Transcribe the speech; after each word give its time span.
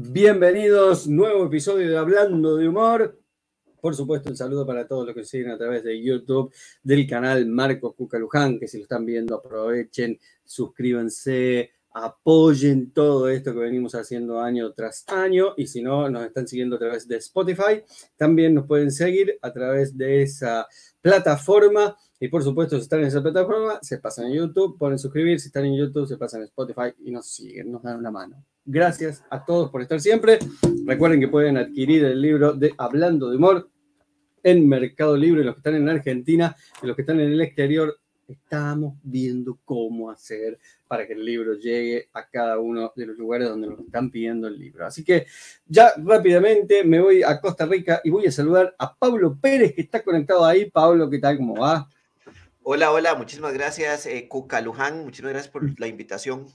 Bienvenidos, 0.00 1.08
nuevo 1.08 1.46
episodio 1.46 1.90
de 1.90 1.98
Hablando 1.98 2.54
de 2.54 2.68
Humor. 2.68 3.20
Por 3.80 3.96
supuesto, 3.96 4.30
un 4.30 4.36
saludo 4.36 4.64
para 4.64 4.86
todos 4.86 5.04
los 5.04 5.12
que 5.12 5.24
siguen 5.24 5.50
a 5.50 5.58
través 5.58 5.82
de 5.82 6.00
YouTube 6.00 6.54
del 6.84 7.04
canal 7.04 7.44
Marcos 7.46 7.96
Cucaluján, 7.96 8.60
que 8.60 8.68
si 8.68 8.76
lo 8.76 8.84
están 8.84 9.04
viendo 9.04 9.34
aprovechen, 9.34 10.16
suscríbanse, 10.44 11.72
apoyen 11.90 12.92
todo 12.92 13.28
esto 13.28 13.52
que 13.52 13.58
venimos 13.58 13.96
haciendo 13.96 14.40
año 14.40 14.72
tras 14.72 15.04
año 15.08 15.54
y 15.56 15.66
si 15.66 15.82
no, 15.82 16.08
nos 16.08 16.26
están 16.26 16.46
siguiendo 16.46 16.76
a 16.76 16.78
través 16.78 17.08
de 17.08 17.16
Spotify, 17.16 17.82
también 18.16 18.54
nos 18.54 18.66
pueden 18.66 18.92
seguir 18.92 19.36
a 19.42 19.52
través 19.52 19.98
de 19.98 20.22
esa 20.22 20.68
plataforma 21.00 21.96
y 22.20 22.28
por 22.28 22.42
supuesto, 22.42 22.76
si 22.76 22.82
están 22.82 23.00
en 23.00 23.06
esa 23.06 23.22
plataforma, 23.22 23.78
se 23.80 23.98
pasan 23.98 24.26
en 24.26 24.34
YouTube, 24.34 24.76
ponen 24.76 24.98
suscribir, 24.98 25.38
si 25.38 25.48
están 25.48 25.66
en 25.66 25.76
YouTube, 25.76 26.06
se 26.06 26.16
pasan 26.16 26.40
en 26.40 26.46
Spotify 26.46 26.92
y 27.04 27.10
nos 27.10 27.26
siguen, 27.26 27.70
nos 27.70 27.82
dan 27.82 27.98
una 27.98 28.10
mano. 28.10 28.44
Gracias 28.64 29.24
a 29.30 29.44
todos 29.44 29.70
por 29.70 29.82
estar 29.82 30.00
siempre. 30.00 30.38
Recuerden 30.84 31.20
que 31.20 31.28
pueden 31.28 31.56
adquirir 31.56 32.04
el 32.04 32.20
libro 32.20 32.52
de 32.52 32.74
Hablando 32.76 33.30
de 33.30 33.36
Humor 33.36 33.70
en 34.42 34.68
Mercado 34.68 35.16
Libre, 35.16 35.44
los 35.44 35.54
que 35.54 35.60
están 35.60 35.76
en 35.76 35.88
Argentina 35.88 36.56
y 36.82 36.86
los 36.86 36.96
que 36.96 37.02
están 37.02 37.20
en 37.20 37.32
el 37.32 37.40
exterior 37.40 37.98
estamos 38.28 38.94
viendo 39.02 39.58
cómo 39.64 40.10
hacer 40.10 40.58
para 40.86 41.06
que 41.06 41.14
el 41.14 41.24
libro 41.24 41.54
llegue 41.54 42.08
a 42.12 42.28
cada 42.28 42.58
uno 42.58 42.92
de 42.94 43.06
los 43.06 43.16
lugares 43.16 43.48
donde 43.48 43.68
nos 43.68 43.80
están 43.80 44.10
pidiendo 44.10 44.48
el 44.48 44.58
libro. 44.58 44.86
Así 44.86 45.02
que 45.02 45.26
ya 45.66 45.92
rápidamente 45.96 46.84
me 46.84 47.00
voy 47.00 47.22
a 47.22 47.40
Costa 47.40 47.64
Rica 47.66 48.00
y 48.04 48.10
voy 48.10 48.26
a 48.26 48.32
saludar 48.32 48.74
a 48.78 48.94
Pablo 48.94 49.38
Pérez, 49.40 49.74
que 49.74 49.82
está 49.82 50.02
conectado 50.02 50.44
ahí. 50.44 50.70
Pablo, 50.70 51.08
¿qué 51.08 51.18
tal? 51.18 51.38
¿Cómo 51.38 51.56
va? 51.56 51.88
Hola, 52.62 52.92
hola, 52.92 53.14
muchísimas 53.14 53.54
gracias, 53.54 54.06
eh, 54.06 54.28
Cuca 54.28 54.60
Luján, 54.60 55.04
muchísimas 55.04 55.32
gracias 55.32 55.52
por 55.52 55.80
la 55.80 55.86
invitación. 55.86 56.46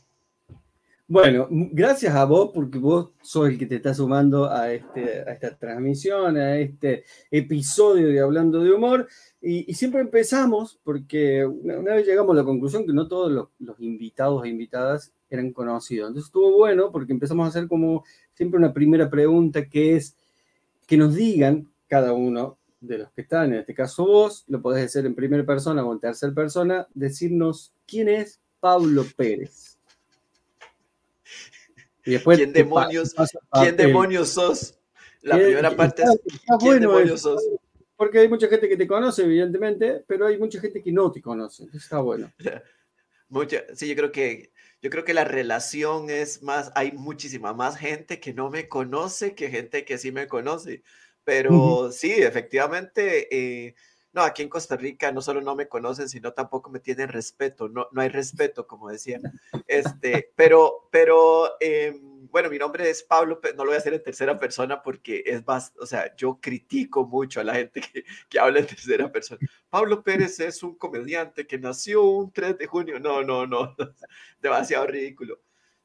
Bueno, 1.05 1.47
gracias 1.49 2.15
a 2.15 2.23
vos 2.23 2.51
porque 2.53 2.79
vos 2.79 3.11
sos 3.21 3.49
el 3.49 3.57
que 3.57 3.65
te 3.65 3.75
está 3.75 3.93
sumando 3.93 4.49
a, 4.49 4.71
este, 4.71 5.29
esta 5.29 5.57
transmisión, 5.57 6.37
a 6.37 6.57
este 6.57 7.03
episodio 7.29 8.07
de 8.07 8.21
Hablando 8.21 8.63
de 8.63 8.71
Humor. 8.71 9.07
Y, 9.41 9.73
siempre 9.73 9.99
empezamos 9.99 10.79
porque 10.83 11.45
una, 11.45 11.93
vez 11.93 12.07
llegamos 12.07 12.33
a 12.33 12.39
la 12.39 12.45
conclusión 12.45 12.85
que 12.85 12.93
no 12.93 13.07
todos 13.07 13.31
los, 13.31 13.49
los, 13.59 13.79
invitados 13.79 14.45
e 14.45 14.49
invitadas 14.49 15.13
eran 15.29 15.51
conocidos. 15.51 16.07
Entonces 16.07 16.29
estuvo 16.29 16.57
bueno 16.57 16.91
porque 16.91 17.11
empezamos 17.11 17.45
a 17.45 17.49
hacer 17.49 17.67
como 17.67 18.05
siempre 18.33 18.57
una 18.57 18.73
primera 18.73 19.09
pregunta 19.09 19.67
que 19.67 19.97
es 19.97 20.15
que 20.87 20.97
nos 20.97 21.15
digan 21.15 21.69
cada 21.87 22.13
uno 22.13 22.57
de 22.83 22.99
los 22.99 23.11
que 23.11 23.21
están, 23.21 23.53
en 23.53 23.59
este 23.59 23.73
caso 23.73 24.05
vos, 24.05 24.43
lo 24.47 24.61
podés 24.61 24.85
hacer 24.85 25.05
en 25.05 25.15
primera 25.15 25.45
persona 25.45 25.85
o 25.85 25.93
en 25.93 25.99
tercera 25.99 26.33
persona, 26.33 26.87
decirnos 26.93 27.73
quién 27.87 28.09
es 28.09 28.41
Pablo 28.59 29.05
Pérez. 29.15 29.77
¿Quién 32.01 32.51
demonios, 32.51 33.15
¿quién 33.51 33.77
demonios 33.77 34.29
sos? 34.29 34.77
La 35.21 35.35
primera 35.35 35.73
parte 35.73 36.03
es 36.03 36.19
¿quién 36.59 36.81
demonios 36.81 37.21
sos? 37.21 37.41
Porque 37.95 38.19
hay 38.19 38.27
mucha 38.27 38.47
gente 38.47 38.67
que 38.67 38.75
te 38.75 38.85
conoce, 38.85 39.23
evidentemente, 39.23 40.03
pero 40.05 40.27
hay 40.27 40.37
mucha 40.37 40.59
gente 40.59 40.81
que 40.81 40.91
no 40.91 41.09
te 41.09 41.21
conoce. 41.21 41.67
Está 41.73 41.99
bueno. 41.99 42.31
Mucha, 43.29 43.63
sí, 43.73 43.87
yo 43.87 43.95
creo 43.95 44.11
que 44.11 44.51
yo 44.83 44.89
creo 44.89 45.05
que 45.05 45.13
la 45.13 45.23
relación 45.23 46.09
es 46.09 46.43
más, 46.43 46.71
hay 46.75 46.91
muchísima 46.91 47.53
más 47.53 47.77
gente 47.77 48.19
que 48.19 48.33
no 48.33 48.51
me 48.51 48.67
conoce 48.67 49.33
que 49.33 49.49
gente 49.49 49.85
que 49.85 49.97
sí 49.97 50.11
me 50.11 50.27
conoce. 50.27 50.83
Pero 51.23 51.91
sí, 51.91 52.11
efectivamente, 52.11 53.27
eh, 53.31 53.75
no, 54.13 54.21
aquí 54.21 54.43
en 54.43 54.49
Costa 54.49 54.75
Rica 54.75 55.11
no 55.11 55.21
solo 55.21 55.41
no 55.41 55.55
me 55.55 55.67
conocen, 55.67 56.07
sino 56.07 56.33
tampoco 56.33 56.69
me 56.69 56.79
tienen 56.79 57.09
respeto, 57.09 57.67
no, 57.67 57.87
no 57.91 58.01
hay 58.01 58.09
respeto, 58.09 58.67
como 58.67 58.89
decía. 58.89 59.19
Este, 59.67 60.31
pero, 60.35 60.87
pero, 60.91 61.53
em, 61.59 62.27
bueno, 62.29 62.49
mi 62.49 62.59
nombre 62.59 62.89
es 62.89 63.03
Pablo, 63.03 63.39
no 63.55 63.63
lo 63.63 63.71
voy 63.71 63.75
a 63.75 63.77
hacer 63.79 63.93
en 63.93 64.03
tercera 64.03 64.37
persona 64.37 64.83
porque 64.83 65.23
es 65.25 65.45
más, 65.47 65.73
o 65.79 65.85
sea, 65.87 66.15
yo 66.15 66.39
critico 66.39 67.05
mucho 67.07 67.39
a 67.39 67.43
la 67.43 67.55
gente 67.55 67.81
que, 67.81 68.03
que 68.29 68.39
habla 68.39 68.59
en 68.59 68.67
tercera 68.67 69.11
persona. 69.11 69.39
Pablo 69.69 70.03
Pérez 70.03 70.39
es 70.39 70.61
un 70.61 70.75
comediante 70.75 71.47
que 71.47 71.57
nació 71.57 72.03
un 72.03 72.31
3 72.31 72.57
de 72.57 72.67
junio, 72.67 72.99
no, 72.99 73.23
no, 73.23 73.47
no, 73.47 73.75
demasiado 74.41 74.85
ridículo. 74.87 75.39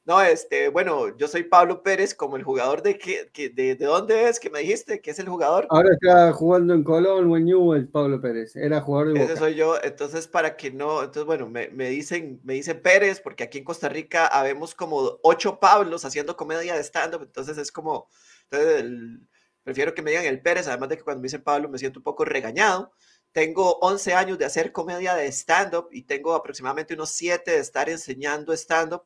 No, 0.09 0.23
este, 0.23 0.69
bueno, 0.69 1.15
yo 1.17 1.27
soy 1.27 1.43
Pablo 1.43 1.83
Pérez, 1.83 2.15
como 2.15 2.35
el 2.35 2.41
jugador 2.41 2.81
de 2.81 2.97
que, 2.97 3.29
de, 3.31 3.75
de, 3.75 3.85
dónde 3.85 4.27
es 4.27 4.39
que 4.39 4.49
me 4.49 4.61
dijiste 4.61 5.01
que 5.01 5.11
es 5.11 5.19
el 5.19 5.29
jugador. 5.29 5.67
Ahora 5.69 5.89
está 5.93 6.33
jugando 6.33 6.73
en 6.73 6.83
Colón 6.83 7.29
o 7.31 7.37
en 7.37 7.45
Newell, 7.45 7.87
Pablo 7.87 8.19
Pérez. 8.19 8.55
Era 8.55 8.81
jugador 8.81 9.09
de 9.09 9.19
Boca. 9.19 9.33
Ese 9.33 9.37
soy 9.37 9.53
yo. 9.53 9.75
Entonces, 9.83 10.27
para 10.27 10.57
que 10.57 10.71
no, 10.71 11.01
entonces, 11.01 11.25
bueno, 11.25 11.47
me, 11.47 11.67
me, 11.67 11.89
dicen, 11.89 12.41
me 12.43 12.55
dicen 12.55 12.81
Pérez, 12.81 13.21
porque 13.21 13.43
aquí 13.43 13.59
en 13.59 13.63
Costa 13.63 13.87
Rica 13.87 14.25
habemos 14.25 14.73
como 14.73 15.19
ocho 15.21 15.59
Pablos 15.59 16.03
haciendo 16.03 16.35
comedia 16.35 16.73
de 16.73 16.83
stand-up. 16.83 17.21
Entonces 17.21 17.59
es 17.59 17.71
como, 17.71 18.09
entonces 18.49 19.19
prefiero 19.61 19.93
que 19.93 20.01
me 20.01 20.09
digan 20.09 20.25
el 20.25 20.41
Pérez, 20.41 20.67
además 20.67 20.89
de 20.89 20.97
que 20.97 21.03
cuando 21.03 21.21
me 21.21 21.27
dicen 21.27 21.43
Pablo 21.43 21.69
me 21.69 21.77
siento 21.77 21.99
un 21.99 22.03
poco 22.03 22.25
regañado. 22.25 22.93
Tengo 23.31 23.77
11 23.81 24.15
años 24.15 24.39
de 24.39 24.45
hacer 24.45 24.71
comedia 24.71 25.13
de 25.13 25.27
stand-up 25.27 25.89
y 25.91 26.01
tengo 26.01 26.33
aproximadamente 26.33 26.95
unos 26.95 27.11
7 27.11 27.51
de 27.51 27.59
estar 27.59 27.87
enseñando 27.89 28.53
stand-up. 28.53 29.03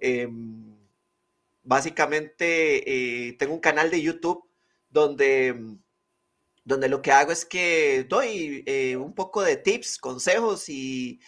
Em, 0.00 0.76
básicamente 1.62 3.28
eh, 3.28 3.34
tengo 3.34 3.54
un 3.54 3.60
canal 3.60 3.90
de 3.90 4.02
YouTube 4.02 4.42
donde, 4.88 5.76
donde 6.64 6.88
lo 6.88 7.02
que 7.02 7.12
hago 7.12 7.32
es 7.32 7.44
que 7.44 8.04
doy 8.08 8.64
eh, 8.66 8.96
un 8.96 9.14
poco 9.14 9.42
de 9.42 9.56
tips, 9.56 9.98
consejos 9.98 10.68
y, 10.68 11.20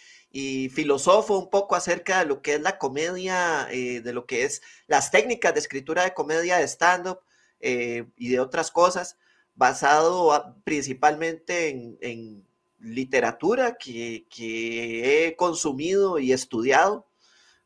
filosofo 0.71 1.37
un 1.37 1.49
poco 1.51 1.75
acerca 1.75 2.19
de 2.19 2.25
lo 2.25 2.41
que 2.41 2.55
es 2.55 2.61
la 2.61 2.79
comedia, 2.79 3.67
eh, 3.71 4.01
de 4.01 4.13
lo 4.13 4.25
que 4.25 4.43
es 4.45 4.63
las 4.87 5.11
técnicas 5.11 5.53
de 5.53 5.59
escritura 5.59 6.03
de 6.03 6.15
comedia 6.15 6.57
de 6.57 6.67
stand-up 6.67 7.19
y 7.61 8.29
de 8.29 8.39
otras 8.39 8.71
cosas, 8.71 9.17
basado 9.55 10.55
principalmente 10.63 11.69
en, 12.01 12.45
literatura 12.79 13.77
que 13.77 14.25
he 14.29 15.35
consumido 15.37 16.19
y 16.19 16.33
estudiado 16.33 17.07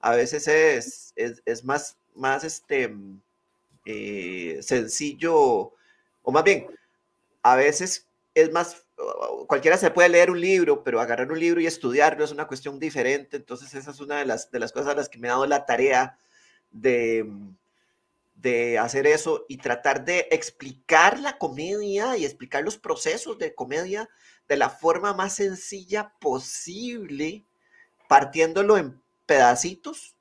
a 0.07 0.15
veces 0.15 0.47
es, 0.47 1.13
es, 1.45 1.65
más, 1.65 1.97
más 2.15 2.45
este, 2.45 2.95
eh, 3.85 4.57
sencillo, 4.61 5.73
o 6.21 6.31
más 6.31 6.45
bien, 6.45 6.67
a 7.43 7.57
veces 7.57 8.07
es 8.33 8.49
más, 8.53 8.85
cualquiera 9.47 9.75
se 9.75 9.91
puede 9.91 10.07
leer 10.07 10.31
un 10.31 10.39
libro, 10.39 10.81
pero 10.81 11.01
agarrar 11.01 11.29
un 11.29 11.37
libro 11.37 11.59
y 11.59 11.67
estudiarlo 11.67 12.23
es 12.23 12.31
una 12.31 12.47
cuestión 12.47 12.79
diferente, 12.79 13.35
entonces 13.35 13.73
esa 13.73 13.91
es 13.91 13.99
una 13.99 14.19
de 14.19 14.25
las, 14.25 14.49
de 14.49 14.59
las 14.59 14.71
cosas 14.71 14.93
a 14.93 14.95
las 14.95 15.09
que 15.09 15.17
me 15.17 15.27
he 15.27 15.31
dado 15.31 15.45
la 15.45 15.65
tarea 15.65 16.17
de, 16.71 17.29
de 18.35 18.79
hacer 18.79 19.07
eso 19.07 19.43
y 19.49 19.57
tratar 19.57 20.05
de 20.05 20.29
explicar 20.31 21.19
la 21.19 21.37
comedia 21.37 22.15
y 22.15 22.23
explicar 22.23 22.63
los 22.63 22.77
procesos 22.77 23.37
de 23.39 23.53
comedia 23.53 24.09
de 24.47 24.55
la 24.55 24.69
forma 24.69 25.13
más 25.13 25.35
sencilla 25.35 26.13
posible, 26.21 27.43
partiéndolo 28.07 28.77
en 28.77 29.01
pedacitos, 29.27 30.15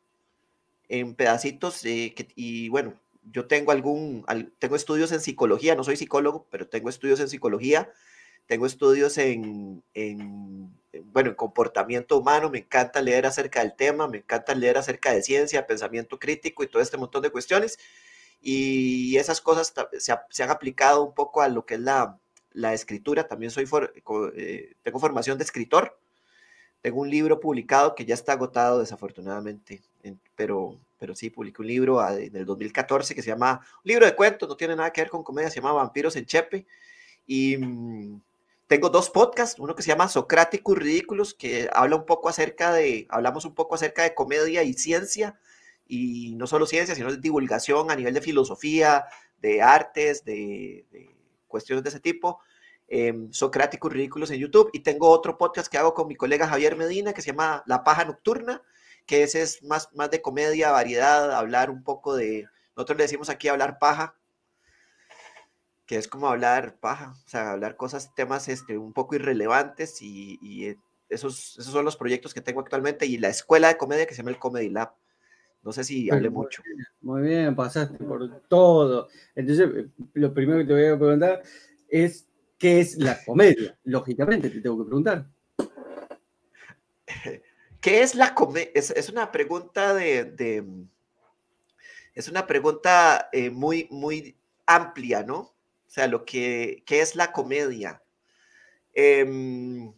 en 0.88 1.14
pedacitos, 1.14 1.84
eh, 1.86 2.14
y 2.34 2.68
bueno, 2.68 3.00
yo 3.32 3.46
tengo 3.46 3.72
algún, 3.72 4.24
tengo 4.58 4.76
estudios 4.76 5.12
en 5.12 5.20
psicología, 5.20 5.74
no 5.74 5.84
soy 5.84 5.96
psicólogo, 5.96 6.46
pero 6.50 6.68
tengo 6.68 6.90
estudios 6.90 7.20
en 7.20 7.28
psicología, 7.28 7.90
tengo 8.46 8.66
estudios 8.66 9.18
en, 9.18 9.82
bueno, 11.04 11.30
en 11.30 11.34
comportamiento 11.34 12.16
humano, 12.18 12.50
me 12.50 12.58
encanta 12.58 13.02
leer 13.02 13.26
acerca 13.26 13.60
del 13.60 13.74
tema, 13.74 14.06
me 14.06 14.18
encanta 14.18 14.54
leer 14.54 14.78
acerca 14.78 15.12
de 15.12 15.22
ciencia, 15.22 15.66
pensamiento 15.66 16.18
crítico 16.18 16.62
y 16.62 16.68
todo 16.68 16.82
este 16.82 16.96
montón 16.96 17.22
de 17.22 17.30
cuestiones. 17.30 17.78
Y 18.40 19.16
esas 19.16 19.40
cosas 19.40 19.74
se, 19.98 20.42
han 20.42 20.50
aplicado 20.50 21.02
un 21.02 21.14
poco 21.14 21.42
a 21.42 21.48
lo 21.48 21.66
que 21.66 21.74
es 21.74 21.80
la, 21.80 22.20
la 22.52 22.74
escritura. 22.74 23.26
También 23.26 23.50
soy 23.50 23.68
eh, 24.36 24.74
tengo 24.82 25.00
formación 25.00 25.38
de 25.38 25.44
escritor. 25.44 25.98
Tengo 26.80 27.00
un 27.00 27.10
libro 27.10 27.40
publicado 27.40 27.94
que 27.94 28.04
ya 28.04 28.14
está 28.14 28.32
agotado 28.32 28.80
desafortunadamente, 28.80 29.82
pero, 30.34 30.78
pero 30.98 31.14
sí, 31.14 31.30
publiqué 31.30 31.62
un 31.62 31.68
libro 31.68 32.00
ah, 32.00 32.14
en 32.14 32.36
el 32.36 32.44
2014 32.44 33.14
que 33.14 33.22
se 33.22 33.30
llama, 33.30 33.60
libro 33.82 34.06
de 34.06 34.14
cuentos, 34.14 34.48
no 34.48 34.56
tiene 34.56 34.76
nada 34.76 34.92
que 34.92 35.00
ver 35.00 35.10
con 35.10 35.22
comedia, 35.24 35.50
se 35.50 35.56
llama 35.56 35.72
Vampiros 35.72 36.16
en 36.16 36.26
Chepe. 36.26 36.66
Y 37.26 37.56
mm, 37.56 38.20
tengo 38.66 38.88
dos 38.88 39.10
podcasts, 39.10 39.58
uno 39.58 39.74
que 39.74 39.82
se 39.82 39.88
llama 39.88 40.08
Socráticos 40.08 40.78
Ridículos, 40.78 41.34
que 41.34 41.68
habla 41.72 41.96
un 41.96 42.06
poco 42.06 42.28
acerca 42.28 42.72
de, 42.72 43.06
hablamos 43.08 43.44
un 43.44 43.54
poco 43.54 43.74
acerca 43.74 44.02
de 44.02 44.14
comedia 44.14 44.62
y 44.62 44.74
ciencia, 44.74 45.38
y 45.88 46.34
no 46.36 46.46
solo 46.46 46.66
ciencia, 46.66 46.94
sino 46.94 47.10
de 47.10 47.18
divulgación 47.18 47.90
a 47.90 47.96
nivel 47.96 48.14
de 48.14 48.20
filosofía, 48.20 49.06
de 49.40 49.62
artes, 49.62 50.24
de, 50.24 50.84
de 50.90 51.16
cuestiones 51.46 51.84
de 51.84 51.90
ese 51.90 52.00
tipo 52.00 52.40
eh, 52.88 53.28
Socráticos 53.30 53.92
Ridículos 53.92 54.30
en 54.30 54.40
YouTube. 54.40 54.70
Y 54.72 54.80
tengo 54.80 55.10
otro 55.10 55.38
podcast 55.38 55.70
que 55.70 55.78
hago 55.78 55.94
con 55.94 56.08
mi 56.08 56.16
colega 56.16 56.48
Javier 56.48 56.76
Medina 56.76 57.12
que 57.12 57.22
se 57.22 57.30
llama 57.30 57.62
La 57.66 57.84
Paja 57.84 58.04
Nocturna, 58.04 58.62
que 59.06 59.22
ese 59.22 59.42
es 59.42 59.62
más, 59.62 59.92
más 59.94 60.10
de 60.10 60.22
comedia, 60.22 60.70
variedad, 60.70 61.32
hablar 61.32 61.70
un 61.70 61.82
poco 61.82 62.16
de, 62.16 62.48
nosotros 62.76 62.98
le 62.98 63.04
decimos 63.04 63.30
aquí 63.30 63.48
hablar 63.48 63.78
paja, 63.78 64.16
que 65.86 65.96
es 65.96 66.08
como 66.08 66.28
hablar 66.28 66.78
paja, 66.78 67.14
o 67.24 67.28
sea, 67.28 67.52
hablar 67.52 67.76
cosas, 67.76 68.14
temas 68.14 68.48
este, 68.48 68.76
un 68.76 68.92
poco 68.92 69.14
irrelevantes 69.14 70.02
y, 70.02 70.38
y 70.42 70.66
eh, 70.66 70.78
esos, 71.08 71.56
esos 71.58 71.72
son 71.72 71.84
los 71.84 71.96
proyectos 71.96 72.34
que 72.34 72.40
tengo 72.40 72.60
actualmente 72.60 73.06
y 73.06 73.18
la 73.18 73.28
escuela 73.28 73.68
de 73.68 73.76
comedia 73.76 74.06
que 74.06 74.14
se 74.14 74.18
llama 74.18 74.30
el 74.30 74.38
Comedy 74.38 74.68
Lab 74.68 74.92
No 75.62 75.72
sé 75.72 75.84
si 75.84 76.10
hable 76.10 76.30
mucho. 76.30 76.62
muy 77.00 77.22
bien, 77.22 77.54
pasaste 77.54 77.96
por 78.04 78.40
todo. 78.48 79.08
Entonces, 79.34 79.86
lo 80.14 80.34
primero 80.34 80.58
que 80.58 80.64
te 80.64 80.72
voy 80.72 80.86
a 80.86 80.98
preguntar 80.98 81.42
es, 81.88 82.26
¿qué 82.58 82.80
es 82.80 82.96
la 82.96 83.22
comedia? 83.24 83.78
Lógicamente, 83.84 84.50
te 84.50 84.60
tengo 84.60 84.78
que 84.78 84.84
preguntar. 84.84 85.26
¿Qué 87.80 88.02
es 88.02 88.14
la 88.14 88.34
comedia? 88.34 88.70
Es, 88.74 89.08
una 89.08 89.30
pregunta 89.30 89.94
de, 89.94 90.64
es 92.14 92.28
una 92.28 92.46
pregunta 92.46 93.28
eh, 93.32 93.50
muy, 93.50 93.86
muy 93.90 94.36
amplia, 94.66 95.22
¿no? 95.22 95.38
O 95.38 95.54
sea, 95.86 96.08
lo 96.08 96.24
que, 96.24 96.82
¿qué 96.84 97.00
es 97.00 97.14
la 97.14 97.32
comedia? 97.32 98.02
Em, 98.92 99.92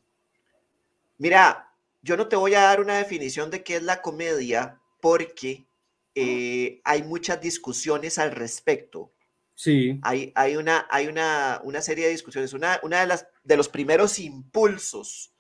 mira, 1.17 1.73
yo 2.03 2.17
no 2.17 2.29
te 2.29 2.37
voy 2.37 2.55
a 2.55 2.63
dar 2.63 2.81
una 2.81 2.99
definición 2.99 3.51
de 3.51 3.63
qué 3.63 3.77
es 3.77 3.83
la 3.83 4.03
comedia 4.03 4.81
porque 5.01 5.67
eh, 6.15 6.81
hay 6.85 7.03
muchas 7.05 7.41
discusiones 7.41 8.19
al 8.19 8.33
respecto. 8.33 9.13
Sí. 9.59 9.99
Hay, 10.05 10.33
hay, 10.37 10.55
una, 10.55 10.87
hay 10.89 11.09
una, 11.09 11.61
una 11.65 11.83
serie 11.83 12.05
de 12.05 12.13
discusiones. 12.13 12.53
Una, 12.53 12.79
una 12.85 13.01
de, 13.01 13.09
las, 13.09 13.27
de 13.43 13.57
los 13.57 13.69
primeros 13.69 14.21
impulsos 14.21 15.35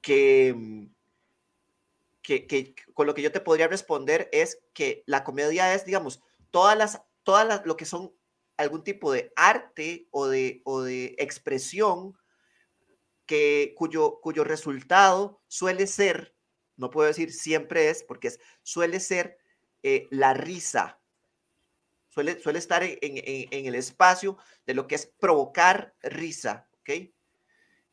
que, 0.00 0.52
que, 2.24 2.74
con 2.92 3.06
lo 3.06 3.14
que 3.14 3.22
yo 3.22 3.30
te 3.30 3.38
podría 3.38 3.68
responder 3.68 4.28
es 4.32 4.58
que 4.74 5.04
la 5.06 5.22
comedia 5.22 5.72
es, 5.74 5.84
digamos, 5.84 6.20
todas 6.50 6.76
las, 6.76 7.02
todas 7.22 7.46
las, 7.46 7.64
lo 7.64 7.76
que 7.76 7.84
son 7.84 8.12
algún 8.56 8.82
tipo 8.82 9.12
de 9.12 9.32
arte 9.36 10.08
o 10.10 10.26
de, 10.26 10.60
o 10.64 10.82
de 10.82 11.14
expresión 11.16 12.18
que, 13.26 13.74
cuyo, 13.76 14.18
cuyo 14.20 14.42
resultado 14.42 15.40
suele 15.46 15.86
ser, 15.86 16.34
no 16.74 16.90
puedo 16.90 17.06
decir 17.06 17.32
siempre 17.32 17.90
es, 17.90 18.02
porque 18.02 18.26
es, 18.26 18.40
suele 18.64 18.98
ser 18.98 19.38
eh, 19.84 20.08
la 20.10 20.34
risa. 20.34 20.98
Suele, 22.16 22.40
suele 22.40 22.58
estar 22.58 22.82
en, 22.82 22.96
en, 23.02 23.66
el 23.66 23.74
espacio 23.74 24.38
de 24.64 24.72
lo 24.72 24.86
que 24.86 24.94
es 24.94 25.04
provocar 25.04 25.94
risa, 26.00 26.66
¿ok? 26.80 27.10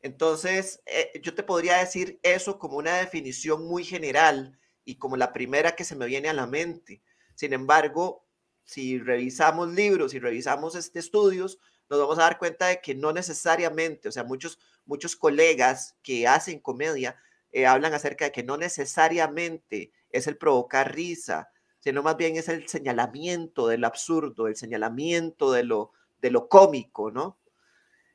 Entonces, 0.00 0.80
eh, 0.86 1.20
yo 1.22 1.34
te 1.34 1.42
podría 1.42 1.76
decir 1.76 2.20
eso 2.22 2.58
como 2.58 2.78
una 2.78 2.96
definición 2.96 3.66
muy 3.66 3.84
general 3.84 4.58
y 4.82 4.96
como 4.96 5.18
la 5.18 5.34
primera 5.34 5.76
que 5.76 5.84
se 5.84 5.94
me 5.94 6.06
viene 6.06 6.30
a 6.30 6.32
la 6.32 6.46
mente. 6.46 7.02
Sin 7.34 7.52
embargo, 7.52 8.26
si 8.64 8.98
revisamos 8.98 9.68
libros 9.74 10.14
y 10.14 10.20
revisamos 10.20 10.74
este 10.74 11.00
estudios, 11.00 11.58
nos 11.90 12.00
vamos 12.00 12.16
a 12.16 12.22
dar 12.22 12.38
cuenta 12.38 12.68
de 12.68 12.80
que 12.80 12.94
no 12.94 13.12
necesariamente, 13.12 14.08
o 14.08 14.12
sea, 14.12 14.24
muchos, 14.24 14.58
muchos 14.86 15.16
colegas 15.16 15.98
que 16.02 16.26
hacen 16.26 16.60
comedia 16.60 17.20
eh, 17.52 17.66
hablan 17.66 17.92
acerca 17.92 18.24
de 18.24 18.32
que 18.32 18.42
no 18.42 18.56
necesariamente 18.56 19.92
es 20.08 20.26
el 20.26 20.38
provocar 20.38 20.94
risa, 20.94 21.50
sino 21.84 22.02
más 22.02 22.16
bien 22.16 22.36
es 22.36 22.48
el 22.48 22.66
señalamiento 22.66 23.68
del 23.68 23.84
absurdo, 23.84 24.48
el 24.48 24.56
señalamiento 24.56 25.52
de 25.52 25.64
lo, 25.64 25.92
de 26.22 26.30
lo 26.30 26.48
cómico, 26.48 27.10
¿no? 27.10 27.38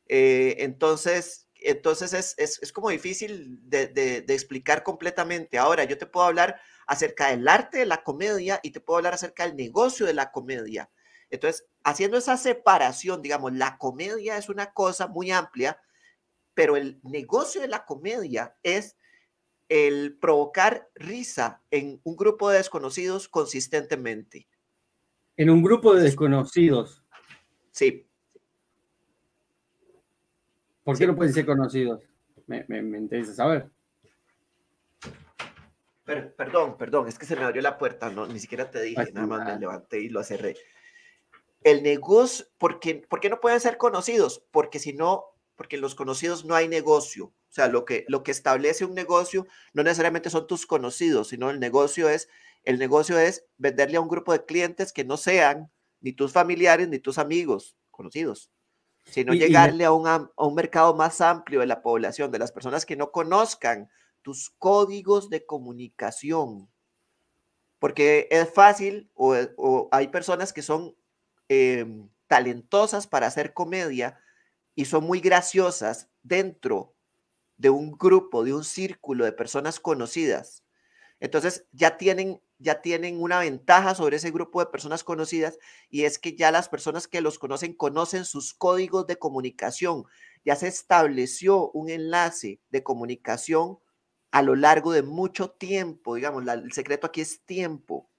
Eh, 0.08 0.56
entonces, 0.58 1.48
entonces 1.54 2.14
es, 2.14 2.34
es, 2.40 2.60
es 2.64 2.74
como 2.74 2.90
difícil 2.90 3.60
de, 3.70 3.86
de, 3.86 4.22
de, 4.22 4.34
explicar 4.34 4.82
completamente. 4.82 5.60
Ahora, 5.60 5.84
yo 5.84 6.00
te 6.00 6.08
puedo 6.08 6.26
hablar 6.26 6.60
acerca 6.88 7.30
del 7.30 7.48
arte 7.48 7.78
de 7.78 7.86
la 7.86 8.04
comedia 8.04 8.60
y 8.64 8.72
te 8.72 8.80
puedo 8.80 8.98
hablar 8.98 9.14
acerca 9.14 9.46
del 9.46 9.56
negocio 9.56 10.08
de 10.08 10.16
la 10.16 10.32
comedia. 10.32 10.90
Entonces, 11.30 11.68
haciendo 11.84 12.18
esa 12.18 12.38
separación, 12.38 13.22
digamos, 13.22 13.54
la 13.54 13.78
comedia 13.78 14.38
es 14.38 14.50
una 14.50 14.74
cosa 14.74 15.06
muy 15.06 15.30
amplia, 15.30 15.80
pero 16.56 16.76
el 16.76 17.00
negocio 17.04 17.62
de 17.62 17.68
la 17.68 17.86
comedia 17.86 18.58
es 18.64 18.98
el 19.70 20.18
provocar 20.20 20.90
risa 20.96 21.62
en 21.70 22.02
un 22.04 22.16
grupo 22.16 22.50
de 22.50 22.58
desconocidos 22.58 23.30
consistentemente. 23.30 24.48
En 25.38 25.50
un 25.50 25.62
grupo 25.62 25.96
de 25.96 26.02
desconocidos. 26.02 27.04
Sí. 27.72 28.06
¿Por 30.84 30.98
qué 30.98 31.06
no 31.06 31.16
pueden 31.16 31.34
ser 31.34 31.46
conocidos? 31.46 32.02
Me, 32.48 32.66
interesa 32.98 33.36
saber. 33.36 33.70
perdón, 36.04 36.76
perdón, 36.78 37.08
es 37.08 37.20
que 37.20 37.28
se 37.28 37.36
me 37.36 37.44
abrió 37.44 37.62
la 37.62 37.78
puerta, 37.78 38.10
no, 38.10 38.26
ni 38.26 38.40
siquiera 38.40 38.72
te 38.72 38.82
dije, 38.82 39.12
nada 39.14 39.28
más 39.28 39.46
me 39.46 39.60
levanté 39.60 40.02
y 40.02 40.10
lo 40.10 40.24
cerré. 40.24 40.56
El 41.64 41.84
negocio, 41.84 42.48
¿por 42.58 42.80
qué, 42.80 42.96
¿por 43.08 43.20
qué 43.20 43.30
no 43.30 43.40
pueden 43.40 43.60
ser 43.60 43.78
conocidos? 43.78 44.44
Porque 44.50 44.80
si 44.80 44.94
no, 44.94 45.26
porque 45.60 45.76
en 45.76 45.82
los 45.82 45.94
conocidos 45.94 46.46
no 46.46 46.56
hay 46.56 46.70
negocio. 46.70 47.26
O 47.26 47.52
sea, 47.52 47.68
lo 47.68 47.84
que, 47.84 48.06
lo 48.08 48.24
que 48.24 48.32
establece 48.32 48.86
un 48.86 48.96
negocio 48.96 49.46
no 49.74 49.84
necesariamente 49.84 50.30
son 50.30 50.48
tus 50.48 50.66
conocidos, 50.66 51.28
sino 51.28 51.50
el 51.50 51.60
negocio 51.60 52.08
es, 52.08 52.30
el 52.64 52.80
negocio 52.80 53.20
es 53.20 53.44
venderle 53.58 53.98
a 53.98 54.00
un 54.00 54.08
grupo 54.08 54.32
de 54.32 54.46
clientes 54.46 54.94
que 54.94 55.04
no 55.04 55.18
sean 55.18 55.70
ni 56.00 56.14
tus 56.14 56.32
familiares 56.32 56.88
ni 56.88 56.98
tus 57.00 57.18
amigos 57.18 57.76
conocidos 57.92 58.50
sino 59.04 59.34
llegarle 59.34 59.84
a, 59.84 59.92
un, 59.92 60.08
a 60.08 60.30
un 60.38 60.56
mercado 60.56 60.96
más 60.96 61.20
amplio 61.20 61.60
de 61.60 61.66
la 61.66 61.82
población, 61.82 62.32
de 62.32 62.40
las 62.40 62.54
personas 62.54 62.86
que 62.86 62.96
no 62.96 63.12
conozcan 63.12 63.90
tus 64.22 64.52
códigos 64.52 65.30
de 65.30 65.46
comunicación. 65.46 66.70
Porque 67.80 68.30
es 68.32 68.50
fácil 68.50 69.10
o, 69.14 69.36
o 69.58 69.90
hay 69.92 70.08
personas 70.08 70.54
que 70.54 70.62
son 70.62 70.96
eh, 71.50 71.86
talentosas 72.28 73.08
para 73.08 73.28
hacer 73.28 73.54
comedia 73.54 74.20
y 74.80 74.86
son 74.86 75.04
muy 75.04 75.20
graciosas 75.20 76.08
dentro 76.24 76.96
de 77.58 77.70
un 77.70 77.92
grupo, 77.92 78.46
de 78.46 78.54
un 78.54 78.64
círculo 78.64 79.26
de 79.26 79.34
personas 79.34 79.78
conocidas. 79.78 80.64
Entonces 81.20 81.66
ya 81.74 81.98
tienen 81.98 82.42
ya 82.60 82.82
tienen 82.82 83.22
una 83.22 83.40
ventaja 83.40 83.94
sobre 83.94 84.16
ese 84.16 84.32
grupo 84.32 84.62
de 84.62 84.68
personas 84.68 85.04
conocidas 85.04 85.60
y 85.90 86.06
es 86.06 86.18
que 86.18 86.34
ya 86.38 86.50
las 86.52 86.70
personas 86.70 87.10
que 87.10 87.20
los 87.20 87.40
conocen 87.40 87.74
conocen 87.74 88.24
sus 88.24 88.54
códigos 88.54 89.06
de 89.06 89.18
comunicación. 89.18 90.06
Ya 90.46 90.56
se 90.56 90.70
estableció 90.70 91.72
un 91.72 91.90
enlace 91.90 92.62
de 92.70 92.82
comunicación 92.82 93.80
a 94.32 94.42
lo 94.44 94.56
largo 94.56 94.94
de 94.94 95.04
mucho 95.04 95.50
tiempo, 95.52 96.16
digamos, 96.16 96.48
el 96.48 96.72
secreto 96.72 97.08
aquí 97.08 97.20
es 97.20 97.42
tiempo. 97.42 98.10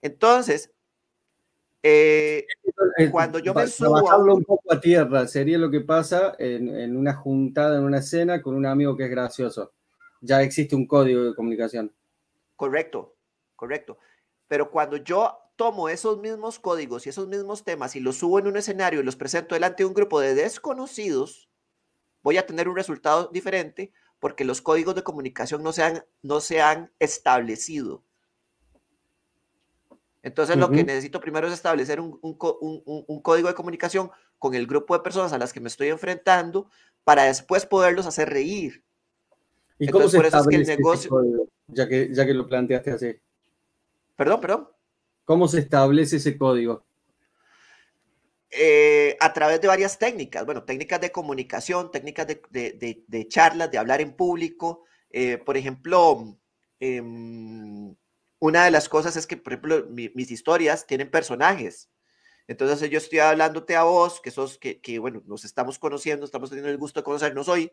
Entonces, 0.00 0.70
eh, 1.86 2.46
cuando 3.10 3.38
yo 3.38 3.52
me 3.52 3.66
subo 3.66 4.10
a 4.10 4.16
un... 4.16 4.42
poco 4.42 4.72
a 4.72 4.80
tierra, 4.80 5.28
sería 5.28 5.58
lo 5.58 5.70
que 5.70 5.82
pasa 5.82 6.34
en, 6.38 6.74
en 6.74 6.96
una 6.96 7.12
juntada, 7.12 7.76
en 7.76 7.84
una 7.84 8.00
cena 8.00 8.40
con 8.40 8.54
un 8.54 8.64
amigo 8.64 8.96
que 8.96 9.04
es 9.04 9.10
gracioso. 9.10 9.72
Ya 10.22 10.40
existe 10.40 10.74
un 10.74 10.86
código 10.86 11.24
de 11.24 11.34
comunicación. 11.34 11.92
Correcto, 12.56 13.16
correcto. 13.54 13.98
Pero 14.48 14.70
cuando 14.70 14.96
yo 14.96 15.38
tomo 15.56 15.90
esos 15.90 16.18
mismos 16.18 16.58
códigos 16.58 17.04
y 17.04 17.10
esos 17.10 17.28
mismos 17.28 17.64
temas 17.64 17.94
y 17.96 18.00
los 18.00 18.16
subo 18.16 18.38
en 18.38 18.46
un 18.46 18.56
escenario 18.56 19.00
y 19.00 19.04
los 19.04 19.16
presento 19.16 19.54
delante 19.54 19.82
de 19.82 19.86
un 19.86 19.94
grupo 19.94 20.20
de 20.20 20.34
desconocidos, 20.34 21.50
voy 22.22 22.38
a 22.38 22.46
tener 22.46 22.66
un 22.66 22.76
resultado 22.76 23.28
diferente 23.30 23.92
porque 24.20 24.46
los 24.46 24.62
códigos 24.62 24.94
de 24.94 25.02
comunicación 25.02 25.62
no 25.62 25.74
se 25.74 25.82
han, 25.82 26.04
no 26.22 26.40
se 26.40 26.62
han 26.62 26.90
establecido. 26.98 28.02
Entonces, 30.24 30.56
lo 30.56 30.70
que 30.70 30.84
necesito 30.84 31.20
primero 31.20 31.46
es 31.46 31.52
establecer 31.52 32.00
un, 32.00 32.18
código 33.22 33.46
de 33.46 33.54
comunicación 33.54 34.10
con 34.38 34.54
el 34.54 34.66
grupo 34.66 34.96
de 34.96 35.02
personas 35.02 35.34
a 35.34 35.38
las 35.38 35.52
que 35.52 35.60
me 35.60 35.68
estoy 35.68 35.88
enfrentando 35.88 36.70
para 37.04 37.24
después 37.24 37.66
poderlos 37.66 38.06
hacer 38.06 38.30
reír. 38.30 38.82
¿Y 39.78 39.86
cómo 39.88 40.08
se 40.08 40.16
por 40.16 40.24
eso 40.24 40.38
es 40.38 40.46
que 40.46 40.56
el 40.56 40.66
negocio... 40.66 41.46
ya, 41.66 41.86
que, 41.86 42.08
ya 42.10 42.24
que 42.24 42.32
lo 42.32 42.48
planteaste 42.48 42.90
así. 42.90 43.14
Perdón, 44.16 44.40
perdón. 44.40 44.68
¿Cómo 45.26 45.46
se 45.46 45.58
establece 45.58 46.16
ese 46.16 46.38
código? 46.38 46.86
Eh, 48.50 49.18
a 49.20 49.30
través 49.34 49.60
de 49.60 49.68
varias 49.68 49.98
técnicas, 49.98 50.46
bueno, 50.46 50.62
técnicas 50.62 51.02
de 51.02 51.12
comunicación, 51.12 51.90
técnicas 51.90 52.26
de, 52.26 53.26
charlas, 53.28 53.70
de 53.70 53.76
hablar 53.76 54.00
en 54.00 54.14
público. 54.14 54.84
Eh, 55.10 55.36
por 55.36 55.58
ejemplo, 55.58 56.38
em, 56.80 57.94
una 58.44 58.64
de 58.64 58.70
las 58.70 58.88
cosas 58.88 59.16
es 59.16 59.26
que, 59.26 59.36
por 59.36 59.54
ejemplo, 59.54 59.86
mis 59.88 60.30
historias 60.30 60.86
tienen 60.86 61.10
personajes. 61.10 61.88
Entonces 62.46 62.90
yo 62.90 62.98
estoy 62.98 63.20
hablándote 63.20 63.74
a 63.74 63.84
vos, 63.84 64.20
que 64.20 64.30
sos, 64.30 64.58
que, 64.58 64.80
que, 64.82 64.98
bueno, 64.98 65.22
nos 65.24 65.46
estamos 65.46 65.78
conociendo, 65.78 66.26
estamos 66.26 66.50
teniendo 66.50 66.70
el 66.70 66.76
gusto 66.76 67.00
de 67.00 67.04
conocernos 67.04 67.48
hoy. 67.48 67.72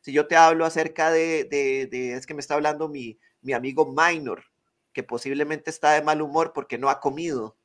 Si 0.00 0.12
yo 0.12 0.28
te 0.28 0.36
hablo 0.36 0.64
acerca 0.64 1.10
de, 1.10 1.44
de 1.44 2.12
es 2.12 2.26
que 2.26 2.34
me 2.34 2.40
está 2.40 2.54
hablando 2.54 2.88
mi, 2.88 3.18
mi 3.40 3.52
amigo 3.52 3.92
Minor, 3.92 4.44
que 4.92 5.02
posiblemente 5.02 5.70
está 5.70 5.92
de 5.92 6.02
mal 6.02 6.22
humor 6.22 6.52
porque 6.52 6.78
no 6.78 6.88
ha 6.88 7.00
comido. 7.00 7.56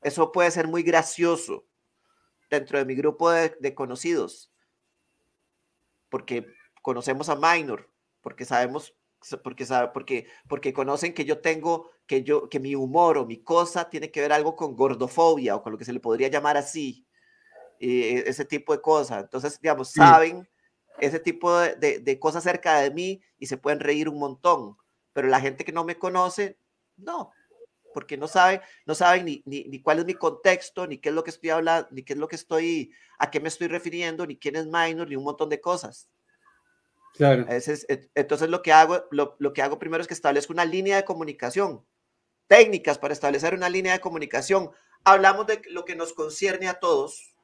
Eso 0.00 0.32
puede 0.32 0.50
ser 0.50 0.66
muy 0.66 0.82
gracioso 0.82 1.66
dentro 2.50 2.78
de 2.78 2.84
mi 2.84 2.96
grupo 2.96 3.30
de, 3.30 3.74
conocidos, 3.74 4.52
porque 6.08 6.46
conocemos 6.82 7.28
a 7.28 7.36
Minor, 7.36 7.88
porque 8.20 8.44
sabemos, 8.44 8.94
porque, 9.42 9.64
porque, 9.94 10.26
porque 10.48 10.72
conocen 10.72 11.14
que 11.14 11.24
yo 11.24 11.40
tengo, 11.40 11.91
que 12.06 12.22
yo, 12.22 12.48
que 12.48 12.60
mi 12.60 12.74
humor 12.74 13.18
o 13.18 13.26
mi 13.26 13.42
cosa 13.42 13.88
tiene 13.88 14.10
que 14.10 14.20
ver 14.20 14.32
algo 14.32 14.56
con 14.56 14.76
gordofobia 14.76 15.56
o 15.56 15.62
con 15.62 15.72
lo 15.72 15.78
que 15.78 15.84
se 15.84 15.92
le 15.92 16.00
podría 16.00 16.28
llamar 16.28 16.56
así, 16.56 17.06
eh, 17.80 18.24
ese 18.26 18.44
tipo 18.44 18.72
de 18.72 18.80
cosas. 18.80 19.22
Entonces, 19.24 19.60
digamos, 19.60 19.90
saben 19.90 20.48
ese 20.98 21.18
tipo 21.18 21.56
de, 21.58 22.00
de 22.00 22.18
cosas 22.18 22.44
cerca 22.44 22.80
de 22.80 22.90
mí 22.90 23.22
y 23.38 23.46
se 23.46 23.56
pueden 23.56 23.80
reír 23.80 24.08
un 24.08 24.18
montón, 24.18 24.76
pero 25.12 25.28
la 25.28 25.40
gente 25.40 25.64
que 25.64 25.72
no 25.72 25.84
me 25.84 25.98
conoce 25.98 26.58
no. 26.96 27.32
porque 27.94 28.16
no 28.16 28.26
saben, 28.26 28.60
no 28.86 28.94
saben 28.94 29.26
ni, 29.26 29.42
ni, 29.44 29.82
cuál 29.82 29.98
es 29.98 30.06
mi 30.06 30.14
contexto, 30.14 30.86
ni 30.86 30.98
qué 30.98 31.10
es 31.10 31.14
lo 31.14 31.24
que 31.24 31.30
estoy 31.30 31.50
hablando, 31.50 31.88
ni 31.90 32.02
qué 32.02 32.14
es 32.14 32.18
lo 32.18 32.28
que 32.28 32.36
estoy, 32.36 32.92
a 33.18 33.30
qué 33.30 33.38
me 33.40 33.48
estoy 33.48 33.68
refiriendo, 33.68 34.26
ni 34.26 34.38
quién 34.38 34.56
es 34.56 34.66
minor, 34.66 35.08
ni 35.08 35.16
un 35.16 35.24
montón 35.24 35.48
de 35.48 35.60
cosas. 35.60 36.08
Claro. 37.14 37.44
entonces 38.14 38.48
lo 38.48 38.62
que 38.62 38.72
hago, 38.72 39.04
lo, 39.10 39.36
lo, 39.38 39.52
que 39.52 39.60
hago 39.60 39.78
primero 39.78 40.00
es 40.00 40.08
que 40.08 40.14
establezco 40.14 40.54
una 40.54 40.64
línea 40.64 40.96
de 40.96 41.04
comunicación, 41.04 41.84
técnicas 42.46 42.98
para 42.98 43.14
establecer 43.14 43.54
una 43.54 43.68
línea 43.68 43.92
de 43.92 44.00
comunicación. 44.00 44.70
Hablamos 45.04 45.46
de 45.46 45.62
lo 45.70 45.84
que 45.84 45.96
nos 45.96 46.12
concierne 46.12 46.68
a 46.68 46.78
todos. 46.80 47.34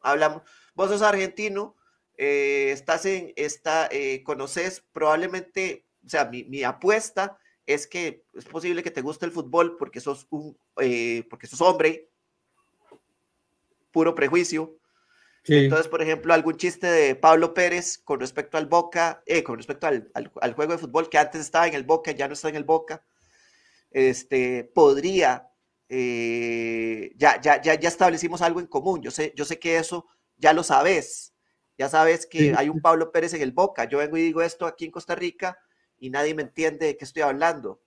Hablamos, 0.00 0.42
vos 0.74 0.90
sos 0.90 1.02
argentino, 1.02 1.76
eh, 2.16 2.72
estás 2.72 3.06
en, 3.06 3.32
esta, 3.36 3.88
eh, 3.92 4.24
conoces 4.24 4.84
probablemente, 4.92 5.86
o 6.04 6.08
sea, 6.08 6.24
mi, 6.24 6.42
mi, 6.44 6.64
apuesta 6.64 7.38
es 7.64 7.86
que 7.86 8.24
es 8.34 8.44
posible 8.44 8.82
que 8.82 8.90
te 8.90 9.02
guste 9.02 9.24
el 9.24 9.30
fútbol 9.30 9.76
porque 9.76 10.00
sos 10.00 10.26
un, 10.30 10.58
eh, 10.80 11.24
porque 11.30 11.46
sos 11.46 11.60
hombre, 11.60 12.08
puro 13.92 14.14
prejuicio. 14.16 14.76
Entonces, 15.44 15.88
por 15.88 16.02
ejemplo, 16.02 16.34
algún 16.34 16.56
chiste 16.56 16.88
de 16.88 17.14
Pablo 17.14 17.54
Pérez 17.54 17.96
con 17.98 18.20
respecto 18.20 18.58
al 18.58 18.66
Boca, 18.66 19.22
con 19.44 19.56
respecto 19.56 19.86
al, 19.86 20.10
al, 20.12 20.52
juego 20.52 20.72
de 20.72 20.78
fútbol 20.78 21.08
que 21.08 21.16
antes 21.16 21.40
estaba 21.40 21.68
en 21.68 21.74
el 21.74 21.84
Boca, 21.84 22.10
ya 22.10 22.26
no 22.26 22.34
está 22.34 22.50
en 22.50 22.56
el 22.56 22.64
Boca, 22.64 23.02
este, 23.90 24.64
podría, 24.64 25.50
ya, 25.88 27.40
ya, 27.40 27.60
ya, 27.62 27.74
ya 27.74 27.88
establecimos 27.88 28.42
algo 28.42 28.60
en 28.60 28.66
común. 28.66 29.02
Yo 29.02 29.10
sé, 29.10 29.32
yo 29.36 29.44
sé 29.44 29.58
que 29.58 29.78
eso 29.78 30.06
ya 30.36 30.52
lo 30.52 30.62
sabes, 30.62 31.34
ya 31.76 31.88
sabes 31.88 32.26
que 32.26 32.54
hay 32.56 32.68
un 32.68 32.80
Pablo 32.80 33.12
Pérez 33.12 33.34
en 33.34 33.42
el 33.42 33.52
Boca. 33.52 33.84
Yo 33.84 33.98
vengo 33.98 34.16
y 34.16 34.22
digo 34.22 34.42
esto 34.42 34.66
aquí 34.66 34.84
en 34.84 34.90
Costa 34.90 35.14
Rica 35.14 35.58
y 35.98 36.10
nadie 36.10 36.34
me 36.34 36.42
entiende 36.42 36.86
de 36.86 36.96
qué 36.96 37.04
estoy 37.04 37.22
hablando. 37.22 37.80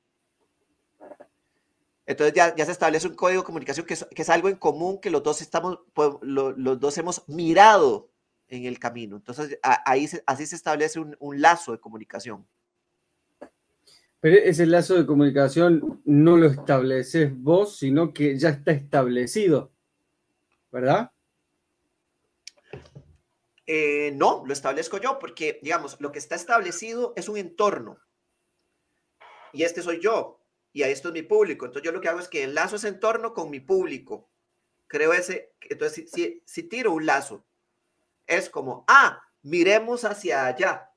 Entonces 2.05 2.34
ya, 2.34 2.55
ya 2.55 2.65
se 2.65 2.72
establece 2.72 3.08
un 3.08 3.15
código 3.15 3.41
de 3.41 3.46
comunicación 3.46 3.86
que 3.86 3.93
es, 3.93 4.29
algo 4.29 4.50
en 4.50 4.55
común 4.55 5.00
que 5.00 5.10
los 5.10 5.24
dos 5.24 5.41
estamos, 5.41 5.79
pues, 5.93 6.10
los 6.22 6.79
dos 6.79 6.98
hemos 6.98 7.27
mirado 7.27 8.10
en 8.48 8.65
el 8.65 8.79
camino. 8.79 9.17
Entonces 9.17 9.60
ahí 9.62 10.10
así 10.25 10.46
se 10.46 10.55
establece 10.55 11.00
un, 11.00 11.15
un 11.20 11.41
lazo 11.41 11.72
de 11.72 11.79
comunicación. 11.79 12.48
Pero 14.22 14.38
ese 14.38 14.68
lazo 14.68 14.96
de 14.96 15.06
comunicación 15.06 16.01
no 16.06 16.38
lo 16.38 16.46
estableces 16.46 17.36
vos, 17.36 17.78
sino 17.78 18.13
que 18.13 18.38
ya 18.38 18.50
está 18.50 18.72
establecido, 18.72 19.72
¿verdad? 20.72 21.12
Eh, 23.66 24.12
no, 24.16 24.44
lo 24.46 24.54
establezco 24.54 25.00
yo 25.00 25.18
porque, 25.18 25.60
digamos, 25.63 25.98
lo 26.00 26.12
que 26.12 26.20
está 26.20 26.36
establecido 26.36 27.13
es 27.16 27.30
un 27.30 27.38
entorno. 27.38 27.98
Y 29.54 29.63
este 29.63 29.82
soy 29.82 30.00
yo. 30.00 30.40
Y 30.74 30.84
esto 30.84 31.10
es 31.10 31.13
mi 31.13 31.24
público. 31.24 31.66
Entonces 31.66 31.86
yo 31.86 31.92
lo 31.92 32.00
que 32.00 32.10
hago 32.10 32.20
es 32.20 32.28
que 32.28 32.44
enlazo 32.44 32.75
ese 32.75 32.88
entorno 32.88 33.34
con 33.34 33.50
mi 33.50 33.60
público. 33.60 34.30
Creo 34.88 35.13
ese. 35.13 35.54
Entonces, 35.62 36.12
si, 36.12 36.44
si, 36.46 36.63
tiro 36.63 36.94
un 36.94 37.06
lazo, 37.06 37.46
es 38.28 38.50
como, 38.50 38.86
ah, 38.88 39.22
miremos 39.42 40.06
hacia 40.06 40.46
allá. 40.46 40.91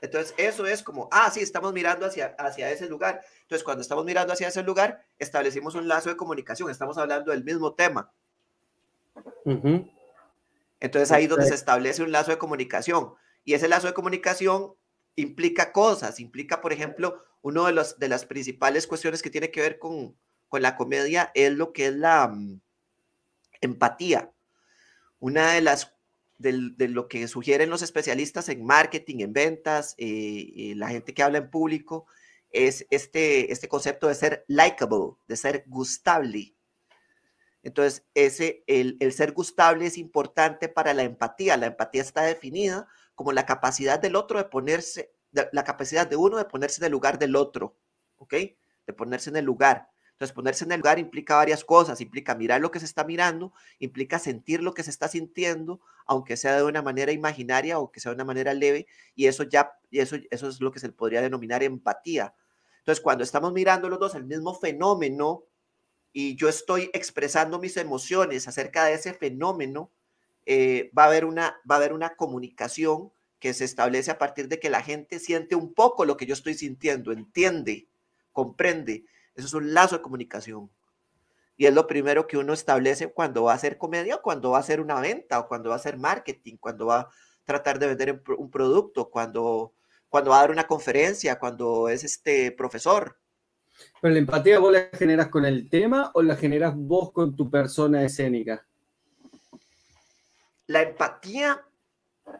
Entonces, 0.00 0.34
eso 0.36 0.66
es 0.66 0.82
como, 0.82 1.08
ah, 1.10 1.30
sí, 1.30 1.40
estamos 1.40 1.72
mirando 1.72 2.06
hacia, 2.06 2.34
hacia 2.38 2.70
ese 2.70 2.88
lugar. 2.88 3.20
Entonces, 3.42 3.64
cuando 3.64 3.82
estamos 3.82 4.04
mirando 4.04 4.32
hacia 4.32 4.48
ese 4.48 4.62
lugar, 4.62 5.02
establecimos 5.18 5.74
un 5.74 5.88
lazo 5.88 6.08
de 6.08 6.16
comunicación, 6.16 6.70
estamos 6.70 6.98
hablando 6.98 7.32
del 7.32 7.44
mismo 7.44 7.74
tema. 7.74 8.12
Entonces 10.80 11.10
ahí 11.12 11.26
donde 11.26 11.46
se 11.46 11.54
establece 11.54 12.02
un 12.02 12.12
lazo 12.12 12.30
de 12.30 12.38
comunicación. 12.38 13.14
Y 13.44 13.54
ese 13.54 13.68
lazo 13.68 13.86
de 13.86 13.94
comunicación 13.94 14.74
implica 15.16 15.72
cosas, 15.72 16.20
implica, 16.20 16.60
por 16.60 16.72
ejemplo, 16.72 17.24
una 17.42 17.66
de, 17.66 17.72
los, 17.72 17.98
de 17.98 18.08
las 18.08 18.24
principales 18.24 18.86
cuestiones 18.86 19.22
que 19.22 19.30
tiene 19.30 19.50
que 19.50 19.60
ver 19.60 19.78
con, 19.78 20.16
con 20.48 20.62
la 20.62 20.76
comedia 20.76 21.30
es 21.34 21.52
lo 21.52 21.72
que 21.72 21.86
es 21.86 21.94
la 21.94 22.28
mm, 22.28 22.60
empatía. 23.60 24.30
Una 25.18 25.52
de 25.52 25.62
las 25.62 25.96
de, 26.38 26.88
lo 26.88 27.08
que 27.08 27.26
sugieren 27.28 27.70
los 27.70 27.82
especialistas 27.82 28.48
en 28.48 28.64
marketing, 28.64 29.20
en 29.20 29.32
ventas, 29.32 29.94
eh, 29.98 30.72
la 30.76 30.88
gente 30.88 31.12
que 31.12 31.22
habla 31.22 31.38
en 31.38 31.50
público, 31.50 32.06
es 32.50 32.86
este, 32.90 33.52
este 33.52 33.68
concepto 33.68 34.08
de 34.08 34.14
ser 34.14 34.44
likable, 34.48 35.16
de 35.26 35.36
ser 35.36 35.64
gustable. 35.66 36.54
Entonces, 37.62 38.06
ese, 38.14 38.64
el, 38.66 38.96
ser 39.12 39.32
gustable 39.32 39.86
es 39.86 39.98
importante 39.98 40.68
para 40.68 40.94
la 40.94 41.02
empatía. 41.02 41.56
La 41.56 41.66
empatía 41.66 42.02
está 42.02 42.22
definida 42.22 42.86
como 43.14 43.32
la 43.32 43.44
capacidad 43.44 43.98
del 43.98 44.16
otro 44.16 44.38
de 44.38 44.44
ponerse, 44.44 45.12
la 45.32 45.64
capacidad 45.64 46.06
de 46.06 46.16
uno 46.16 46.38
de 46.38 46.44
ponerse 46.44 46.80
en 46.80 46.86
el 46.86 46.92
lugar 46.92 47.18
del 47.18 47.36
otro, 47.36 47.76
¿ok? 48.16 48.34
De 48.86 48.92
ponerse 48.94 49.28
en 49.30 49.36
el 49.36 49.44
lugar. 49.44 49.90
Entonces, 50.12 50.34
ponerse 50.34 50.64
en 50.64 50.72
el 50.72 50.80
lugar 50.80 50.98
implica 50.98 51.36
varias 51.36 51.62
cosas, 51.64 52.00
implica 52.00 52.34
mirar 52.34 52.60
lo 52.60 52.70
que 52.70 52.80
se 52.80 52.86
está 52.86 53.04
mirando, 53.04 53.52
implica 53.78 54.18
sentir 54.18 54.62
lo 54.62 54.74
que 54.74 54.82
se 54.82 54.90
está 54.90 55.06
sintiendo, 55.06 55.80
aunque 56.08 56.36
sea 56.36 56.56
de 56.56 56.64
una 56.64 56.82
manera 56.82 57.12
imaginaria 57.12 57.78
o 57.78 57.92
que 57.92 58.00
sea 58.00 58.10
de 58.10 58.16
una 58.16 58.24
manera 58.24 58.54
leve, 58.54 58.86
y 59.14 59.26
eso 59.26 59.44
ya, 59.44 59.70
y 59.90 60.00
eso, 60.00 60.16
eso 60.30 60.48
es 60.48 60.60
lo 60.60 60.72
que 60.72 60.80
se 60.80 60.90
podría 60.90 61.22
denominar 61.22 61.62
empatía. 61.62 62.34
Entonces, 62.80 63.00
cuando 63.00 63.22
estamos 63.22 63.52
mirando 63.52 63.88
los 63.88 64.00
dos 64.00 64.14
el 64.16 64.24
mismo 64.24 64.54
fenómeno, 64.54 65.44
y 66.12 66.34
yo 66.36 66.48
estoy 66.48 66.90
expresando 66.94 67.58
mis 67.58 67.76
emociones 67.76 68.48
acerca 68.48 68.84
de 68.86 68.94
ese 68.94 69.14
fenómeno, 69.14 69.92
eh, 70.46 70.90
va, 70.96 71.04
a 71.04 71.06
haber 71.08 71.24
una, 71.26 71.60
va 71.70 71.74
a 71.74 71.78
haber 71.78 71.92
una 71.92 72.16
comunicación 72.16 73.12
que 73.38 73.54
se 73.54 73.64
establece 73.64 74.10
a 74.10 74.18
partir 74.18 74.48
de 74.48 74.58
que 74.58 74.70
la 74.70 74.82
gente 74.82 75.18
siente 75.18 75.54
un 75.54 75.74
poco 75.74 76.04
lo 76.04 76.16
que 76.16 76.26
yo 76.26 76.32
estoy 76.32 76.54
sintiendo, 76.54 77.12
entiende, 77.12 77.86
comprende. 78.32 79.04
Eso 79.34 79.46
es 79.46 79.54
un 79.54 79.74
lazo 79.74 79.96
de 79.96 80.02
comunicación. 80.02 80.70
Y 81.58 81.66
es 81.66 81.74
lo 81.74 81.88
primero 81.88 82.28
que 82.28 82.38
uno 82.38 82.52
establece 82.52 83.12
cuando 83.12 83.42
va 83.42 83.52
a 83.52 83.56
hacer 83.56 83.78
comedia, 83.78 84.18
cuando 84.18 84.50
va 84.50 84.58
a 84.58 84.60
hacer 84.60 84.80
una 84.80 85.00
venta, 85.00 85.40
o 85.40 85.48
cuando 85.48 85.70
va 85.70 85.74
a 85.74 85.78
hacer 85.78 85.98
marketing, 85.98 86.56
cuando 86.56 86.86
va 86.86 87.00
a 87.00 87.08
tratar 87.44 87.80
de 87.80 87.88
vender 87.88 88.22
un 88.38 88.48
producto, 88.48 89.10
cuando, 89.10 89.74
cuando 90.08 90.30
va 90.30 90.36
a 90.38 90.40
dar 90.42 90.50
una 90.52 90.68
conferencia, 90.68 91.38
cuando 91.40 91.88
es 91.88 92.04
este 92.04 92.52
profesor. 92.52 93.18
¿Pero 94.00 94.14
la 94.14 94.20
empatía 94.20 94.60
vos 94.60 94.72
la 94.72 94.88
generas 94.92 95.28
con 95.28 95.44
el 95.44 95.68
tema 95.68 96.12
o 96.14 96.22
la 96.22 96.36
generas 96.36 96.74
vos 96.76 97.10
con 97.10 97.34
tu 97.34 97.50
persona 97.50 98.04
escénica? 98.04 98.64
La 100.68 100.82
empatía, 100.82 101.64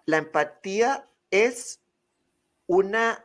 la 0.07 0.19
empatía 0.19 1.09
es 1.31 1.81
una, 2.67 3.25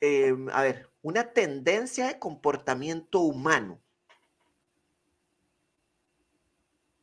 em, 0.00 0.48
a 0.48 0.62
ver, 0.62 0.88
una 1.02 1.32
tendencia 1.32 2.06
de 2.06 2.18
comportamiento 2.18 3.20
humano. 3.20 3.81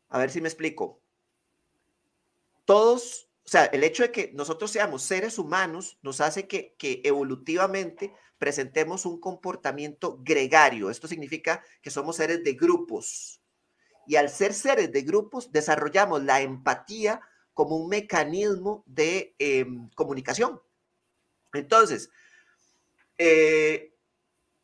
A 0.10 0.20
ver 0.20 0.32
si 0.32 0.42
me 0.42 0.50
explico. 0.50 1.02
Todos, 2.66 3.30
o 3.46 3.50
sea, 3.50 3.66
el 3.66 3.84
hecho 3.84 4.04
de 4.04 4.12
que 4.12 4.32
nosotros 4.34 4.72
seamos 4.72 5.04
seres 5.04 5.40
humanos 5.40 5.98
nos 6.02 6.22
hace 6.22 6.48
que, 6.48 6.76
que 6.78 7.02
evolutivamente 7.04 8.14
presentemos 8.38 9.06
un 9.06 9.20
comportamiento 9.20 10.20
gregario. 10.22 10.90
Esto 10.90 11.08
significa 11.08 11.64
que 11.82 11.92
somos 11.92 12.16
seres 12.16 12.44
de 12.44 12.54
grupos. 12.54 13.42
Y 14.08 14.16
al 14.16 14.30
ser 14.30 14.54
seres 14.54 14.92
de 14.92 15.02
grupos, 15.04 15.52
desarrollamos 15.52 16.24
la 16.24 16.42
empatía 16.42 17.22
como 17.54 17.76
un 17.76 17.90
mecanismo 17.90 18.84
de 18.86 19.36
em, 19.38 19.90
comunicación. 19.90 20.62
Entonces, 21.54 22.10
eh, 23.18 23.94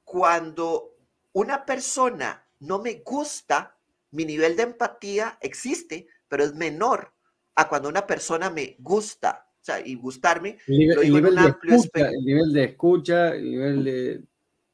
cuando 0.05 0.95
una 1.33 1.65
persona 1.65 2.47
no 2.59 2.79
me 2.79 3.03
gusta, 3.05 3.74
mi 4.11 4.25
nivel 4.25 4.55
de 4.55 4.63
empatía 4.63 5.37
existe, 5.41 6.07
pero 6.27 6.43
es 6.43 6.53
menor 6.55 7.13
a 7.55 7.67
cuando 7.69 7.89
una 7.89 8.05
persona 8.05 8.49
me 8.49 8.75
gusta 8.79 9.45
sea, 9.65 9.85
y 9.85 9.95
gustarme. 9.95 10.57
El 10.67 10.77
nivel, 11.11 11.35
de 11.35 11.47
escucha, 11.47 12.09
el 12.09 12.23
nivel 12.23 12.53
de 12.53 12.63
escucha, 12.63 13.35
el 13.35 13.43
nivel 13.43 13.83
de. 13.83 14.23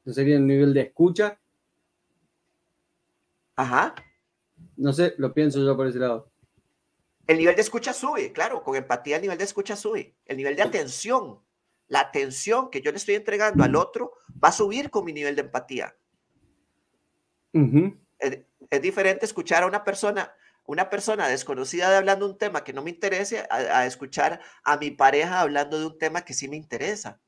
¿No 0.04 0.12
sería 0.12 0.36
el 0.36 0.46
nivel 0.46 0.74
de 0.74 0.80
escucha? 0.82 1.40
Ajá. 3.56 3.94
No 4.76 4.92
sé, 4.92 5.14
lo 5.18 5.32
pienso 5.32 5.64
yo 5.64 5.76
por 5.76 5.86
ese 5.86 5.98
lado. 5.98 6.30
El 7.26 7.38
nivel 7.38 7.54
de 7.54 7.62
escucha 7.62 7.92
sube, 7.92 8.32
claro, 8.32 8.62
con 8.62 8.76
empatía 8.76 9.16
el 9.16 9.22
nivel 9.22 9.38
de 9.38 9.44
escucha 9.44 9.76
sube. 9.76 10.16
El 10.26 10.36
nivel 10.36 10.56
de 10.56 10.62
atención, 10.62 11.40
la 11.86 12.00
atención 12.00 12.68
que 12.68 12.82
yo 12.82 12.90
le 12.90 12.98
estoy 12.98 13.14
entregando 13.14 13.64
al 13.64 13.76
otro 13.76 14.12
va 14.42 14.48
a 14.48 14.52
subir 14.52 14.90
con 14.90 15.04
mi 15.04 15.12
nivel 15.12 15.36
de 15.36 15.42
empatía. 15.42 15.96
Es, 18.72 18.82
diferente 18.82 19.24
escuchar 19.24 19.62
a 19.62 19.66
una 19.66 19.84
persona 19.84 20.32
una 20.64 20.88
persona 20.90 21.28
desconocida 21.28 22.00
de 22.00 22.24
un 22.24 22.38
tema 22.38 22.62
que 22.62 22.72
no 22.72 22.82
me 22.82 22.90
interese 22.90 23.44
a, 23.50 23.84
escuchar 23.84 24.40
a 24.62 24.76
mi 24.76 24.90
pareja 24.92 25.40
hablando 25.40 25.78
de 25.78 25.86
un 25.86 25.98
tema 25.98 26.24
que 26.24 26.34
sí 26.34 26.48
me 26.48 26.56
interesa. 26.56 27.20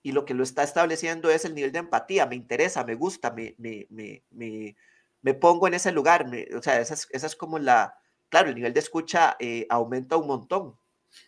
Y 0.00 0.12
lo 0.12 0.24
que 0.24 0.34
lo 0.34 0.44
está 0.44 0.62
estableciendo 0.62 1.28
es 1.30 1.44
el 1.44 1.54
nivel 1.54 1.72
de 1.72 1.80
empatía. 1.80 2.26
Me 2.26 2.36
interesa, 2.36 2.84
me 2.84 2.94
gusta, 2.94 3.32
me, 3.32 3.56
me, 3.58 3.88
me, 3.90 4.76
me 5.22 5.34
pongo 5.34 5.66
en 5.66 5.74
ese 5.74 5.92
lugar. 5.92 6.30
o 6.56 6.62
sea, 6.62 6.80
esa 6.80 6.94
es, 7.10 7.36
como 7.36 7.58
la... 7.58 7.94
Claro, 8.28 8.48
el 8.48 8.54
nivel 8.54 8.72
de 8.72 8.80
escucha 8.80 9.36
eh, 9.38 9.66
aumenta 9.68 10.16
un 10.16 10.26
montón. 10.26 10.76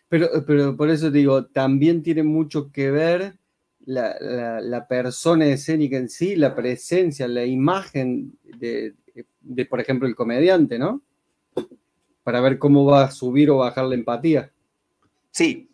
Pero, 0.07 0.45
pero 0.45 0.75
por 0.75 0.89
eso 0.89 1.11
digo, 1.11 1.47
también 1.47 2.01
tiene 2.01 2.23
mucho 2.23 2.71
que 2.71 2.91
ver 2.91 3.37
la, 3.85 4.85
persona 4.87 5.45
escénica 5.47 5.97
en 5.97 6.09
sí, 6.09 6.35
la 6.35 6.55
presencia, 6.55 7.27
la 7.27 7.45
imagen 7.45 8.37
de, 8.43 8.95
por 9.69 9.79
ejemplo, 9.79 10.07
el 10.07 10.15
comediante, 10.15 10.77
¿no? 10.77 11.01
Para 12.23 12.41
ver 12.41 12.57
cómo 12.57 12.85
va 12.85 13.03
a 13.03 13.11
subir 13.11 13.49
o 13.49 13.57
bajar 13.57 13.85
la 13.85 13.95
empatía. 13.95 14.51
Sí, 15.31 15.69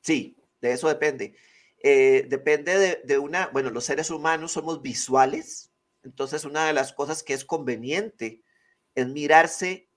sí, 0.00 0.36
de 0.60 0.72
eso 0.72 0.88
depende. 0.88 1.34
Eh, 1.82 2.26
depende 2.28 2.78
de, 2.78 3.00
de, 3.04 3.18
una, 3.18 3.48
bueno, 3.48 3.70
los 3.70 3.84
seres 3.84 4.10
humanos 4.10 4.52
somos 4.52 4.82
visuales, 4.82 5.72
entonces 6.02 6.44
una 6.44 6.66
de 6.66 6.74
las 6.74 6.92
cosas 6.92 7.22
que 7.22 7.32
es 7.32 7.44
conveniente 7.44 8.42
es 8.94 9.06
mirarse 9.08 9.88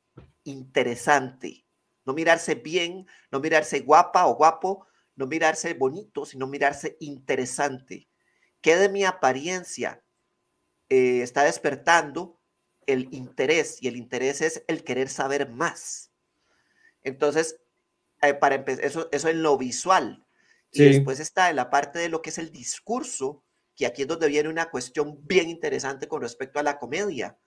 interesante, 0.46 1.66
no 2.06 2.14
mirarse 2.14 2.56
bien, 2.56 3.06
no 3.32 3.40
mirarse 3.40 3.82
guapa 3.82 4.26
o 4.28 4.36
guapo, 4.36 4.88
no 5.16 5.28
mirarse 5.28 5.74
bonito, 5.74 6.26
sino 6.26 6.48
mirarse 6.48 6.98
interesante. 7.00 8.08
¿Qué 8.62 8.76
de 8.76 8.90
mi 8.90 9.04
apariencia 9.04 10.04
eh, 10.90 11.22
está 11.22 11.44
despertando 11.44 12.40
el 12.88 13.08
interés? 13.14 13.82
Y 13.82 13.88
el 13.88 13.98
interés 13.98 14.42
es 14.42 14.64
el 14.68 14.84
querer 14.84 15.10
saber 15.10 15.50
más. 15.50 16.12
Entonces, 17.04 17.60
eh, 18.22 18.34
para 18.34 18.56
empezar, 18.56 18.86
eso, 18.86 19.10
eso 19.12 19.30
en 19.30 19.44
lo 19.44 19.58
visual. 19.58 20.26
Y 20.72 20.84
después 20.86 21.20
está 21.20 21.52
en 21.52 21.58
la 21.58 21.70
parte 21.70 22.00
de 22.00 22.10
lo 22.10 22.24
que 22.24 22.32
es 22.32 22.40
el 22.40 22.52
discurso, 22.52 23.44
que 23.76 23.86
aquí 23.86 24.04
es 24.04 24.08
donde 24.08 24.28
viene 24.28 24.50
una 24.50 24.72
cuestión 24.72 25.20
bien 25.28 25.50
interesante 25.50 26.08
con 26.08 26.22
respecto 26.22 26.60
a 26.60 26.64
la 26.64 26.80
comedia. 26.80 27.38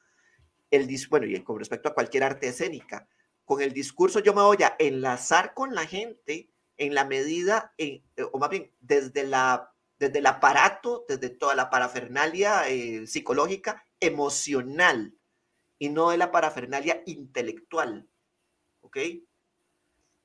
El, 0.70 0.88
bueno, 1.10 1.26
y 1.26 1.42
con 1.42 1.58
respecto 1.58 1.88
a 1.88 1.94
cualquier 1.94 2.22
arte 2.22 2.48
escénica. 2.48 3.08
Con 3.44 3.60
el 3.62 3.72
discurso 3.72 4.20
yo 4.20 4.32
me 4.32 4.42
voy 4.42 4.58
a 4.62 4.76
enlazar 4.78 5.54
con 5.54 5.74
la 5.74 5.86
gente 5.86 6.50
en 6.76 6.94
la 6.94 7.04
medida, 7.04 7.74
en, 7.78 8.02
eh, 8.16 8.26
o 8.32 8.38
más 8.38 8.50
bien 8.50 8.72
desde, 8.80 9.24
la, 9.24 9.72
desde 9.98 10.18
el 10.18 10.26
aparato, 10.26 11.04
desde 11.08 11.30
toda 11.30 11.54
la 11.54 11.70
parafernalia 11.70 12.68
eh, 12.68 13.06
psicológica, 13.06 13.86
emocional, 14.00 15.14
y 15.78 15.88
no 15.88 16.10
de 16.10 16.18
la 16.18 16.30
parafernalia 16.30 17.02
intelectual. 17.06 18.08
¿Ok? 18.80 18.98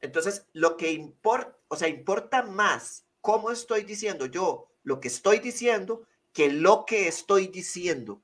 Entonces, 0.02 0.48
lo 0.54 0.78
que 0.78 0.92
importa, 0.92 1.58
o 1.68 1.76
sea, 1.76 1.88
importa 1.88 2.44
más 2.44 3.06
cómo 3.22 3.52
estoy 3.52 3.84
diciendo 3.84 4.26
yo 4.26 4.72
lo 4.84 5.00
que 5.00 5.08
estoy 5.08 5.40
diciendo 5.40 6.08
que 6.34 6.52
lo 6.52 6.86
que 6.86 7.08
estoy 7.08 7.48
diciendo. 7.48 8.22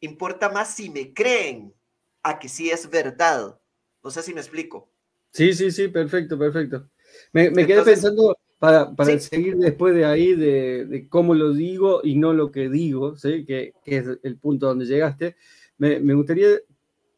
Importa 0.00 0.50
más 0.50 0.74
si 0.74 0.90
me 0.90 1.12
creen 1.14 1.74
a 2.22 2.38
que 2.38 2.48
sí 2.48 2.70
es 2.70 2.90
verdad. 2.90 3.58
No 4.02 4.10
sé 4.10 4.22
si 4.22 4.34
me 4.34 4.40
explico. 4.40 4.90
Sí, 5.32 5.52
sí, 5.52 5.70
sí, 5.70 5.88
perfecto, 5.88 6.38
perfecto. 6.38 6.88
Me, 7.32 7.52
quedé 7.66 7.82
pensando 7.82 8.36
para, 8.58 8.94
seguir 9.20 9.56
después 9.56 9.94
de 9.94 10.04
ahí 10.04 10.34
de, 10.34 11.06
cómo 11.08 11.34
lo 11.34 11.52
digo 11.52 12.00
y 12.02 12.16
no 12.16 12.32
lo 12.32 12.50
que 12.50 12.68
digo, 12.68 13.16
¿sí? 13.16 13.44
que, 13.44 13.74
es 13.84 14.06
el 14.22 14.36
punto 14.38 14.66
donde 14.66 14.86
llegaste. 14.86 15.36
Me, 15.76 15.98
gustaría 16.14 16.48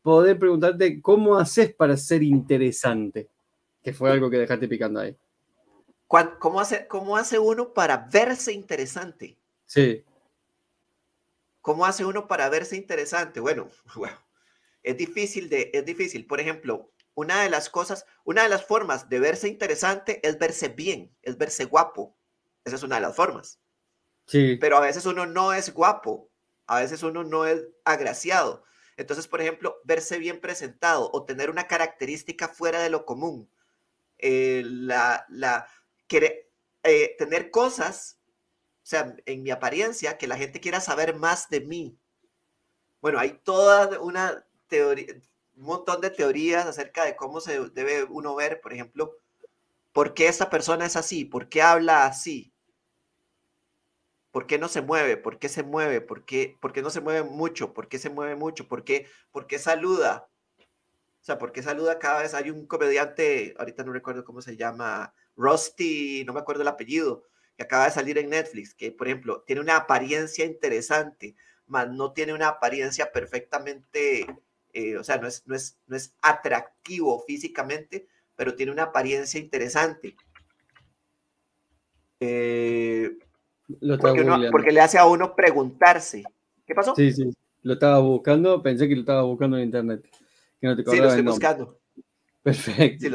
poder 0.02 0.38
preguntarte 0.38 1.00
cómo 1.00 1.36
haces 1.36 1.74
para 1.74 1.96
ser 1.96 2.22
interesante, 2.22 3.28
que 3.82 3.92
fue 3.92 4.10
algo 4.10 4.30
que 4.30 4.38
dejaste 4.38 4.68
picando 4.68 5.00
ahí. 5.00 5.16
¿Cómo 6.06 6.60
hace, 6.60 6.86
cómo 6.88 7.16
hace 7.16 7.38
uno 7.38 7.72
para 7.72 8.08
verse 8.12 8.52
interesante? 8.52 9.38
Sí. 9.66 10.04
¿Cómo 11.60 11.86
hace 11.86 12.04
uno 12.04 12.26
para 12.26 12.48
verse 12.48 12.76
interesante? 12.76 13.38
Bueno, 13.38 13.68
bueno 13.94 14.16
es 14.82 14.96
difícil 14.96 15.48
de, 15.48 15.70
es 15.72 15.84
difícil. 15.84 16.26
Por 16.26 16.40
ejemplo, 16.40 16.90
una 17.20 17.42
de 17.42 17.50
las 17.50 17.68
cosas, 17.68 18.06
una 18.24 18.44
de 18.44 18.48
las 18.48 18.64
formas 18.64 19.10
de 19.10 19.20
verse 19.20 19.46
interesante 19.46 20.26
es 20.26 20.38
verse 20.38 20.68
bien, 20.68 21.14
es 21.20 21.36
verse 21.36 21.66
guapo. 21.66 22.16
Esa 22.64 22.76
es 22.76 22.82
una 22.82 22.94
de 22.94 23.02
las 23.02 23.14
formas. 23.14 23.60
Sí. 24.26 24.56
Pero 24.58 24.78
a 24.78 24.80
veces 24.80 25.04
uno 25.04 25.26
no 25.26 25.52
es 25.52 25.74
guapo, 25.74 26.30
a 26.66 26.80
veces 26.80 27.02
uno 27.02 27.22
no 27.22 27.44
es 27.46 27.66
agraciado. 27.84 28.64
Entonces, 28.96 29.28
por 29.28 29.42
ejemplo, 29.42 29.80
verse 29.84 30.18
bien 30.18 30.40
presentado 30.40 31.10
o 31.12 31.24
tener 31.26 31.50
una 31.50 31.66
característica 31.66 32.48
fuera 32.48 32.80
de 32.80 32.88
lo 32.88 33.04
común. 33.04 33.50
Eh, 34.16 34.62
la, 34.64 35.26
la, 35.28 35.66
eh, 36.82 37.16
tener 37.18 37.50
cosas, 37.50 38.18
o 38.82 38.86
sea, 38.86 39.14
en 39.26 39.42
mi 39.42 39.50
apariencia, 39.50 40.16
que 40.16 40.26
la 40.26 40.38
gente 40.38 40.60
quiera 40.60 40.80
saber 40.80 41.14
más 41.16 41.50
de 41.50 41.60
mí. 41.60 41.98
Bueno, 43.02 43.18
hay 43.18 43.40
toda 43.44 44.00
una 44.00 44.46
teoría, 44.68 45.06
un 45.60 45.66
montón 45.66 46.00
de 46.00 46.08
teorías 46.08 46.66
acerca 46.66 47.04
de 47.04 47.14
cómo 47.14 47.40
se 47.40 47.68
debe 47.70 48.04
uno 48.04 48.34
ver, 48.34 48.62
por 48.62 48.72
ejemplo, 48.72 49.18
por 49.92 50.14
qué 50.14 50.26
esta 50.26 50.48
persona 50.48 50.86
es 50.86 50.96
así, 50.96 51.26
por 51.26 51.50
qué 51.50 51.60
habla 51.60 52.06
así, 52.06 52.54
por 54.30 54.46
qué 54.46 54.58
no 54.58 54.68
se 54.68 54.80
mueve, 54.80 55.18
por 55.18 55.38
qué 55.38 55.50
se 55.50 55.62
mueve, 55.62 56.00
por 56.00 56.24
qué, 56.24 56.56
por 56.62 56.72
qué 56.72 56.80
no 56.80 56.88
se 56.88 57.02
mueve 57.02 57.24
mucho, 57.24 57.74
por 57.74 57.88
qué 57.88 57.98
se 57.98 58.08
mueve 58.08 58.36
mucho, 58.36 58.68
por 58.68 58.84
qué, 58.84 59.06
por 59.32 59.46
qué 59.46 59.58
saluda. 59.58 60.28
O 61.20 61.24
sea, 61.24 61.36
por 61.36 61.52
qué 61.52 61.62
saluda 61.62 61.98
cada 61.98 62.22
vez. 62.22 62.32
Hay 62.32 62.50
un 62.50 62.66
comediante, 62.66 63.54
ahorita 63.58 63.84
no 63.84 63.92
recuerdo 63.92 64.24
cómo 64.24 64.40
se 64.40 64.56
llama, 64.56 65.12
Rusty, 65.36 66.24
no 66.24 66.32
me 66.32 66.40
acuerdo 66.40 66.62
el 66.62 66.68
apellido, 66.68 67.24
que 67.56 67.64
acaba 67.64 67.84
de 67.84 67.90
salir 67.90 68.16
en 68.16 68.30
Netflix, 68.30 68.74
que 68.74 68.92
por 68.92 69.08
ejemplo 69.08 69.42
tiene 69.46 69.60
una 69.60 69.76
apariencia 69.76 70.46
interesante, 70.46 71.36
mas 71.66 71.90
no 71.90 72.12
tiene 72.14 72.32
una 72.32 72.48
apariencia 72.48 73.12
perfectamente 73.12 74.26
eh, 74.72 74.96
o 74.96 75.04
sea, 75.04 75.18
no 75.18 75.26
es, 75.26 75.42
no, 75.46 75.54
es, 75.54 75.78
no 75.86 75.96
es 75.96 76.14
atractivo 76.22 77.22
físicamente, 77.26 78.06
pero 78.36 78.54
tiene 78.54 78.72
una 78.72 78.84
apariencia 78.84 79.40
interesante. 79.40 80.16
Eh, 82.20 83.18
porque, 84.50 84.72
le 84.72 84.80
hace 84.80 84.98
a 84.98 85.06
uno 85.06 85.34
preguntarse. 85.34 86.24
¿Qué 86.66 86.74
pasó? 86.74 86.94
Sí, 86.94 87.12
sí, 87.12 87.30
lo 87.62 87.74
estaba 87.74 87.98
buscando, 87.98 88.62
pensé 88.62 88.88
que 88.88 88.94
lo 88.94 89.00
estaba 89.00 89.22
buscando 89.22 89.56
en 89.56 89.64
internet. 89.64 90.06
Que 90.60 90.66
no 90.66 90.76
te 90.76 90.84
sí, 90.84 90.98
lo 90.98 91.08
estoy 91.08 91.22
buscando. 91.22 91.78
Perfecto. 92.42 93.06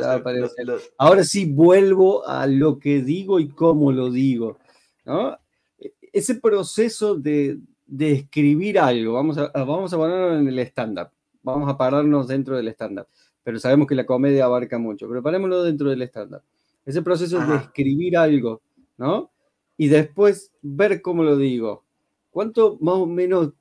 Ahora 0.98 1.24
sí 1.24 1.46
vuelvo 1.46 2.28
a 2.28 2.46
lo 2.46 2.78
que 2.78 3.02
digo 3.02 3.39
y 3.39 3.50
cómo 3.50 3.91
lo 3.91 4.12
digo. 4.12 4.60
¿no? 5.04 5.38
E, 5.80 5.94
ese 6.13 6.36
proceso 6.36 7.15
de, 7.15 7.58
de 7.86 8.12
escribir 8.12 8.80
algo, 8.80 9.13
vamos 9.13 9.38
a, 9.38 9.48
vamos 9.54 9.94
a 9.94 9.98
ponerlo 9.98 10.38
en 10.38 10.48
el 10.48 10.60
stand-up 10.60 11.14
vamos 11.45 11.69
a 11.69 11.77
pararnos 11.77 12.27
dentro 12.27 12.58
del 12.58 12.67
estándar. 12.67 13.08
Pero 13.43 13.60
sabemos 13.60 13.88
que 13.88 13.95
la 13.95 14.05
comedia 14.05 14.45
abarca 14.45 14.79
mucho, 14.79 15.08
pero 15.08 15.21
parémoslo 15.21 15.63
dentro 15.63 15.89
del 15.89 16.01
estándar. 16.01 16.41
Ese 16.86 17.01
proceso 17.01 17.39
de 17.39 17.55
escribir 17.55 18.17
algo, 18.17 18.62
¿no? 18.97 19.31
Y 19.77 19.88
después 19.88 20.51
ver 20.62 21.01
cómo 21.01 21.23
lo 21.23 21.38
digo. 21.38 21.86
¿Cuánto 22.31 22.77
más 22.81 22.95
o 22.95 23.05
menos, 23.05 23.53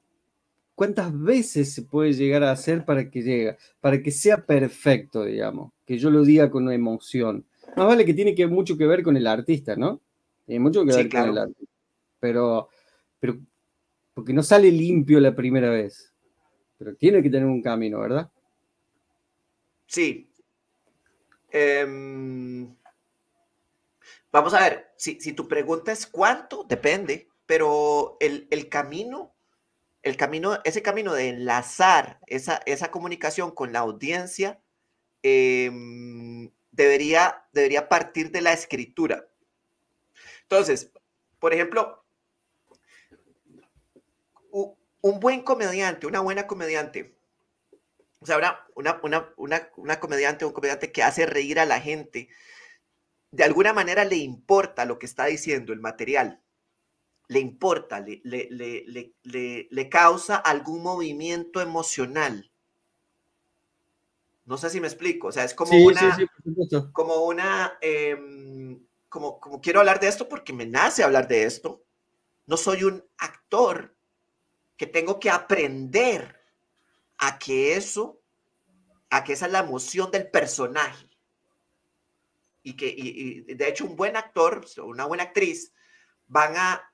cuántas 0.74 1.16
veces 1.18 1.72
se 1.72 1.82
puede 1.82 2.14
llegar 2.14 2.42
a 2.42 2.50
hacer 2.50 2.84
para 2.84 3.10
que 3.10 3.22
llegue, 3.22 3.56
para 3.80 4.02
que 4.02 4.10
sea 4.10 4.44
perfecto, 4.44 5.24
digamos? 5.24 5.72
Que 5.84 5.98
yo 5.98 6.10
lo 6.10 6.24
diga 6.24 6.50
con 6.50 6.64
una 6.64 6.74
emoción. 6.74 7.44
Más 7.76 7.86
vale 7.86 8.04
que 8.04 8.14
tiene 8.14 8.34
que 8.34 8.46
mucho 8.46 8.76
que 8.78 8.86
ver 8.86 9.02
con 9.02 9.16
el 9.16 9.26
artista, 9.26 9.76
¿no? 9.76 10.00
Tiene 10.46 10.60
mucho 10.60 10.84
que 10.84 10.94
ver 10.94 11.08
con 11.10 11.28
el 11.28 11.38
artista. 11.38 11.72
Pero, 12.20 12.68
pero, 13.20 13.38
porque 14.14 14.32
no 14.32 14.42
sale 14.42 14.70
limpio 14.70 15.20
la 15.20 15.34
primera 15.34 15.68
vez 15.68 16.13
pero 16.78 16.94
tiene 16.94 17.22
que 17.22 17.30
tener 17.30 17.46
un 17.46 17.62
camino, 17.62 18.00
¿verdad? 18.00 18.30
Sí. 19.86 20.30
Em, 21.50 22.74
vamos 24.32 24.54
a 24.54 24.60
ver, 24.60 24.92
si, 24.96 25.32
tu 25.32 25.46
pregunta 25.46 25.92
es 25.92 26.06
cuánto, 26.06 26.64
depende, 26.64 27.28
pero 27.46 28.16
el, 28.20 28.68
camino, 28.68 29.34
el 30.02 30.16
camino, 30.16 30.58
ese 30.64 30.82
camino 30.82 31.12
de 31.14 31.28
enlazar 31.28 32.18
esa, 32.26 32.60
esa 32.66 32.90
comunicación 32.90 33.52
con 33.52 33.72
la 33.72 33.80
audiencia, 33.80 34.60
em, 35.22 36.50
debería, 36.72 37.46
debería 37.52 37.88
partir 37.88 38.30
de 38.30 38.42
la 38.42 38.52
escritura. 38.52 39.28
Entonces, 40.42 40.92
por 41.38 41.54
ejemplo, 41.54 42.03
un 45.04 45.20
buen 45.20 45.42
comediante, 45.42 46.06
una 46.06 46.20
buena 46.20 46.46
comediante, 46.46 47.14
o 48.20 48.24
sea, 48.24 48.38
una, 48.74 49.02
una, 49.76 50.00
comediante 50.00 50.46
o 50.46 50.48
un 50.48 50.54
comediante 50.54 50.92
que 50.92 51.02
hace 51.02 51.26
reír 51.26 51.60
a 51.60 51.66
la 51.66 51.78
gente, 51.78 52.30
de 53.30 53.44
alguna 53.44 53.74
manera 53.74 54.06
le 54.06 54.16
importa 54.16 54.86
lo 54.86 54.98
que 54.98 55.04
está 55.04 55.26
diciendo 55.26 55.74
el 55.74 55.80
material, 55.80 56.40
le 57.28 57.38
importa, 57.38 58.00
le, 58.00 58.22
le, 58.22 59.88
causa 59.90 60.36
algún 60.36 60.82
movimiento 60.82 61.60
emocional. 61.60 62.50
No 64.46 64.56
sé 64.56 64.70
si 64.70 64.80
me 64.80 64.86
explico, 64.86 65.26
o 65.28 65.32
sea, 65.32 65.44
es 65.44 65.52
como 65.52 65.76
una, 65.84 66.16
como 66.94 67.26
una, 67.26 67.76
em, 67.82 68.80
como, 69.10 69.38
como 69.38 69.60
quiero 69.60 69.80
hablar 69.80 70.00
de 70.00 70.08
esto 70.08 70.30
porque 70.30 70.54
me 70.54 70.64
nace 70.64 71.04
hablar 71.04 71.28
de 71.28 71.44
esto. 71.44 71.82
No 72.46 72.56
soy 72.56 72.84
un 72.84 73.04
actor 73.18 73.94
que 74.76 74.86
tengo 74.86 75.18
que 75.20 75.30
aprender 75.30 76.40
a 77.18 77.38
que 77.38 77.76
eso, 77.76 78.20
a 79.10 79.24
que 79.24 79.34
esa 79.34 79.46
es 79.46 79.52
la 79.52 79.60
emoción 79.60 80.10
del 80.10 80.30
personaje. 80.30 81.08
Y 82.62 82.76
que, 82.76 82.86
y, 82.86 83.40
de 83.54 83.68
hecho, 83.68 83.84
un 83.84 83.96
buen 83.96 84.16
actor, 84.16 84.64
una 84.78 85.04
buena 85.04 85.24
actriz, 85.24 85.72
van 86.26 86.56
a, 86.56 86.92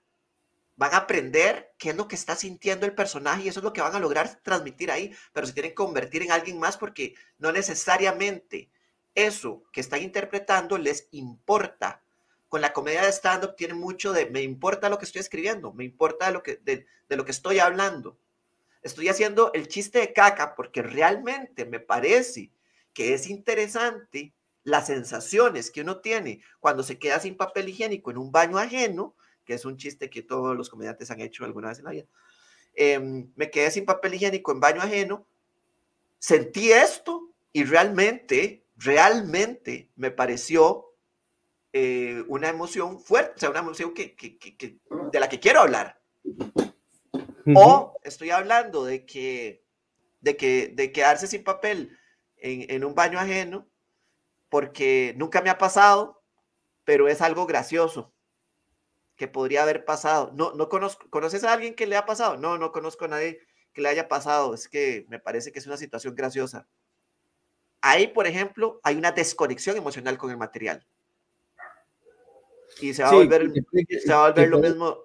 van 0.77 0.95
a 0.95 0.99
aprender 0.99 1.73
qué 1.79 1.91
es 1.91 1.97
lo 1.97 2.09
que 2.09 2.17
está 2.17 2.35
sintiendo 2.35 2.87
el 2.87 2.95
personaje 2.95 3.45
y 3.45 3.49
eso 3.49 3.61
es 3.61 3.65
lo 3.65 3.73
que 3.73 3.81
van 3.81 3.95
a 3.95 4.01
lograr 4.01 4.41
transmitir 4.43 4.91
ahí, 4.91 5.15
pero 5.33 5.47
se 5.47 5.53
tienen 5.53 5.71
que 5.71 5.77
convertir 5.77 6.23
en 6.23 6.33
alguien 6.33 6.59
más 6.59 6.77
porque 6.77 7.15
no 7.39 7.53
necesariamente 7.53 8.71
eso 9.15 9.63
que 9.73 9.81
están 9.81 10.03
interpretando 10.03 10.79
les 10.79 11.09
importa. 11.13 12.03
Con 12.51 12.63
la 12.63 12.73
comedia 12.73 13.03
de 13.03 13.13
stand-up 13.13 13.55
tiene 13.55 13.75
mucho 13.75 14.13
de 14.13 14.27
me 14.27 14.43
importa 14.43 14.89
lo 14.89 14.99
que 14.99 15.05
estoy 15.05 15.21
escribiendo, 15.21 15.73
me 15.73 15.85
importa 15.85 16.33
lo 16.33 16.43
que, 16.43 16.57
de, 16.57 16.85
lo 17.09 17.25
que 17.25 17.31
estoy 17.31 17.61
hablando. 17.61 18.19
Estoy 18.83 19.09
haciendo 19.09 19.53
el 19.53 19.69
chiste 19.69 20.01
de 20.01 20.13
caca 20.13 20.57
porque 20.57 20.83
realmente 20.83 21.65
me 21.65 21.79
parece 21.79 22.51
que 22.93 23.15
es 23.15 23.31
interesante 23.31 24.35
las 24.65 24.89
sensaciones 24.89 25.71
que 25.71 25.83
uno 25.83 26.01
tiene 26.01 26.43
cuando 26.59 26.83
se 26.83 26.99
queda 26.99 27.21
sin 27.21 27.37
papel 27.37 27.69
higiénico 27.69 28.11
en 28.11 28.19
un 28.19 28.33
baño 28.33 28.59
ajeno, 28.59 29.15
que 29.45 29.55
es 29.55 29.65
un 29.65 29.77
chiste 29.77 30.11
que 30.11 30.23
todos 30.23 30.57
los 30.57 30.69
comediantes 30.69 31.09
han 31.13 31.21
hecho 31.21 31.45
alguna 31.45 31.69
vez 31.69 31.79
en 31.79 31.85
la 31.85 31.93
vida. 31.93 32.07
Em, 32.75 33.31
me 33.37 33.49
quedé 33.49 33.71
sin 33.71 33.85
papel 33.85 34.15
higiénico 34.15 34.51
en 34.51 34.59
baño 34.59 34.83
ajeno, 34.83 35.25
sentí 36.19 36.73
esto 36.73 37.31
y 37.53 37.63
realmente, 37.63 38.65
realmente 38.77 39.89
me 39.95 40.11
pareció 40.11 40.90
eh, 41.73 42.25
una 42.29 42.49
emoción 42.49 43.01
fuerte, 43.01 43.33
o 43.37 43.39
sea, 43.39 43.51
una 43.51 43.61
emoción 43.61 43.95
que, 43.95 44.17
de 45.13 45.21
la 45.21 45.29
que 45.29 45.41
quiero 45.41 45.61
hablar. 45.61 46.01
O 47.55 47.99
estoy 48.03 48.31
hablando 48.31 48.85
de 48.85 49.05
que, 49.05 49.65
de 50.21 50.37
que 50.37 50.69
de 50.69 50.93
quedarse 50.93 51.27
sin 51.27 51.43
papel 51.43 51.99
en, 52.37 52.71
en 52.71 52.85
un 52.85 52.95
baño 52.95 53.19
ajeno 53.19 53.67
porque 54.49 55.15
nunca 55.17 55.41
me 55.41 55.51
ha 55.51 55.59
pasado, 55.59 56.23
pero 56.85 57.09
es 57.09 57.21
algo 57.23 57.47
gracioso 57.47 58.13
que 59.21 59.29
podría 59.29 59.63
haber 59.63 59.85
pasado. 59.85 60.33
No, 60.35 60.53
no 60.55 60.71
conozco, 60.71 61.09
¿conoces 61.11 61.45
a 61.45 61.53
alguien 61.53 61.75
que 61.75 61.87
le 61.87 61.97
ha 61.97 62.07
pasado? 62.07 62.37
No, 62.39 62.57
no 62.57 62.73
conozco 62.73 63.05
a 63.05 63.09
nadie 63.09 63.39
que 63.75 63.83
le 63.83 63.91
haya 63.91 64.09
pasado. 64.09 64.55
Es 64.55 64.67
que 64.67 65.05
me 65.09 65.19
parece 65.19 65.53
que 65.53 65.59
es 65.59 65.67
una 65.67 65.77
situación 65.77 66.15
graciosa. 66.15 66.67
Ahí, 67.83 68.09
por 68.09 68.27
ejemplo, 68.27 68.81
hay 68.83 68.97
una 68.97 69.13
desconexión 69.13 69.77
emocional 69.77 70.17
con 70.17 70.31
el 70.31 70.39
material. 70.39 70.87
Y 72.81 72.95
se 72.95 73.03
va 73.03 73.11
a 73.11 73.15
volver, 73.15 73.53
se 74.03 74.13
va 74.13 74.27
a 74.27 74.31
volver 74.31 74.49
lo 74.49 74.59
mismo. 74.59 74.99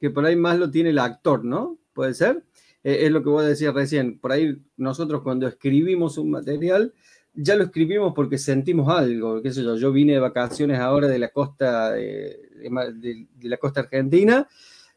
Que 0.00 0.10
por 0.10 0.24
ahí 0.24 0.36
más 0.36 0.58
lo 0.58 0.70
tiene 0.70 0.90
el 0.90 0.98
actor, 0.98 1.44
¿no? 1.44 1.78
Puede 1.92 2.14
ser. 2.14 2.44
Eh, 2.82 3.06
es 3.06 3.10
lo 3.10 3.22
que 3.22 3.30
vos 3.30 3.44
decías 3.44 3.74
recién. 3.74 4.18
Por 4.18 4.32
ahí 4.32 4.56
nosotros 4.76 5.22
cuando 5.22 5.46
escribimos 5.46 6.18
un 6.18 6.30
material, 6.30 6.92
ya 7.34 7.56
lo 7.56 7.64
escribimos 7.64 8.12
porque 8.14 8.38
sentimos 8.38 8.88
algo, 8.88 9.42
qué 9.42 9.52
sé 9.52 9.62
yo, 9.62 9.76
yo 9.76 9.92
vine 9.92 10.12
de 10.12 10.20
vacaciones 10.20 10.78
ahora 10.78 11.08
de 11.08 11.18
la 11.18 11.30
costa 11.30 11.90
de, 11.92 13.26
la 13.42 13.56
costa 13.56 13.80
argentina 13.80 14.48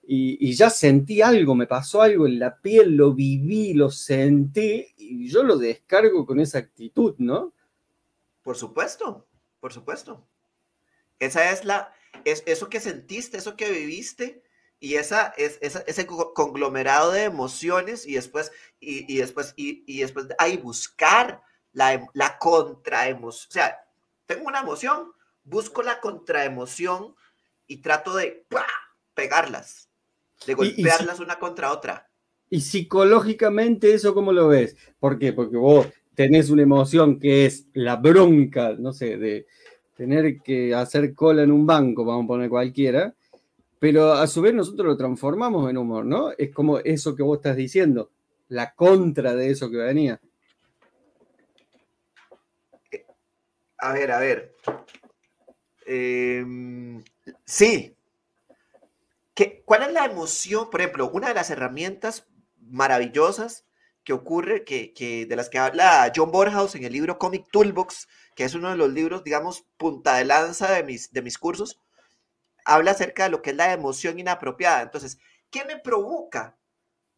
y, 0.10 0.54
ya 0.54 0.70
sentí 0.70 1.22
algo, 1.22 1.54
me 1.54 1.68
pasó 1.68 2.02
algo 2.02 2.28
en 2.28 2.40
la 2.40 2.56
piel, 2.62 2.96
lo 2.96 3.14
viví, 3.14 3.74
lo 3.74 3.90
sentí 3.90 4.86
y 4.98 5.28
yo 5.28 5.44
lo 5.44 5.58
descargo 5.58 6.26
con 6.26 6.40
esa 6.40 6.60
actitud, 6.60 7.16
¿no? 7.18 7.52
Por 8.42 8.56
supuesto, 8.56 9.26
por 9.60 9.74
supuesto. 9.74 10.24
Esa 11.20 11.52
es 11.52 11.66
la, 11.66 11.94
es 12.26 12.44
eso 12.46 12.70
que 12.70 12.80
sentiste, 12.80 13.38
eso 13.38 13.56
que 13.56 13.72
viviste 13.72 14.44
y 14.80 14.96
esa, 14.96 15.34
es, 15.38 15.58
ese 15.62 16.06
conglomerado 16.06 17.12
de 17.12 17.24
emociones 17.24 18.06
y 18.06 18.14
después, 18.14 18.52
y, 18.80 19.12
y 19.12 19.18
después, 19.18 19.54
y, 19.56 19.84
y 19.88 20.02
después, 20.02 20.28
ahí 20.38 20.58
buscar 20.58 21.42
la, 21.74 21.94
em, 21.94 22.06
la 22.14 22.38
contraemoción. 22.38 23.50
O 23.50 23.54
sea, 23.54 23.78
tengo 24.28 24.48
una 24.48 24.60
emoción, 24.60 25.12
busco 25.44 25.82
la 25.82 26.00
contraemoción 26.00 27.16
y 27.66 27.78
trato 27.78 28.16
de 28.16 28.46
pegarlas, 29.16 29.90
de 30.46 30.54
golpearlas 30.54 31.20
una 31.20 31.40
contra 31.40 31.72
otra. 31.72 32.10
Y 32.50 32.62
psicológicamente, 32.62 33.94
¿eso 33.94 34.14
cómo 34.14 34.32
lo 34.32 34.48
ves? 34.48 34.78
¿Por 35.00 35.18
qué? 35.18 35.34
Porque 35.34 35.58
vos 35.58 35.88
tenés 36.14 36.50
una 36.50 36.62
emoción 36.62 37.20
que 37.20 37.46
es 37.46 37.68
la 37.74 37.96
bronca, 37.96 38.76
no 38.78 38.94
sé, 38.94 39.18
de 39.18 39.48
tener 39.98 40.40
que 40.42 40.76
hacer 40.76 41.14
cola 41.16 41.42
en 41.42 41.52
un 41.52 41.66
banco, 41.66 42.06
vamos 42.06 42.26
a 42.26 42.28
poner 42.28 42.50
cualquiera, 42.50 43.14
pero 43.80 44.14
a 44.14 44.28
su 44.28 44.42
vez 44.42 44.54
nosotros 44.54 44.86
lo 44.88 44.98
transformamos 44.98 45.70
en 45.70 45.78
humor, 45.78 46.06
¿no? 46.06 46.32
Es 46.38 46.54
como 46.54 46.80
eso 46.80 47.16
que 47.16 47.24
vos 47.24 47.38
estás 47.38 47.56
diciendo, 47.56 48.12
la 48.50 48.74
contra 48.74 49.34
de 49.34 49.50
eso 49.50 49.70
que 49.70 49.78
venía. 49.78 50.22
A 53.80 53.94
ver, 53.94 54.12
a 54.12 54.20
ver. 54.20 54.56
Em, 55.86 57.04
sí. 57.46 57.96
¿Qué, 59.34 59.62
¿Cuál 59.66 59.84
es 59.84 59.94
la 59.94 60.06
emoción? 60.06 60.70
Por 60.70 60.82
ejemplo, 60.82 61.10
una 61.12 61.28
de 61.28 61.36
las 61.36 61.50
herramientas 61.50 62.28
maravillosas 62.60 63.66
que 64.04 64.14
ocurre, 64.14 64.64
que, 64.64 65.26
de 65.28 65.36
las 65.36 65.50
que 65.50 65.60
habla 65.60 66.12
John 66.16 66.32
Borhaus 66.32 66.76
en 66.76 66.86
el 66.86 66.94
libro 66.94 67.18
Comic 67.18 67.52
Toolbox, 67.52 68.08
que 68.38 68.46
es 68.46 68.56
uno 68.56 68.70
de 68.70 68.78
los 68.78 68.90
libros, 68.90 69.26
digamos, 69.26 69.66
punta 69.76 70.16
de 70.16 70.24
lanza 70.24 70.72
de 70.72 70.84
mis, 70.84 71.12
de 71.12 71.22
mis 71.22 71.38
cursos, 71.38 71.82
habla 72.64 72.92
acerca 72.92 73.26
de 73.26 73.32
lo 73.32 73.42
que 73.42 73.50
es 73.50 73.58
la 73.58 73.74
emoción 73.74 74.20
inapropiada. 74.20 74.84
Entonces, 74.84 75.20
¿qué 75.52 75.66
me 75.66 75.78
provoca 75.78 76.58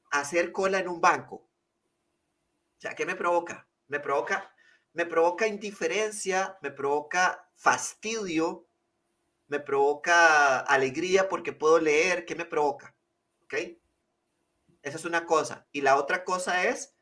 hacer 0.09 0.51
cola 0.51 0.79
en 0.79 0.87
un 0.87 0.99
banco? 0.99 1.35
O 1.35 2.81
sea, 2.81 2.95
¿qué 2.95 3.05
me 3.05 3.15
provoca? 3.15 3.67
Me 3.87 3.99
provoca 3.99 4.51
me 4.93 5.05
provoca 5.05 5.47
indiferencia, 5.47 6.57
me 6.61 6.71
provoca 6.71 7.47
fastidio, 7.55 8.67
me 9.47 9.59
provoca 9.59 10.59
alegría 10.59 11.29
porque 11.29 11.53
puedo 11.53 11.79
leer, 11.79 12.25
¿qué 12.25 12.35
me 12.35 12.45
provoca? 12.45 12.95
¿Ok? 13.43 13.53
Esa 14.81 14.97
es 14.97 15.05
una 15.05 15.25
cosa. 15.25 15.67
Y 15.71 15.81
la 15.81 15.95
otra 15.97 16.23
cosa 16.23 16.65
es, 16.65 16.95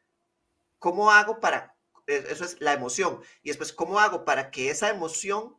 ¿cómo 0.80 1.12
hago 1.12 1.40
para, 1.40 1.77
eso 2.08 2.46
es 2.46 2.60
la 2.62 2.74
emoción, 2.74 3.22
y 3.44 3.50
después, 3.50 3.74
¿cómo 3.74 4.00
hago 4.00 4.26
para 4.26 4.50
que 4.50 4.70
esa 4.70 4.90
emoción, 4.90 5.58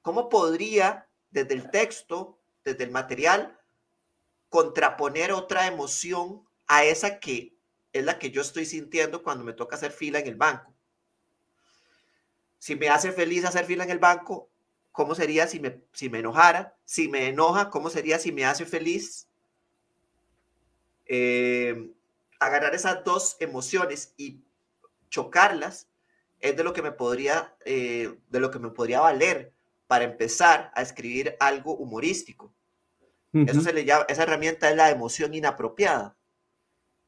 cómo 0.00 0.28
podría 0.28 1.08
desde 1.30 1.54
el 1.54 1.70
texto, 1.70 2.38
desde 2.64 2.84
el 2.84 2.90
material, 2.90 3.58
contraponer 4.48 5.32
otra 5.32 5.66
emoción 5.66 6.48
a 6.66 6.84
esa 6.84 7.18
que 7.18 7.56
es 7.92 8.04
la 8.04 8.18
que 8.18 8.30
yo 8.30 8.40
estoy 8.40 8.66
sintiendo 8.66 9.22
cuando 9.22 9.44
me 9.44 9.52
toca 9.52 9.76
hacer 9.76 9.90
fila 9.90 10.20
en 10.20 10.26
el 10.28 10.36
banco. 10.36 10.72
Si 12.58 12.76
me 12.76 12.88
hace 12.88 13.12
feliz 13.12 13.44
hacer 13.44 13.64
fila 13.66 13.84
en 13.84 13.90
el 13.90 13.98
banco, 13.98 14.48
¿cómo 14.92 15.14
sería 15.14 15.46
si 15.48 15.60
me, 15.60 15.82
si 15.92 16.08
me 16.08 16.20
enojara? 16.20 16.76
Si 16.84 17.08
me 17.08 17.28
enoja, 17.28 17.68
¿cómo 17.68 17.90
sería 17.90 18.18
si 18.18 18.32
me 18.32 18.44
hace 18.44 18.64
feliz? 18.64 19.28
Eh, 21.06 21.90
agarrar 22.46 22.74
esas 22.74 23.04
dos 23.04 23.36
emociones 23.40 24.14
y 24.16 24.44
chocarlas 25.08 25.88
es 26.40 26.56
de 26.56 26.64
lo 26.64 26.72
que 26.72 26.82
me 26.82 26.92
podría, 26.92 27.56
eh, 27.64 28.18
de 28.28 28.40
lo 28.40 28.50
que 28.50 28.58
me 28.58 28.70
podría 28.70 29.00
valer 29.00 29.52
para 29.86 30.04
empezar 30.04 30.70
a 30.74 30.82
escribir 30.82 31.36
algo 31.40 31.76
humorístico. 31.76 32.54
Eso 33.32 33.62
se 33.62 33.72
le 33.72 33.84
llama, 33.84 34.06
esa 34.08 34.22
herramienta 34.22 34.70
es 34.70 34.76
la 34.76 34.90
emoción 34.90 35.34
inapropiada. 35.34 36.16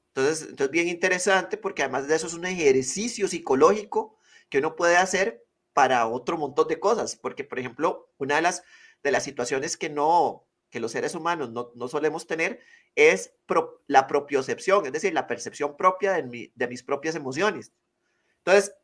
Entonces, 0.08 0.48
entonces, 0.48 0.72
bien 0.72 0.88
interesante 0.88 1.56
porque 1.56 1.82
además 1.82 2.08
de 2.08 2.16
eso 2.16 2.26
es 2.26 2.34
un 2.34 2.46
ejercicio 2.46 3.28
psicológico 3.28 4.18
que 4.48 4.58
uno 4.58 4.74
puede 4.74 4.96
hacer 4.96 5.46
para 5.72 6.06
otro 6.08 6.36
montón 6.36 6.66
de 6.66 6.80
cosas. 6.80 7.14
Porque, 7.14 7.44
por 7.44 7.60
ejemplo, 7.60 8.10
una 8.18 8.36
de 8.36 8.42
las, 8.42 8.64
de 9.04 9.12
las 9.12 9.22
situaciones 9.22 9.76
que 9.76 9.88
no, 9.88 10.45
que 10.76 10.80
los 10.80 10.92
seres 10.92 11.14
humanos 11.14 11.52
no, 11.52 11.72
no 11.74 11.88
solemos 11.88 12.26
tener 12.26 12.60
es 12.94 13.32
la 13.86 14.06
propiocepción, 14.06 14.84
es 14.84 14.92
decir, 14.92 15.14
la 15.14 15.26
percepción 15.26 15.74
propia 15.74 16.12
de, 16.12 16.22
mi, 16.22 16.52
de 16.54 16.68
mis 16.68 16.82
propias 16.82 17.14
emociones. 17.14 17.72
Entonces, 18.44 18.74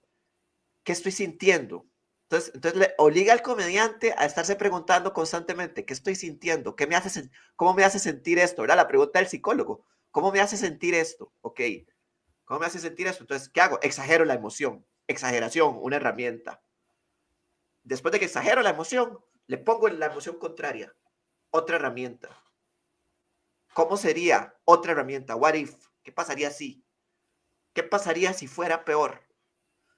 ¿qué 0.84 0.92
estoy 0.92 1.12
sintiendo? 1.12 1.84
Entonces, 2.22 2.54
entonces 2.54 2.80
le 2.80 2.94
obliga 2.96 3.34
al 3.34 3.42
comediante 3.42 4.14
a 4.16 4.24
estarse 4.24 4.56
preguntando 4.56 5.12
constantemente, 5.12 5.84
¿qué 5.84 5.92
estoy 5.92 6.14
sintiendo? 6.14 6.76
¿Qué 6.76 6.86
me 6.86 6.96
hace, 6.96 7.28
¿Cómo 7.56 7.74
me 7.74 7.84
hace 7.84 7.98
sentir 7.98 8.38
esto? 8.38 8.62
¿verdad? 8.62 8.76
La 8.76 8.88
pregunta 8.88 9.18
del 9.18 9.28
psicólogo. 9.28 9.84
¿Cómo 10.10 10.32
me 10.32 10.40
hace 10.40 10.56
sentir 10.56 10.94
esto? 10.94 11.30
Ok. 11.42 11.60
¿Cómo 12.46 12.60
me 12.60 12.66
hace 12.68 12.78
sentir 12.78 13.06
esto? 13.06 13.22
Entonces, 13.22 13.50
¿qué 13.50 13.60
hago? 13.60 13.78
Exagero 13.82 14.24
la 14.24 14.32
emoción. 14.32 14.86
Exageración, 15.08 15.76
una 15.78 15.96
herramienta. 15.96 16.62
Después 17.82 18.12
de 18.12 18.18
que 18.18 18.24
exagero 18.24 18.62
la 18.62 18.70
emoción, 18.70 19.18
le 19.46 19.58
pongo 19.58 19.88
la 19.88 20.06
emoción 20.06 20.38
contraria. 20.38 20.94
Otra 21.52 21.76
herramienta. 21.76 22.28
¿Cómo 23.72 23.96
sería 23.96 24.58
otra 24.64 24.92
herramienta? 24.92 25.36
What 25.36 25.54
if? 25.54 25.76
¿Qué 26.02 26.10
pasaría 26.10 26.50
si? 26.50 26.84
¿Qué 27.72 27.84
pasaría 27.84 28.32
si 28.32 28.48
fuera 28.48 28.84
peor? 28.84 29.22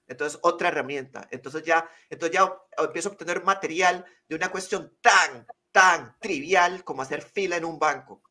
Entonces, 0.07 0.39
otra 0.43 0.69
herramienta. 0.69 1.27
Entonces 1.31 1.65
ya, 1.65 1.89
entonces 2.11 2.39
ya 2.39 2.55
empiezo 2.77 3.09
a 3.09 3.13
obtener 3.13 3.43
material 3.43 4.05
de 4.29 4.37
una 4.37 4.51
cuestión 4.51 4.95
tan, 5.01 5.47
tan 5.73 6.19
trivial 6.21 6.85
como 6.85 7.01
hacer 7.01 7.23
fila 7.23 7.57
en 7.57 7.65
un 7.65 7.79
banco 7.79 8.23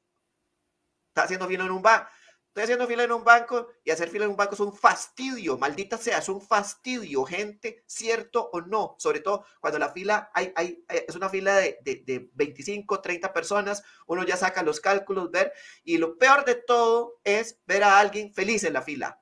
está 1.13 1.23
haciendo 1.23 1.47
fila 1.47 1.63
en 1.63 1.71
un 1.71 1.81
banco, 1.83 2.09
Estoy 2.53 2.65
haciendo 2.65 2.85
fila 2.85 3.03
en 3.03 3.11
un 3.11 3.23
banco 3.23 3.69
y 3.83 3.89
hacer 3.89 4.09
fila 4.09 4.25
en 4.25 4.29
un 4.29 4.37
banco 4.37 4.53
es 4.53 4.59
un 4.59 4.75
fastidio, 4.75 5.57
maldita 5.57 5.97
sea, 5.97 6.19
es 6.19 6.29
un 6.29 6.39
fastidio, 6.39 7.25
gente, 7.25 7.83
cierto 7.87 8.47
o 8.53 8.61
no. 8.61 8.95
Sobre 8.99 9.21
todo 9.21 9.43
cuando 9.59 9.79
la 9.79 9.89
fila 9.89 10.29
hay, 10.35 10.53
hay, 10.55 10.85
es 10.87 11.15
una 11.15 11.29
fila 11.29 11.55
de, 11.55 11.79
de, 11.81 12.03
de 12.05 12.29
25, 12.31 13.01
30 13.01 13.33
personas, 13.33 13.83
uno 14.05 14.23
ya 14.23 14.37
saca 14.37 14.61
los 14.61 14.79
cálculos, 14.79 15.31
ver, 15.31 15.51
y 15.83 15.97
lo 15.97 16.15
peor 16.19 16.45
de 16.45 16.53
todo 16.53 17.19
es 17.23 17.59
ver 17.65 17.83
a 17.83 17.99
alguien 17.99 18.31
feliz 18.31 18.63
en 18.65 18.73
la 18.73 18.83
fila. 18.83 19.19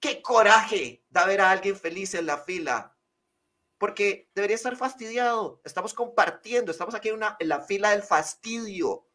¡Qué 0.00 0.20
coraje 0.20 1.04
da 1.08 1.24
ver 1.24 1.40
a 1.40 1.52
alguien 1.52 1.76
feliz 1.76 2.14
en 2.14 2.26
la 2.26 2.38
fila! 2.38 2.96
Porque 3.78 4.28
debería 4.34 4.56
estar 4.56 4.74
fastidiado. 4.74 5.60
Estamos 5.64 5.94
compartiendo, 5.94 6.72
estamos 6.72 6.96
aquí 6.96 7.10
en, 7.10 7.14
una, 7.14 7.36
en 7.38 7.48
la 7.48 7.60
fila 7.60 7.90
del 7.90 8.02
fastidio. 8.02 9.06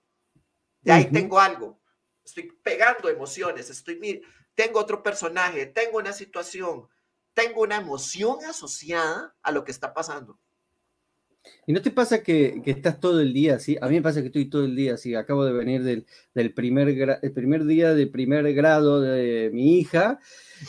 De 0.79 0.93
ahí 0.93 1.11
tengo 1.11 1.37
algo 1.37 1.81
estoy 2.27 2.51
pegando 2.61 3.09
emociones, 3.09 3.69
estoy, 3.69 4.21
tengo 4.53 4.79
otro 4.79 5.01
personaje, 5.01 5.65
tengo 5.65 5.97
una 5.97 6.11
situación, 6.11 6.87
tengo 7.33 7.61
una 7.61 7.77
emoción 7.77 8.43
asociada 8.45 9.35
a 9.41 9.51
lo 9.51 9.63
que 9.63 9.71
está 9.71 9.93
pasando. 9.93 10.39
¿Y 11.65 11.73
no 11.73 11.81
te 11.81 11.91
pasa 11.91 12.23
que, 12.23 12.61
estás 12.65 12.99
todo 12.99 13.19
el 13.19 13.33
día 13.33 13.55
así? 13.55 13.77
A 13.81 13.87
mí 13.87 13.95
me 13.95 14.01
pasa 14.01 14.21
que 14.21 14.27
estoy 14.27 14.45
todo 14.45 14.63
el 14.63 14.75
día 14.75 14.93
así. 14.93 15.15
Acabo 15.15 15.43
de 15.43 15.51
venir 15.51 15.83
del, 15.83 16.53
primer, 16.53 17.19
el 17.21 17.31
primer 17.33 17.65
día 17.65 17.93
de 17.93 18.07
primer 18.07 18.53
grado 18.53 19.01
de 19.01 19.49
mi 19.53 19.77
hija 19.77 20.19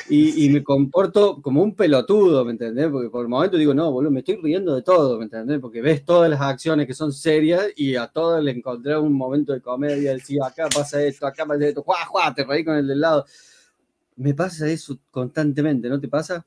y, 0.08 0.50
me 0.50 0.64
comporto 0.64 1.40
como 1.40 1.62
un 1.62 1.76
pelotudo, 1.76 2.44
¿me 2.44 2.50
entendés? 2.50 2.88
Porque 2.90 3.10
por 3.10 3.22
el 3.22 3.28
momento 3.28 3.56
digo, 3.56 3.74
no, 3.74 3.92
boludo, 3.92 4.10
me 4.10 4.20
estoy 4.20 4.36
riendo 4.42 4.74
de 4.74 4.82
todo, 4.82 5.18
¿me 5.18 5.24
entendés? 5.24 5.60
Porque 5.60 5.80
ves 5.80 6.04
todas 6.04 6.28
las 6.28 6.40
acciones 6.40 6.86
que 6.88 6.94
son 6.94 7.12
serias 7.12 7.68
y 7.76 7.94
a 7.94 8.08
todas 8.08 8.42
le 8.42 8.50
encontré 8.50 8.98
un 8.98 9.12
momento 9.12 9.52
de 9.52 9.62
comedia, 9.62 10.12
decir, 10.12 10.42
acá 10.42 10.68
pasa 10.68 11.00
esto, 11.02 11.28
acá 11.28 11.46
pasa 11.46 11.64
esto, 11.64 11.82
¡juá, 11.82 12.04
juá! 12.06 12.34
Te 12.34 12.44
reí 12.44 12.64
con 12.64 12.76
el 12.76 12.88
del 12.88 13.00
lado. 13.00 13.24
Me 14.16 14.34
pasa 14.34 14.68
eso 14.68 14.98
constantemente, 15.12 15.88
¿no 15.88 16.00
te 16.00 16.08
pasa? 16.08 16.44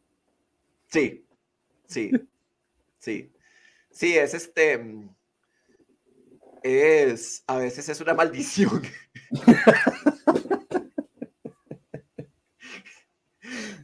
Sí, 0.88 1.24
sí, 1.88 2.12
sí. 3.00 3.32
Sí, 3.92 4.18
es 4.18 4.34
este. 4.34 4.82
Es. 6.64 7.44
A 7.48 7.58
veces 7.58 7.90
es 7.90 8.02
una 8.02 8.14
maldición. 8.14 8.82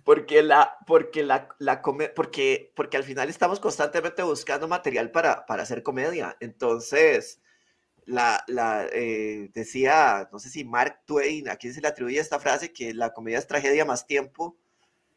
porque 0.04 0.42
la, 0.42 0.78
porque 0.86 1.24
la, 1.24 1.50
la 1.60 1.82
porque, 1.82 2.72
porque 2.76 2.98
al 2.98 3.04
final 3.04 3.30
estamos 3.30 3.60
constantemente 3.60 4.24
buscando 4.24 4.68
material 4.68 5.12
para, 5.12 5.46
para 5.46 5.64
hacer 5.64 5.84
comedia. 5.84 6.38
Entonces, 6.40 7.42
la, 8.06 8.42
la 8.48 8.88
eh, 8.94 9.52
decía, 9.54 10.30
no 10.32 10.40
sé 10.40 10.50
si 10.50 10.64
Mark 10.64 11.02
Twain, 11.06 11.50
a 11.50 11.58
quién 11.58 11.74
se 11.74 11.82
le 11.82 11.90
atribuye 11.90 12.20
esta 12.20 12.40
frase, 12.40 12.72
que 12.72 12.94
la 12.94 13.12
comedia 13.12 13.38
es 13.38 13.48
tragedia 13.48 13.84
más 13.84 14.08
tiempo. 14.08 14.56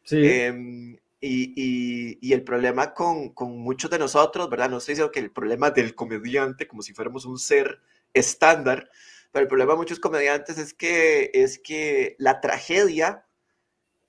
Sí. 0.03 0.17
Em, 0.23 0.99
y, 1.21 2.17
y, 2.19 2.33
el 2.33 2.43
problema 2.43 2.95
con, 2.95 3.29
con, 3.29 3.59
muchos 3.59 3.91
de 3.91 3.99
nosotros, 3.99 4.49
¿verdad? 4.49 4.71
No 4.71 4.77
estoy 4.77 4.93
diciendo 4.93 5.11
que 5.11 5.19
el 5.19 5.31
problema 5.31 5.69
del 5.69 5.93
comediante, 5.93 6.67
como 6.67 6.81
si 6.81 6.93
fuéramos 6.93 7.25
un 7.25 7.37
ser 7.37 7.79
estándar, 8.13 8.89
pero 9.31 9.43
el 9.43 9.47
problema 9.47 9.73
de 9.73 9.77
muchos 9.77 9.99
comediantes 9.99 10.57
es 10.57 10.73
que, 10.73 11.29
es 11.35 11.59
que 11.59 12.15
la 12.17 12.41
tragedia 12.41 13.27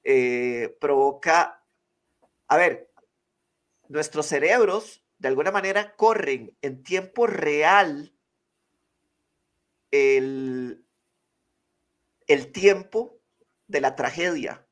eh, 0.05 0.75
provoca, 0.81 1.63
a 2.49 2.57
ver, 2.57 2.91
nuestros 3.89 4.27
cerebros 4.27 5.05
de 5.19 5.29
alguna 5.29 5.51
manera 5.51 5.95
corren 5.95 6.57
en 6.63 6.83
tiempo 6.83 7.27
real 7.27 8.15
el, 9.91 10.85
el 12.27 12.53
tiempo 12.53 13.21
de 13.69 13.81
la 13.83 13.95
tragedia. 13.95 14.67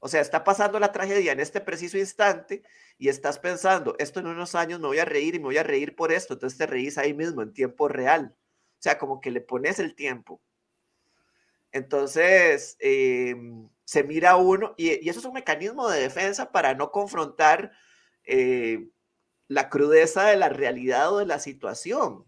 O 0.00 0.08
sea, 0.08 0.20
está 0.20 0.44
pasando 0.44 0.78
la 0.78 0.92
tragedia 0.92 1.32
en 1.32 1.40
este 1.40 1.60
preciso 1.60 1.98
instante 1.98 2.62
y 2.98 3.08
estás 3.08 3.38
pensando, 3.38 3.96
esto 3.98 4.20
en 4.20 4.28
unos 4.28 4.54
años 4.54 4.80
me 4.80 4.86
voy 4.86 4.98
a 4.98 5.04
reír 5.04 5.34
y 5.34 5.38
me 5.38 5.46
voy 5.46 5.58
a 5.58 5.62
reír 5.62 5.96
por 5.96 6.12
esto. 6.12 6.34
Entonces 6.34 6.58
te 6.58 6.66
reís 6.66 6.98
ahí 6.98 7.14
mismo 7.14 7.42
en 7.42 7.52
tiempo 7.52 7.88
real. 7.88 8.34
O 8.78 8.82
sea, 8.82 8.98
como 8.98 9.20
que 9.20 9.30
le 9.30 9.40
pones 9.40 9.78
el 9.80 9.94
tiempo. 9.94 10.40
Entonces, 11.72 12.76
em, 12.80 13.68
se 13.84 14.04
mira 14.04 14.36
uno, 14.36 14.74
y, 14.76 15.08
eso 15.08 15.20
es 15.20 15.24
un 15.24 15.34
mecanismo 15.34 15.88
de 15.88 16.00
defensa 16.00 16.52
para 16.52 16.74
no 16.74 16.90
confrontar 16.90 17.72
eh, 18.24 18.88
la 19.48 19.68
crudeza 19.70 20.26
de 20.26 20.36
la 20.36 20.48
realidad 20.48 21.12
o 21.12 21.18
de 21.18 21.26
la 21.26 21.38
situación. 21.40 22.24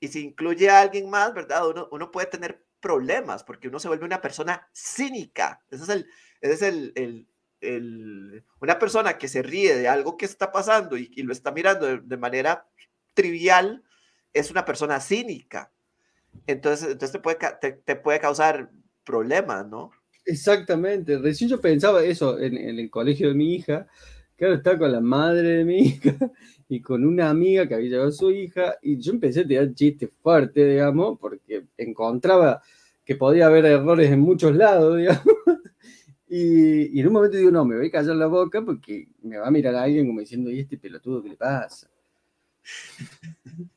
Y 0.00 0.08
si 0.08 0.24
incluye 0.24 0.70
a 0.70 0.80
alguien 0.80 1.08
más, 1.10 1.34
¿verdad? 1.34 1.62
Uno, 1.90 2.10
puede 2.10 2.26
tener 2.26 2.64
problemas 2.80 3.44
porque 3.44 3.68
uno 3.68 3.78
se 3.80 3.88
vuelve 3.88 4.04
una 4.04 4.20
persona 4.20 4.68
cínica. 4.72 5.64
Ese 5.70 5.84
es 5.84 5.88
el, 5.88 6.10
es 6.52 6.62
el, 6.62 6.92
el, 7.60 8.44
una 8.60 8.78
persona 8.78 9.18
que 9.18 9.28
se 9.28 9.42
ríe 9.42 9.76
de 9.76 9.88
algo 9.88 10.16
que 10.16 10.26
está 10.26 10.52
pasando 10.52 10.96
y, 10.96 11.08
lo 11.22 11.32
está 11.32 11.52
mirando 11.52 11.98
de, 11.98 12.16
manera 12.16 12.66
trivial, 13.14 13.82
es 14.32 14.50
una 14.50 14.64
persona 14.64 15.00
cínica. 15.00 15.72
Entonces, 16.46 16.88
entonces 16.92 17.12
te, 17.12 17.18
puede, 17.18 17.38
te 17.84 17.96
puede 17.96 18.20
causar 18.20 18.70
problemas, 19.04 19.66
¿no? 19.66 19.90
Exactamente. 20.26 21.18
Recién 21.18 21.48
yo 21.48 21.60
pensaba 21.60 22.02
eso 22.02 22.38
en, 22.38 22.56
el 22.56 22.90
colegio 22.90 23.28
de 23.28 23.34
mi 23.34 23.54
hija. 23.54 23.86
Claro, 24.36 24.54
estaba 24.54 24.76
con 24.76 24.92
la 24.92 25.00
madre 25.00 25.48
de 25.48 25.64
mi 25.64 25.78
hija 25.86 26.14
y 26.68 26.82
con 26.82 27.06
una 27.06 27.30
amiga 27.30 27.66
que 27.66 27.76
había 27.76 27.90
llevado 27.90 28.08
a 28.10 28.12
su 28.12 28.30
hija. 28.32 28.76
Y 28.82 28.98
yo 28.98 29.12
empecé 29.12 29.40
a 29.40 29.46
tirar 29.46 29.72
chistes 29.72 30.10
fuertes, 30.20 30.68
digamos, 30.68 31.18
porque 31.20 31.66
encontraba 31.78 32.60
que 33.04 33.14
podía 33.14 33.46
haber 33.46 33.66
errores 33.66 34.10
en 34.10 34.20
muchos 34.20 34.54
lados, 34.54 34.96
digamos. 34.98 35.36
Y, 36.28 36.98
en 37.00 37.06
un 37.06 37.12
momento 37.12 37.36
digo, 37.36 37.50
no, 37.50 37.64
me 37.64 37.76
voy 37.76 37.86
a 37.86 37.90
callar 37.90 38.16
la 38.16 38.26
boca 38.26 38.62
porque 38.64 39.08
me 39.22 39.38
va 39.38 39.46
a 39.46 39.50
mirar 39.50 39.74
a 39.74 39.82
alguien 39.84 40.06
como 40.06 40.20
diciendo, 40.20 40.50
¿y 40.50 40.60
este 40.60 40.76
pelotudo 40.76 41.22
qué 41.22 41.30
le 41.30 41.36
pasa? 41.36 41.88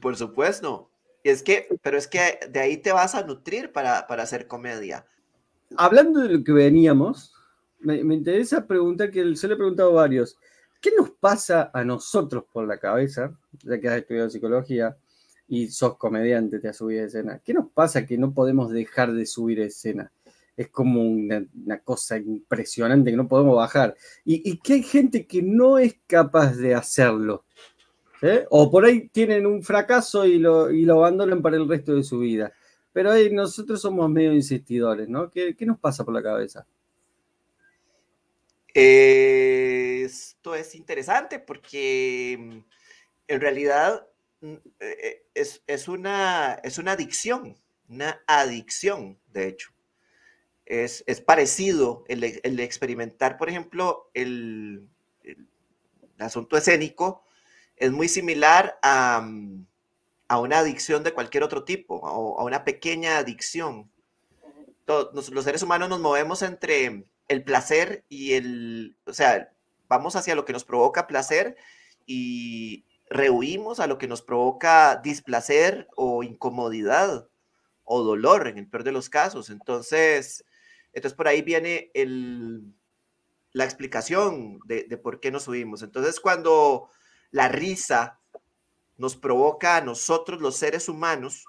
Por 0.00 0.16
supuesto. 0.16 0.90
Y 1.24 1.30
es 1.30 1.42
que, 1.42 1.68
pero 1.82 1.98
es 1.98 2.08
que 2.08 2.40
de 2.50 2.60
ahí 2.60 2.76
te 2.76 2.92
vas 2.92 3.14
a 3.14 3.24
nutrir 3.24 3.72
para, 3.72 4.06
para 4.06 4.22
hacer 4.22 4.46
comedia. 4.46 5.06
Hablando 5.76 6.20
de 6.20 6.28
lo 6.28 6.44
que 6.44 6.52
veníamos, 6.52 7.32
me, 7.82 8.14
interesa 8.14 8.66
preguntar, 8.66 9.10
que 9.10 9.36
se 9.36 9.48
le 9.48 9.54
he 9.54 9.56
preguntado 9.56 9.90
a 9.90 10.02
varios, 10.02 10.38
¿qué 10.80 10.90
nos 10.96 11.10
pasa 11.10 11.70
a 11.72 11.84
nosotros 11.84 12.44
por 12.52 12.66
la 12.66 12.78
cabeza, 12.78 13.36
ya 13.62 13.80
que 13.80 13.88
has 13.88 13.98
estudiado 13.98 14.30
psicología 14.30 14.96
y 15.48 15.68
sos 15.68 15.96
comediante, 15.96 16.58
te 16.58 16.68
has 16.68 16.76
subido 16.76 17.02
a 17.02 17.06
escena? 17.06 17.40
¿Qué 17.44 17.54
nos 17.54 17.70
pasa 17.70 18.06
que 18.06 18.18
no 18.18 18.32
podemos 18.32 18.70
dejar 18.70 19.12
de 19.12 19.26
subir 19.26 19.60
a 19.60 19.64
escena? 19.64 20.10
Es 20.62 20.68
como 20.68 21.02
una, 21.02 21.44
cosa 21.82 22.16
impresionante 22.18 23.10
que 23.10 23.16
no 23.16 23.26
podemos 23.26 23.56
bajar. 23.56 23.96
Y, 24.24 24.58
que 24.58 24.74
hay 24.74 24.82
gente 24.84 25.26
que 25.26 25.42
no 25.42 25.76
es 25.78 25.96
capaz 26.06 26.54
de 26.56 26.72
hacerlo. 26.72 27.44
¿eh? 28.22 28.46
O 28.48 28.70
por 28.70 28.84
ahí 28.84 29.08
tienen 29.08 29.44
un 29.44 29.62
fracaso 29.64 30.24
y 30.24 30.38
lo, 30.38 30.68
abandonan 30.92 31.42
para 31.42 31.56
el 31.56 31.68
resto 31.68 31.96
de 31.96 32.04
su 32.04 32.20
vida. 32.20 32.52
Pero 32.92 33.12
nosotros 33.32 33.80
somos 33.80 34.08
medio 34.08 34.32
insistidores, 34.32 35.08
¿no? 35.08 35.30
¿Qué, 35.30 35.56
nos 35.60 35.80
pasa 35.80 36.04
por 36.04 36.14
la 36.14 36.22
cabeza? 36.22 36.64
esto 38.74 40.54
es 40.54 40.74
interesante 40.74 41.38
porque 41.38 42.38
mm, 42.38 42.58
en 43.28 43.40
realidad 43.40 44.06
mm, 44.40 44.54
eh, 44.80 45.24
una, 45.88 46.54
es 46.62 46.78
una 46.78 46.92
adicción, 46.92 47.54
una 47.88 48.22
adicción, 48.26 49.18
de 49.26 49.48
hecho. 49.48 49.72
Es, 50.64 51.04
parecido 51.26 52.04
el, 52.08 52.24
experimentar, 52.60 53.36
por 53.36 53.48
ejemplo, 53.48 54.10
el, 54.14 54.88
el 55.22 55.48
asunto 56.18 56.56
escénico 56.56 57.24
es 57.76 57.90
muy 57.92 58.08
similar 58.08 58.78
a, 58.82 59.20
mm, 59.20 59.66
a 60.28 60.38
una 60.38 60.60
adicción 60.60 61.02
de 61.02 61.12
cualquier 61.12 61.42
otro 61.42 61.64
tipo, 61.64 61.96
o 61.96 62.40
a 62.40 62.44
una 62.44 62.64
pequeña 62.64 63.18
adicción. 63.18 63.90
Los 64.86 65.44
seres 65.44 65.62
humanos 65.62 65.90
nos 65.90 66.00
movemos 66.00 66.40
entre 66.40 67.04
el 67.28 67.44
placer 67.44 68.04
y 68.08 68.32
el, 68.32 68.96
o 69.04 69.12
sea, 69.12 69.52
vamos 69.88 70.16
hacia 70.16 70.34
lo 70.34 70.46
que 70.46 70.54
nos 70.54 70.64
provoca 70.64 71.06
placer 71.06 71.56
y 72.06 72.86
rehuimos 73.10 73.78
a 73.78 73.86
lo 73.86 73.98
que 73.98 74.08
nos 74.08 74.22
provoca 74.22 75.00
displacer 75.04 75.86
o 75.96 76.22
incomodidad 76.22 77.28
o 77.84 78.02
dolor 78.02 78.48
en 78.48 78.56
el 78.56 78.68
peor 78.68 78.84
de 78.84 78.92
los 78.92 79.10
casos. 79.10 79.50
Entonces, 79.50 80.46
entonces 80.92 81.16
por 81.16 81.28
ahí 81.28 81.42
viene 81.42 81.90
la 83.52 83.64
explicación 83.64 84.60
de, 84.66 84.84
por 84.98 85.20
qué 85.20 85.30
nos 85.30 85.48
huimos. 85.48 85.82
Entonces, 85.82 86.20
cuando 86.20 86.90
la 87.30 87.48
risa 87.48 88.20
nos 88.96 89.16
provoca 89.16 89.76
a 89.76 89.80
nosotros, 89.80 90.40
los 90.40 90.56
seres 90.56 90.88
humanos, 90.88 91.46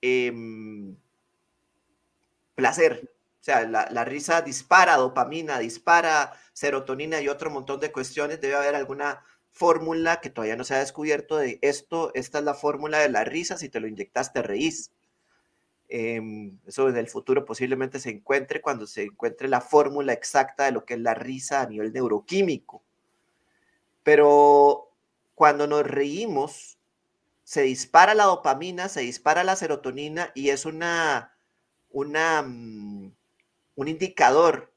em, 0.00 0.96
placer. 2.54 3.12
O 3.40 3.44
sea, 3.46 3.64
la, 3.66 4.04
risa 4.04 4.42
dispara 4.42 4.96
dopamina, 4.96 5.60
dispara 5.60 6.32
serotonina 6.52 7.20
y 7.20 7.28
otro 7.28 7.50
montón 7.50 7.78
de 7.78 7.92
cuestiones. 7.92 8.40
Debe 8.40 8.56
haber 8.56 8.74
alguna 8.74 9.24
fórmula 9.52 10.20
que 10.20 10.30
todavía 10.30 10.56
no 10.56 10.64
se 10.64 10.74
ha 10.74 10.78
descubierto 10.78 11.36
de 11.36 11.60
esto. 11.62 12.10
Esta 12.14 12.38
es 12.38 12.44
la 12.44 12.54
fórmula 12.54 12.98
de 12.98 13.08
la 13.08 13.22
risa. 13.22 13.56
Si 13.56 13.68
te 13.68 13.78
lo 13.78 13.86
inyectaste, 13.86 14.42
reís. 14.42 14.90
Em, 15.88 16.58
eso 16.66 16.88
en 16.88 16.96
el 16.96 17.08
futuro 17.08 17.44
posiblemente 17.44 18.00
se 18.00 18.10
encuentre 18.10 18.60
cuando 18.60 18.86
se 18.86 19.04
encuentre 19.04 19.48
la 19.48 19.60
fórmula 19.60 20.12
exacta 20.12 20.64
de 20.64 20.72
lo 20.72 20.84
que 20.84 20.94
es 20.94 21.00
la 21.00 21.14
risa 21.14 21.62
a 21.62 21.66
nivel 21.66 21.92
neuroquímico. 21.92 22.82
Pero 24.02 24.90
cuando 25.34 25.66
nos 25.66 25.86
reímos, 25.86 26.78
se 27.44 27.62
dispara 27.62 28.14
la 28.14 28.24
dopamina, 28.24 28.88
se 28.88 29.02
dispara 29.02 29.44
la 29.44 29.54
serotonina 29.54 30.32
y 30.34 30.50
es 30.50 30.64
una, 30.66 31.36
una, 31.90 32.42
mm, 32.42 33.12
un 33.76 33.88
indicador 33.88 34.72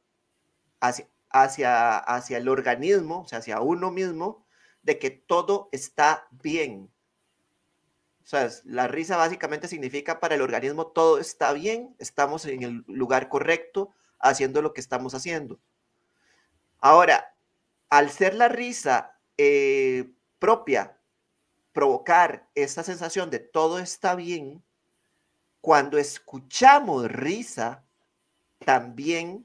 hacia, 0.80 1.08
hacia, 1.32 1.98
hacia 1.98 2.38
el 2.38 2.48
organismo, 2.48 3.22
o 3.22 3.28
sea, 3.28 3.40
hacia 3.40 3.62
uno 3.62 3.92
mismo, 3.92 4.46
de 4.84 5.00
que 5.00 5.10
todo 5.10 5.70
está 5.72 6.28
bien. 6.32 6.92
O 8.30 8.38
sea, 8.38 8.48
la 8.66 8.88
risa 8.88 9.18
básicamente 9.18 9.68
significa 9.68 10.20
para 10.20 10.36
el 10.36 10.44
organismo 10.44 10.86
todo 10.86 11.18
está 11.18 11.52
bien, 11.52 11.96
estamos 11.98 12.46
en 12.46 12.62
el 12.62 12.84
lugar 12.86 13.28
correcto, 13.28 13.92
haciendo 14.20 14.62
lo 14.62 14.72
que 14.72 14.82
estamos 14.82 15.16
haciendo. 15.16 15.60
Ahora, 16.80 17.36
al 17.90 18.12
ser 18.12 18.36
la 18.36 18.48
risa 18.48 19.18
eh, 19.36 20.12
propia, 20.38 20.96
provocar 21.74 22.48
esta 22.54 22.84
sensación 22.84 23.32
de 23.32 23.40
todo 23.40 23.80
está 23.80 24.14
bien, 24.14 24.64
cuando 25.60 25.98
escuchamos 25.98 27.12
risa, 27.12 27.84
también 28.60 29.44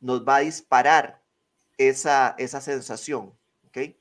nos 0.00 0.26
va 0.26 0.36
a 0.36 0.40
disparar 0.40 1.20
esa, 1.76 2.34
esa 2.38 2.62
sensación. 2.62 3.34
¿ok? 3.66 3.94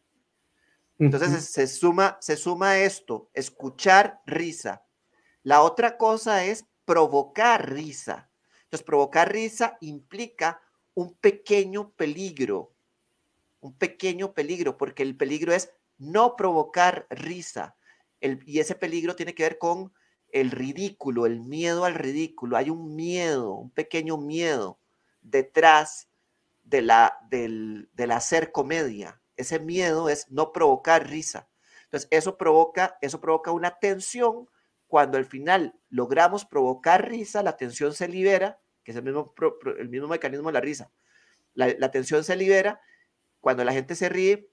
Entonces 1.00 1.46
se, 1.46 1.68
suma, 1.68 2.18
se 2.22 2.38
suma 2.38 2.78
esto, 2.78 3.30
escuchar 3.34 4.22
risa. 4.26 4.86
La 5.42 5.62
otra 5.62 5.98
cosa 5.98 6.46
es 6.46 6.66
provocar 6.86 7.72
risa. 7.72 8.30
Entonces, 8.66 8.86
provocar 8.86 9.32
risa 9.32 9.78
implica 9.82 10.62
un 10.94 11.16
pequeño 11.16 11.92
peligro, 11.92 12.74
un 13.60 13.78
pequeño 13.78 14.34
peligro, 14.34 14.78
porque 14.78 15.04
el 15.04 15.16
peligro 15.16 15.54
es 15.54 15.72
no 15.98 16.36
provocar 16.36 17.08
risa. 17.10 17.76
y 18.20 18.60
ese 18.60 18.76
peligro 18.76 19.16
tiene 19.16 19.36
que 19.36 19.44
ver 19.44 19.58
con 19.58 19.94
el 20.32 20.52
ridículo, 20.52 21.26
el 21.26 21.42
miedo 21.42 21.86
al 21.86 21.96
ridículo. 21.96 22.58
Hay 22.58 22.70
un 22.70 22.96
miedo, 22.96 23.54
un 23.54 23.70
pequeño 23.70 24.18
miedo 24.18 24.80
detrás 25.22 26.10
de 26.64 26.82
la, 26.82 27.20
del, 27.30 27.90
del 27.94 28.12
hacer 28.12 28.52
comedia. 28.52 29.22
Ese 29.38 29.60
miedo 29.60 30.10
es 30.10 30.30
no 30.30 30.52
provocar 30.52 31.08
risa. 31.08 31.50
Entonces, 31.86 32.08
eso 32.12 32.38
provoca, 32.38 32.98
eso 33.02 33.22
provoca 33.22 33.52
una 33.52 33.78
tensión. 33.80 34.50
Cuando 34.88 35.18
al 35.18 35.26
final 35.26 35.74
logramos 35.90 36.46
provocar 36.46 37.10
risa, 37.10 37.42
la 37.42 37.58
tensión 37.58 37.94
se 37.94 38.08
libera, 38.08 38.60
que 38.84 38.92
es 38.92 38.98
el 38.98 39.04
mismo, 39.04 39.34
el 39.78 39.90
mismo 39.90 40.08
mecanismo 40.08 40.50
de 40.50 40.54
la 40.54 40.62
risa. 40.62 40.92
La, 41.56 41.92
tensión 41.92 42.24
se 42.24 42.36
libera 42.36 42.82
cuando 43.40 43.64
la 43.64 43.74
gente 43.74 43.96
se 43.96 44.10
ríe 44.10 44.50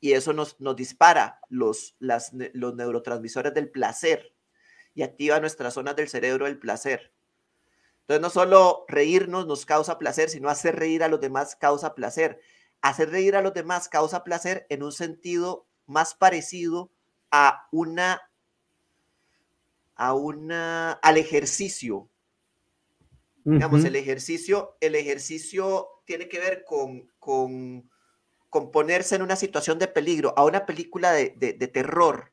y 0.00 0.12
eso 0.12 0.32
nos, 0.32 0.60
nos 0.60 0.76
dispara 0.76 1.40
los, 1.48 1.96
las, 1.98 2.32
los 2.52 2.74
neurotransmisores 2.74 3.54
del 3.54 3.70
placer 3.70 4.34
y 4.94 5.02
activa 5.02 5.40
nuestras 5.40 5.74
zonas 5.74 5.96
del 5.96 6.08
cerebro 6.08 6.46
del 6.46 6.58
placer. 6.58 7.12
Entonces, 8.00 8.22
no 8.22 8.30
solo 8.30 8.84
reírnos 8.88 9.46
nos 9.46 9.66
causa 9.66 9.98
placer, 9.98 10.30
sino 10.30 10.48
hacer 10.48 10.76
reír 10.76 11.04
a 11.04 11.08
los 11.08 11.20
demás 11.20 11.54
causa 11.54 11.94
placer. 11.94 12.40
Hacer 12.82 13.10
reír 13.10 13.36
a 13.36 13.42
los 13.42 13.54
demás 13.54 13.88
causa 13.88 14.24
placer 14.24 14.66
en 14.70 14.82
un 14.82 14.92
sentido 14.92 15.66
más 15.86 16.14
parecido 16.14 16.90
a 17.30 17.68
una, 17.72 18.22
a 19.96 20.14
una, 20.14 20.92
al 20.92 21.16
ejercicio. 21.16 22.08
Digamos, 23.42 23.84
el 23.84 23.96
ejercicio, 23.96 24.76
el 24.80 24.94
ejercicio 24.94 25.88
tiene 26.04 26.28
que 26.28 26.38
ver 26.38 26.64
con, 26.64 27.10
con, 27.18 27.90
ponerse 28.70 29.16
en 29.16 29.22
una 29.22 29.36
situación 29.36 29.78
de 29.78 29.88
peligro, 29.88 30.34
a 30.36 30.44
una 30.44 30.66
película 30.66 31.12
de, 31.12 31.30
de 31.38 31.68
terror 31.68 32.32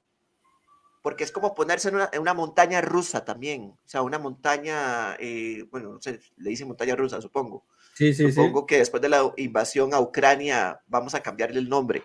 porque 1.07 1.23
es 1.23 1.31
como 1.31 1.55
ponerse 1.55 1.88
en 1.88 2.19
una, 2.19 2.33
montaña 2.33 2.81
rusa 2.81 3.23
también, 3.23 3.77
o 3.86 3.88
sea, 3.88 4.01
una 4.01 4.19
montaña, 4.19 5.15
eh, 5.21 5.65
bueno, 5.71 5.97
le 6.36 6.49
dicen 6.49 6.67
montaña 6.67 6.97
rusa, 6.97 7.21
supongo. 7.21 7.63
Sí, 7.97 8.13
sí, 8.13 8.31
supongo 8.31 8.67
que 8.67 8.77
después 8.77 9.01
de 9.01 9.10
la 9.10 9.33
invasión 9.38 9.91
a 9.93 9.99
Ucrania 9.99 10.79
vamos 10.86 11.15
a 11.15 11.23
cambiarle 11.23 11.60
el 11.60 11.67
nombre, 11.67 12.03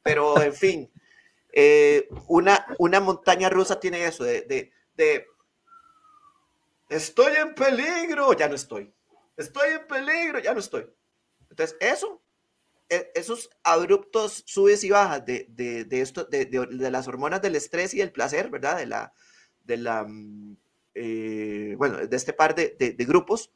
pero 0.00 0.40
en 0.40 0.54
fin, 0.54 0.90
eh, 1.52 2.08
una, 2.28 2.64
una 2.78 3.00
montaña 3.00 3.48
rusa 3.50 3.80
tiene 3.80 4.04
eso 4.06 4.22
de, 4.22 4.42
de, 4.42 4.70
de, 4.94 5.26
estoy 6.88 7.34
en 7.34 7.56
peligro, 7.56 8.32
ya 8.34 8.48
no 8.48 8.54
estoy, 8.54 8.94
estoy 9.36 9.70
en 9.70 9.86
peligro, 9.88 10.38
ya 10.38 10.54
no 10.54 10.60
estoy. 10.60 10.86
Entonces, 11.50 11.76
eso 11.80 12.22
e, 12.88 13.10
esos 13.14 13.50
abruptos 13.64 14.44
subes 14.46 14.84
y 14.84 14.90
bajas 14.90 15.24
de, 15.24 15.86
esto, 15.90 16.24
de, 16.26 16.46
las 16.90 17.08
hormonas 17.08 17.40
del 17.40 17.56
estrés 17.56 17.94
y 17.94 18.00
el 18.00 18.12
placer, 18.12 18.48
¿verdad? 18.48 18.76
De 18.76 18.86
la, 18.86 19.12
de 19.64 19.76
la, 19.78 20.04
mm, 20.04 20.56
eh, 20.94 21.74
bueno, 21.78 22.06
de 22.06 22.16
este 22.16 22.32
par 22.32 22.54
de, 22.54 22.94
grupos, 22.98 23.50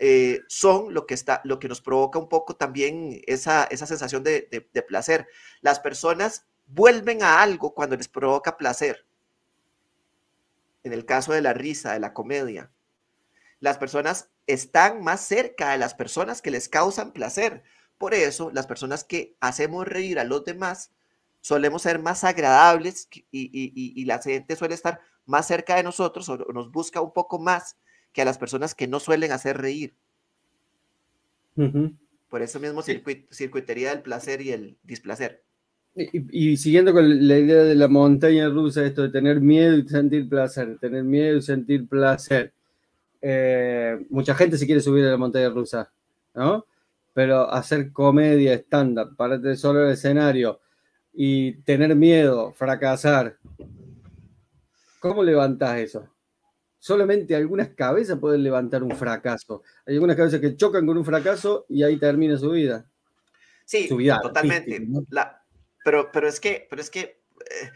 eh, 0.00 0.40
son 0.48 0.94
lo 0.94 1.06
que, 1.06 1.14
está, 1.14 1.40
lo 1.44 1.58
que 1.58 1.68
nos 1.68 1.80
provoca 1.80 2.18
un 2.18 2.28
poco 2.28 2.56
también 2.56 3.20
esa, 3.26 3.64
esa 3.64 3.86
sensación 3.86 4.22
de, 4.22 4.42
placer. 4.86 5.26
Las 5.60 5.80
personas 5.80 6.46
vuelven 6.66 7.22
a 7.22 7.42
algo 7.42 7.74
cuando 7.74 7.96
les 7.96 8.08
provoca 8.08 8.56
placer. 8.56 9.06
En 10.84 10.92
el 10.92 11.04
caso 11.04 11.32
de 11.32 11.42
la 11.42 11.52
risa, 11.52 11.92
de 11.92 12.00
la 12.00 12.14
comedia. 12.14 12.70
Las 13.60 13.78
personas 13.78 14.30
están 14.46 15.02
más 15.02 15.20
cerca 15.20 15.72
de 15.72 15.78
las 15.78 15.94
personas 15.94 16.40
que 16.40 16.50
les 16.50 16.68
causan 16.68 17.12
placer 17.12 17.62
por 17.98 18.14
eso, 18.14 18.50
las 18.52 18.66
personas 18.66 19.02
que 19.04 19.36
hacemos 19.40 19.86
reír 19.86 20.20
a 20.20 20.24
los 20.24 20.44
demás 20.44 20.92
solemos 21.40 21.82
ser 21.82 21.98
más 21.98 22.24
agradables 22.24 23.08
y, 23.30 24.04
la 24.04 24.20
gente 24.20 24.56
suele 24.56 24.74
estar 24.74 25.00
más 25.26 25.46
cerca 25.46 25.74
de 25.74 25.82
nosotros 25.82 26.28
o 26.28 26.36
nos 26.52 26.70
busca 26.70 27.00
un 27.00 27.12
poco 27.12 27.38
más 27.38 27.76
que 28.18 28.22
a 28.22 28.24
las 28.24 28.36
personas 28.36 28.74
que 28.74 28.88
no 28.88 28.98
suelen 28.98 29.30
hacer 29.30 29.58
reír. 29.58 29.94
Por 32.28 32.42
eso 32.42 32.58
mismo 32.58 32.82
circuitería 32.82 33.90
del 33.90 34.02
placer 34.02 34.40
y 34.40 34.50
el 34.50 34.76
displacer. 34.82 35.44
Y, 35.94 36.56
siguiendo 36.56 36.92
con 36.92 37.28
la 37.28 37.38
idea 37.38 37.62
de 37.62 37.76
la 37.76 37.86
montaña 37.86 38.48
rusa, 38.48 38.84
esto 38.84 39.02
de 39.02 39.10
tener 39.10 39.40
miedo 39.40 39.76
y 39.76 39.86
sentir 39.86 40.28
placer, 40.28 40.80
tener 40.80 41.04
miedo 41.04 41.36
y 41.36 41.42
sentir 41.42 41.86
placer. 41.86 42.52
Eh, 43.22 44.04
mucha 44.10 44.34
gente 44.34 44.58
se 44.58 44.66
quiere 44.66 44.80
subir 44.80 45.04
a 45.04 45.10
la 45.12 45.16
montaña 45.16 45.50
rusa, 45.50 45.88
¿no? 46.34 46.66
pero 47.14 47.48
hacer 47.48 47.92
comedia 47.92 48.52
estándar, 48.52 49.10
pararte 49.16 49.54
solo 49.54 49.86
el 49.86 49.92
escenario 49.92 50.58
y 51.12 51.52
tener 51.62 51.94
miedo, 51.94 52.50
fracasar, 52.50 53.36
¿cómo 54.98 55.22
levantás 55.22 55.78
eso? 55.78 56.17
Solamente 56.78 57.34
algunas 57.34 57.70
cabezas 57.70 58.18
pueden 58.18 58.42
levantar 58.42 58.82
un 58.82 58.96
fracaso. 58.96 59.62
Hay 59.86 59.94
algunas 59.94 60.16
cabezas 60.16 60.40
que 60.40 60.56
chocan 60.56 60.86
con 60.86 60.96
un 60.96 61.04
fracaso 61.04 61.66
y 61.68 61.82
ahí 61.82 61.98
termina 61.98 62.36
su 62.36 62.50
vida. 62.50 62.88
Sí, 63.64 63.88
totalmente. 63.88 64.86
pero, 65.84 66.10
pero 66.12 66.28
es 66.28 66.40
que, 66.40 66.66
pero 66.70 66.80
es 66.80 66.90
que, 66.90 67.00
eh, 67.00 67.70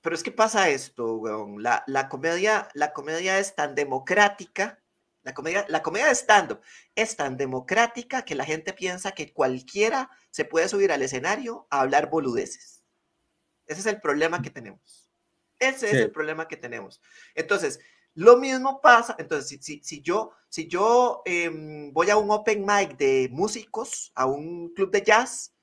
pero 0.00 0.14
es 0.14 0.22
que 0.22 0.30
pasa 0.30 0.68
esto, 0.68 1.16
weón. 1.16 1.62
La, 1.62 1.82
la, 1.86 2.08
comedia, 2.08 2.68
la 2.74 2.92
comedia 2.92 3.38
es 3.38 3.54
tan 3.54 3.74
democrática 3.74 4.78
la 5.26 5.34
comedia, 5.34 5.66
la 5.68 5.82
comedia 5.82 6.06
de 6.06 6.14
stand-up 6.14 6.60
es 6.94 7.16
tan 7.16 7.36
democrática 7.36 8.24
que 8.24 8.36
la 8.36 8.44
gente 8.44 8.72
piensa 8.72 9.10
que 9.10 9.32
cualquiera 9.32 10.08
se 10.30 10.44
puede 10.44 10.68
subir 10.68 10.92
al 10.92 11.02
escenario 11.02 11.66
a 11.68 11.80
hablar 11.80 12.08
boludeces. 12.08 12.84
Ese 13.66 13.80
es 13.80 13.86
el 13.86 14.00
problema 14.00 14.40
que 14.40 14.50
tenemos. 14.50 15.10
Ese 15.58 15.86
es 15.86 15.94
el 15.94 16.12
problema 16.12 16.46
que 16.46 16.56
tenemos. 16.56 17.02
Entonces, 17.34 17.80
lo 18.16 18.38
mismo 18.38 18.80
pasa, 18.80 19.14
entonces, 19.18 19.60
si, 19.62 19.82
si, 19.82 20.00
yo, 20.00 20.32
si 20.48 20.68
yo 20.68 21.20
em, 21.26 21.92
voy 21.92 22.08
a 22.08 22.16
un 22.16 22.30
open 22.30 22.64
mic 22.66 22.96
de 22.96 23.28
músicos, 23.30 24.10
a 24.14 24.24
un 24.24 24.72
club 24.72 24.90
de 24.90 25.02
jazz, 25.02 25.54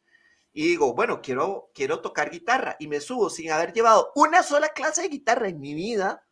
y 0.54 0.68
digo, 0.68 0.94
bueno, 0.94 1.20
quiero, 1.20 1.72
quiero 1.74 2.02
tocar 2.02 2.30
guitarra, 2.30 2.76
y 2.78 2.88
me 2.88 3.02
subo 3.02 3.32
sin 3.32 3.52
haber 3.52 3.74
llevado 3.74 4.12
una 4.14 4.44
sola 4.44 4.70
clase 4.70 5.02
de 5.02 5.10
guitarra 5.10 5.50
en 5.50 5.60
mi 5.60 5.74
vida, 5.74 6.28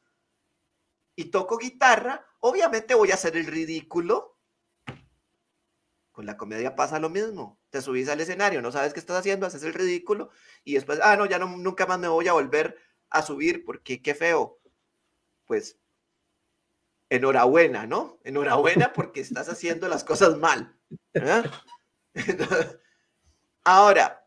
y 1.15 1.25
toco 1.25 1.57
guitarra, 1.57 2.23
obviamente 2.39 2.93
voy 2.93 3.09
a 3.09 3.15
hacer 3.15 3.35
el 3.35 3.47
ridículo. 3.47 4.37
Con 6.11 6.27
la 6.27 6.37
comedia 6.37 6.75
pasa 6.75 6.99
lo 6.99 7.09
mismo. 7.09 7.59
Te 7.71 7.81
subís 7.81 8.09
al 8.09 8.21
escenario, 8.21 8.61
no 8.61 8.71
sabes 8.71 8.93
qué 8.93 8.99
estás 8.99 9.17
haciendo, 9.17 9.47
haces 9.47 9.63
el 9.63 9.73
ridículo 9.73 10.29
y 10.63 10.75
después, 10.75 10.99
ah, 11.01 11.15
no, 11.15 11.25
ya 11.25 11.39
no, 11.39 11.47
nunca 11.57 11.87
más 11.87 11.97
me 11.97 12.07
voy 12.07 12.27
a 12.27 12.33
volver 12.33 12.77
a 13.09 13.23
subir 13.23 13.65
porque 13.65 14.03
qué 14.03 14.13
feo. 14.13 14.59
Pues 15.45 15.79
enhorabuena, 17.11 17.85
¿no? 17.85 18.19
Enhorabuena 18.23 18.93
porque 18.93 19.19
estás 19.19 19.49
haciendo 19.49 19.89
las 19.89 20.05
cosas 20.05 20.37
mal. 20.37 20.79
Ahora, 23.65 24.25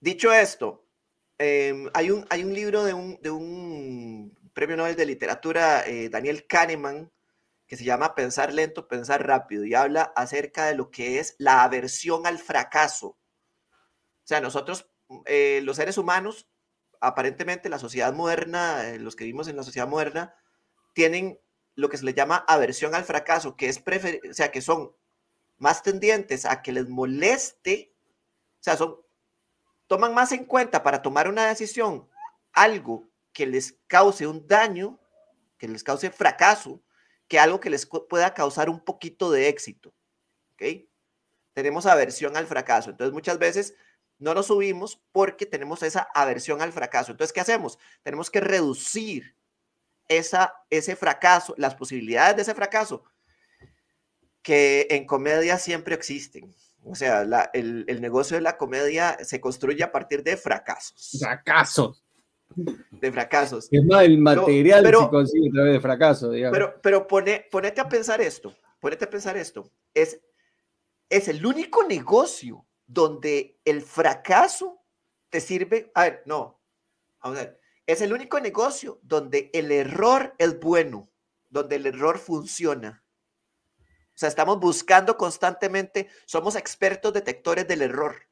dicho 0.00 0.32
esto, 0.32 0.84
em, 1.38 1.88
hay, 1.94 2.10
un, 2.10 2.26
hay 2.30 2.42
un 2.42 2.52
libro 2.52 2.82
de 2.82 2.94
un, 2.94 3.16
de 3.22 3.30
un 3.30 4.36
premio 4.52 4.76
Nobel 4.76 4.96
de 4.96 5.06
Literatura, 5.06 5.86
eh, 5.86 6.08
Daniel 6.08 6.48
Kahneman, 6.48 7.12
que 7.68 7.76
se 7.76 7.84
llama 7.84 8.16
Pensar 8.16 8.52
lento, 8.52 8.88
pensar 8.88 9.24
rápido, 9.24 9.64
y 9.64 9.74
habla 9.74 10.12
acerca 10.16 10.66
de 10.66 10.74
lo 10.74 10.90
que 10.90 11.20
es 11.20 11.36
la 11.38 11.62
aversión 11.62 12.26
al 12.26 12.38
fracaso. 12.38 13.06
O 13.06 14.24
sea, 14.24 14.40
nosotros, 14.40 14.90
eh, 15.26 15.60
los 15.62 15.76
seres 15.76 15.96
humanos, 15.96 16.48
aparentemente 17.00 17.68
la 17.68 17.78
sociedad 17.78 18.12
moderna, 18.12 18.88
eh, 18.88 18.98
los 18.98 19.14
que 19.14 19.24
vivimos 19.24 19.46
en 19.46 19.56
la 19.56 19.62
sociedad 19.62 19.86
moderna, 19.86 20.34
tienen 20.98 21.38
lo 21.76 21.88
que 21.88 21.96
se 21.96 22.04
le 22.04 22.12
llama 22.12 22.44
aversión 22.48 22.92
al 22.92 23.04
fracaso, 23.04 23.54
que 23.54 23.68
es 23.68 23.78
o 23.78 24.34
sea, 24.34 24.50
que 24.50 24.60
son 24.60 24.90
más 25.56 25.84
tendientes 25.84 26.44
a 26.44 26.60
que 26.60 26.72
les 26.72 26.88
moleste, 26.88 27.94
o 28.58 28.62
sea, 28.64 28.76
son, 28.76 28.96
toman 29.86 30.12
más 30.12 30.32
en 30.32 30.44
cuenta 30.44 30.82
para 30.82 31.00
tomar 31.00 31.28
una 31.28 31.46
decisión 31.46 32.08
algo 32.52 33.08
que 33.32 33.46
les 33.46 33.78
cause 33.86 34.26
un 34.26 34.44
daño, 34.48 34.98
que 35.56 35.68
les 35.68 35.84
cause 35.84 36.10
fracaso, 36.10 36.82
que 37.28 37.38
algo 37.38 37.60
que 37.60 37.70
les 37.70 37.86
pueda 37.86 38.34
causar 38.34 38.68
un 38.68 38.80
poquito 38.80 39.30
de 39.30 39.46
éxito. 39.46 39.94
Tenemos 41.52 41.86
aversión 41.86 42.36
al 42.36 42.48
fracaso. 42.48 42.90
Entonces, 42.90 43.14
muchas 43.14 43.38
veces 43.38 43.76
no 44.18 44.34
nos 44.34 44.46
subimos 44.46 45.00
porque 45.12 45.46
tenemos 45.46 45.84
esa 45.84 46.08
aversión 46.12 46.60
al 46.60 46.72
fracaso. 46.72 47.12
Entonces, 47.12 47.32
¿qué 47.32 47.40
hacemos? 47.40 47.78
Tenemos 48.02 48.32
que 48.32 48.40
reducir 48.40 49.37
esa, 50.08 50.54
ese 50.70 50.96
fracaso, 50.96 51.54
las 51.56 51.74
posibilidades 51.74 52.36
de 52.36 52.42
ese 52.42 52.54
fracaso, 52.54 53.04
que 54.42 54.86
en 54.90 55.06
comedia 55.06 55.58
siempre 55.58 55.94
existen. 55.94 56.54
O 56.84 56.94
sea, 56.94 57.22
el, 57.52 57.84
el, 57.86 58.00
negocio 58.00 58.36
de 58.36 58.40
la 58.40 58.56
comedia 58.56 59.18
se 59.22 59.40
construye 59.40 59.82
a 59.82 59.92
partir 59.92 60.22
de 60.22 60.36
fracasos. 60.36 61.18
Fracasos 61.20 62.02
de 62.56 63.12
fracasos. 63.12 63.68
Es 63.70 63.84
más, 63.84 64.04
el 64.04 64.18
material 64.18 64.82
pero, 64.82 65.02
se 65.02 65.08
consigue 65.08 65.48
a 65.48 65.52
través 65.52 65.72
de 65.74 65.80
fracasos, 65.80 66.30
Pero, 66.52 66.80
pero 66.82 67.06
pone, 67.06 67.46
ponete 67.50 67.80
a 67.80 67.88
pensar 67.88 68.20
esto, 68.20 68.54
ponete 68.80 69.04
a 69.04 69.10
pensar 69.10 69.36
esto. 69.36 69.70
Es, 69.94 70.20
es 71.08 71.28
el 71.28 71.44
único 71.44 71.84
negocio 71.86 72.66
donde 72.86 73.58
el 73.64 73.82
fracaso 73.82 74.80
te 75.30 75.40
sirve. 75.40 75.90
A 75.94 76.04
ver, 76.04 76.22
no, 76.26 76.60
vamos 77.22 77.38
a 77.38 77.42
ver. 77.42 77.60
Es 77.88 78.02
el 78.02 78.12
único 78.12 78.38
negocio 78.38 79.00
donde 79.02 79.50
el 79.52 79.72
error 79.72 80.36
es 80.38 80.60
bueno, 80.60 81.10
donde 81.48 81.74
el 81.74 81.86
error 81.86 82.18
funciona. 82.18 83.02
O 83.80 84.18
sea, 84.20 84.28
estamos 84.28 84.60
buscando 84.60 85.16
constantemente, 85.16 86.08
somos 86.26 86.54
expertos 86.54 87.12
detectores 87.12 87.66
del 87.66 87.82
error 87.82 88.28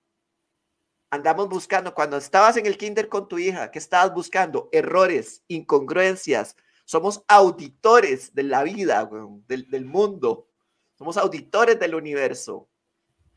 andamos 1.11 1.49
buscando, 1.49 1.95
cuando 1.95 2.17
estabas 2.17 2.57
en 2.57 2.67
el 2.67 2.79
kinder 2.79 3.09
con 3.09 3.29
tu 3.29 3.39
hija, 3.39 3.71
¿qué 3.71 3.79
estabas 3.79 4.13
buscando? 4.15 4.69
Errores, 4.73 5.43
incongruencias. 5.49 6.57
Somos 6.85 7.25
auditores 7.29 8.35
de 8.35 8.45
la 8.45 8.63
vida, 8.63 9.09
del, 9.47 9.85
mundo. 9.85 10.49
Somos 10.97 11.17
auditores 11.17 11.79
del 11.79 11.95
universo. 11.95 12.69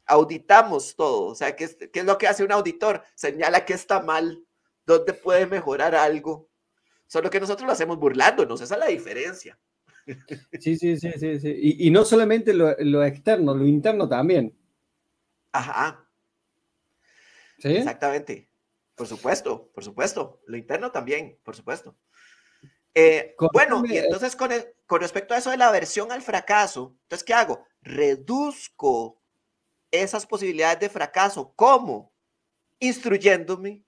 Auditamos 0.06 0.96
todo. 0.96 1.28
O 1.28 1.36
sea, 1.36 1.56
¿qué 1.56 1.66
es, 1.66 1.76
¿qué 1.76 2.00
es 2.00 2.06
lo 2.06 2.18
que 2.18 2.28
hace 2.28 2.44
un 2.44 2.52
auditor? 2.52 3.04
Señala 3.16 3.66
que 3.66 3.74
está 3.74 4.02
mal, 4.02 4.46
dónde 4.98 5.14
puede 5.14 5.46
mejorar 5.46 5.96
algo. 5.96 6.50
Solo 7.08 7.30
que 7.30 7.40
nosotros 7.40 7.66
lo 7.66 7.74
hacemos 7.74 7.98
burlándonos, 7.98 8.62
esa 8.62 8.76
es 8.76 8.80
la 8.80 8.88
diferencia. 8.88 9.58
Sí, 10.60 10.76
sí, 10.76 10.98
sí, 10.98 11.12
sí. 11.18 11.40
sí. 11.40 11.76
Y, 11.80 11.92
no 11.92 12.04
solamente 12.04 12.54
lo, 12.54 12.76
lo 12.80 13.04
externo, 13.04 13.54
lo 13.54 13.66
interno 13.68 14.10
también. 14.10 14.56
Ajá, 15.52 16.10
Exactamente. 17.62 18.50
Por 18.96 19.08
supuesto, 19.08 19.70
por 19.74 19.84
supuesto. 19.84 20.42
Lo 20.46 20.58
interno 20.58 20.92
también, 20.92 21.40
por 21.44 21.56
supuesto. 21.56 21.96
Eh, 22.94 23.36
bueno, 23.54 23.84
y 23.86 23.98
entonces 23.98 24.36
con, 24.36 24.52
con 24.88 25.02
respecto 25.02 25.34
a 25.34 25.38
eso 25.38 25.52
de 25.52 25.58
la 25.58 25.68
aversión 25.68 26.12
al 26.12 26.22
fracaso, 26.22 26.96
entonces, 27.04 27.24
¿qué 27.24 27.34
hago? 27.34 27.66
Reduzco 27.82 29.22
esas 29.92 30.26
posibilidades 30.26 30.80
de 30.80 30.90
fracaso. 30.90 31.54
¿Cómo? 31.56 32.12
Instruyéndome, 32.80 33.84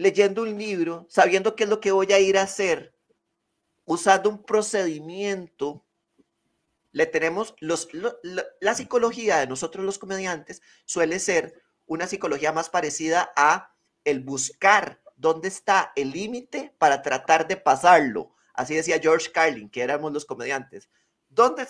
leyendo 0.00 0.44
un 0.44 0.58
libro, 0.58 1.06
sabiendo 1.10 1.54
qué 1.54 1.64
es 1.64 1.70
lo 1.70 1.78
que 1.78 1.92
voy 1.92 2.10
a 2.10 2.18
ir 2.18 2.38
a 2.38 2.42
hacer, 2.42 2.94
usando 3.84 4.30
un 4.30 4.42
procedimiento. 4.42 5.84
Le 6.90 7.04
tenemos 7.04 7.54
los, 7.60 7.86
la 8.22 8.74
psicología 8.74 9.36
de 9.36 9.46
nosotros 9.46 9.84
los 9.84 9.98
comediantes 9.98 10.62
suele 10.86 11.18
ser 11.18 11.62
una 11.84 12.06
psicología 12.06 12.50
más 12.50 12.70
parecida 12.70 13.30
a 13.36 13.74
el 14.04 14.20
buscar 14.20 15.02
dónde 15.16 15.48
está 15.48 15.92
el 15.94 16.12
límite 16.12 16.74
para 16.78 17.02
tratar 17.02 17.46
de 17.46 17.58
pasarlo. 17.58 18.34
Así 18.54 18.74
decía 18.74 18.98
George 19.00 19.30
Carlin, 19.30 19.68
que 19.68 19.82
éramos 19.82 20.14
los 20.14 20.24
comediantes. 20.24 20.88
¿Dónde, 21.28 21.66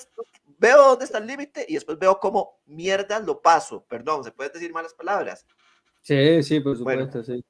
veo 0.57 0.91
dónde 0.91 1.05
está 1.05 1.19
el 1.19 1.27
límite 1.27 1.67
y 1.69 1.75
después 1.75 1.99
veo 1.99 2.21
cómo 2.21 2.61
mierda 2.67 3.19
lo 3.19 3.43
paso. 3.43 3.85
Perdón, 3.89 4.23
¿se 4.23 4.31
pueden 4.31 4.53
decir 4.53 4.73
malas 4.73 4.95
palabras? 4.95 5.45
Sí, 6.01 6.45
sí, 6.45 6.61
por 6.61 6.79
supuesto, 6.79 7.25
sí. 7.25 7.45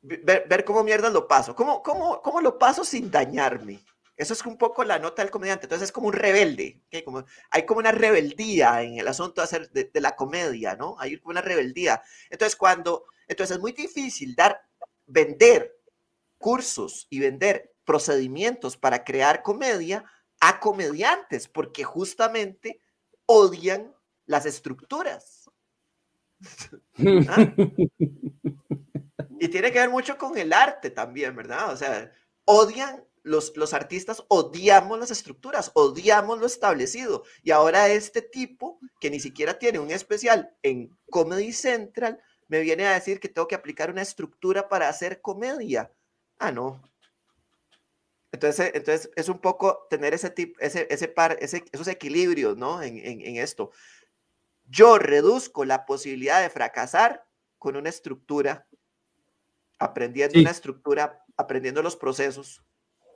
Ver, 0.00 0.64
cómo 0.64 0.84
mierda 0.84 1.10
lo 1.10 1.26
paso. 1.26 1.54
¿Cómo, 1.54 1.82
cómo, 1.82 2.22
¿Cómo 2.22 2.40
lo 2.40 2.58
paso 2.58 2.84
sin 2.84 3.10
dañarme? 3.10 3.80
Eso 4.16 4.32
es 4.32 4.44
un 4.44 4.58
poco 4.58 4.82
la 4.84 4.98
nota 4.98 5.22
del 5.22 5.30
comediante. 5.30 5.66
Entonces 5.66 5.88
es 5.88 5.92
como 5.92 6.08
un 6.08 6.12
rebelde. 6.12 6.82
Como, 7.04 7.24
hay 7.50 7.64
como 7.64 7.80
una 7.80 7.92
rebeldía 7.92 8.82
en 8.82 8.98
el 8.98 9.06
asunto 9.06 9.40
de, 9.40 9.44
hacer, 9.44 9.70
de, 9.70 10.00
la 10.00 10.16
comedia, 10.16 10.74
¿no? 10.74 10.96
Hay 10.98 11.18
como 11.18 11.30
una 11.30 11.40
rebeldía. 11.40 12.02
Entonces 12.28 12.56
cuando, 12.56 13.06
entonces 13.28 13.56
es 13.56 13.60
muy 13.60 13.72
difícil 13.72 14.34
dar, 14.34 14.60
vender 15.06 15.78
cursos 16.36 17.06
y 17.10 17.20
vender 17.20 17.74
procedimientos 17.84 18.76
para 18.76 19.04
crear 19.04 19.42
comedia 19.42 20.04
a 20.40 20.60
comediantes, 20.60 21.48
porque 21.48 21.84
justamente 21.84 22.80
odian 23.26 23.94
las 24.26 24.46
estructuras. 24.46 25.50
¿Ah? 27.28 27.54
Y 29.40 29.48
tiene 29.48 29.72
que 29.72 29.80
ver 29.80 29.90
mucho 29.90 30.16
con 30.16 30.36
el 30.38 30.52
arte 30.52 30.90
también, 30.90 31.34
¿verdad? 31.34 31.72
O 31.72 31.76
sea, 31.76 32.12
odian 32.44 33.04
los, 33.28 33.74
artistas 33.74 34.24
odiamos 34.28 34.98
las 34.98 35.10
estructuras, 35.10 35.70
odiamos 35.74 36.38
lo 36.38 36.46
establecido. 36.46 37.24
Y 37.42 37.50
ahora 37.50 37.88
este 37.88 38.22
tipo, 38.22 38.80
que 39.00 39.10
ni 39.10 39.20
siquiera 39.20 39.58
tiene 39.58 39.78
un 39.78 39.90
especial 39.90 40.56
en 40.62 40.96
Comedy 41.10 41.52
Central, 41.52 42.20
me 42.48 42.60
viene 42.60 42.86
a 42.86 42.94
decir 42.94 43.20
que 43.20 43.28
tengo 43.28 43.46
que 43.46 43.54
aplicar 43.54 43.90
una 43.90 44.02
estructura 44.02 44.68
para 44.68 44.88
hacer 44.88 45.20
comedia. 45.20 45.92
Ah, 46.38 46.50
no. 46.50 46.82
Entonces, 48.32 48.72
entonces 48.74 49.10
es 49.16 49.28
un 49.28 49.38
poco 49.38 49.86
tener 49.90 50.14
ese, 50.14 50.30
tipo, 50.30 50.58
ese, 50.60 50.86
ese 50.90 51.08
par, 51.08 51.36
ese, 51.40 51.64
esos 51.72 51.88
equilibrios, 51.88 52.56
¿no? 52.56 52.82
En, 52.82 53.36
esto. 53.36 53.70
Yo 54.64 54.98
reduzco 54.98 55.64
la 55.64 55.86
posibilidad 55.86 56.42
de 56.42 56.50
fracasar 56.50 57.26
con 57.58 57.76
una 57.76 57.88
estructura, 57.88 58.66
aprendiendo 59.78 60.38
una 60.40 60.50
estructura, 60.50 61.24
aprendiendo 61.36 61.82
los 61.82 61.96
procesos. 61.96 62.62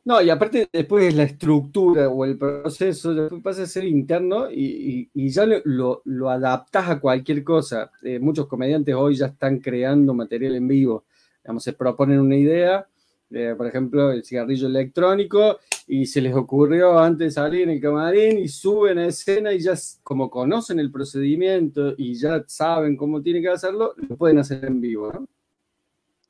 No, 0.04 0.20
y 0.20 0.30
aparte 0.30 0.68
después 0.72 1.14
la 1.14 1.22
estructura 1.22 2.08
o 2.08 2.24
el 2.24 2.36
proceso 2.36 3.14
después 3.14 3.40
pasa 3.40 3.62
a 3.62 3.66
ser 3.66 3.84
interno 3.84 4.50
y, 4.50 5.08
ya 5.14 5.46
lo, 5.46 6.02
lo, 6.04 6.28
adaptas 6.28 6.88
a 6.88 6.98
cualquier 6.98 7.44
cosa. 7.44 7.92
Eh, 8.02 8.18
muchos 8.18 8.48
comediantes 8.48 8.94
hoy 8.96 9.14
ya 9.14 9.26
están 9.26 9.60
creando 9.60 10.12
material 10.12 10.56
en 10.56 10.66
vivo. 10.66 11.04
Digamos, 11.44 11.62
se 11.62 11.72
proponen 11.74 12.18
una 12.18 12.36
idea, 12.36 12.84
eh, 13.30 13.54
por 13.56 13.68
ejemplo, 13.68 14.10
el 14.10 14.24
cigarrillo 14.24 14.66
electrónico, 14.66 15.58
y 15.86 16.06
se 16.06 16.20
les 16.20 16.34
ocurrió 16.34 16.98
antes 16.98 17.26
de 17.28 17.30
salir 17.30 17.62
en 17.62 17.70
el 17.70 17.80
camarín 17.80 18.38
y 18.38 18.48
suben 18.48 18.98
a 18.98 19.06
escena 19.06 19.52
y 19.52 19.60
ya 19.60 19.74
como 20.02 20.30
conocen 20.30 20.80
el 20.80 20.90
procedimiento 20.90 21.94
y 21.96 22.14
ya 22.14 22.42
saben 22.48 22.96
cómo 22.96 23.22
tienen 23.22 23.42
que 23.42 23.50
hacerlo, 23.50 23.94
lo 23.96 24.16
pueden 24.16 24.38
hacer 24.38 24.64
en 24.64 24.80
vivo. 24.80 25.12
¿no? 25.12 25.28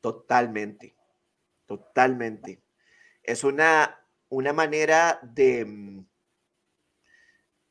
Totalmente, 0.03 0.95
totalmente 1.65 2.63
es 3.23 3.45
una, 3.45 4.07
una 4.29 4.53
manera 4.53 5.21
de 5.23 5.65
mm, 5.65 6.07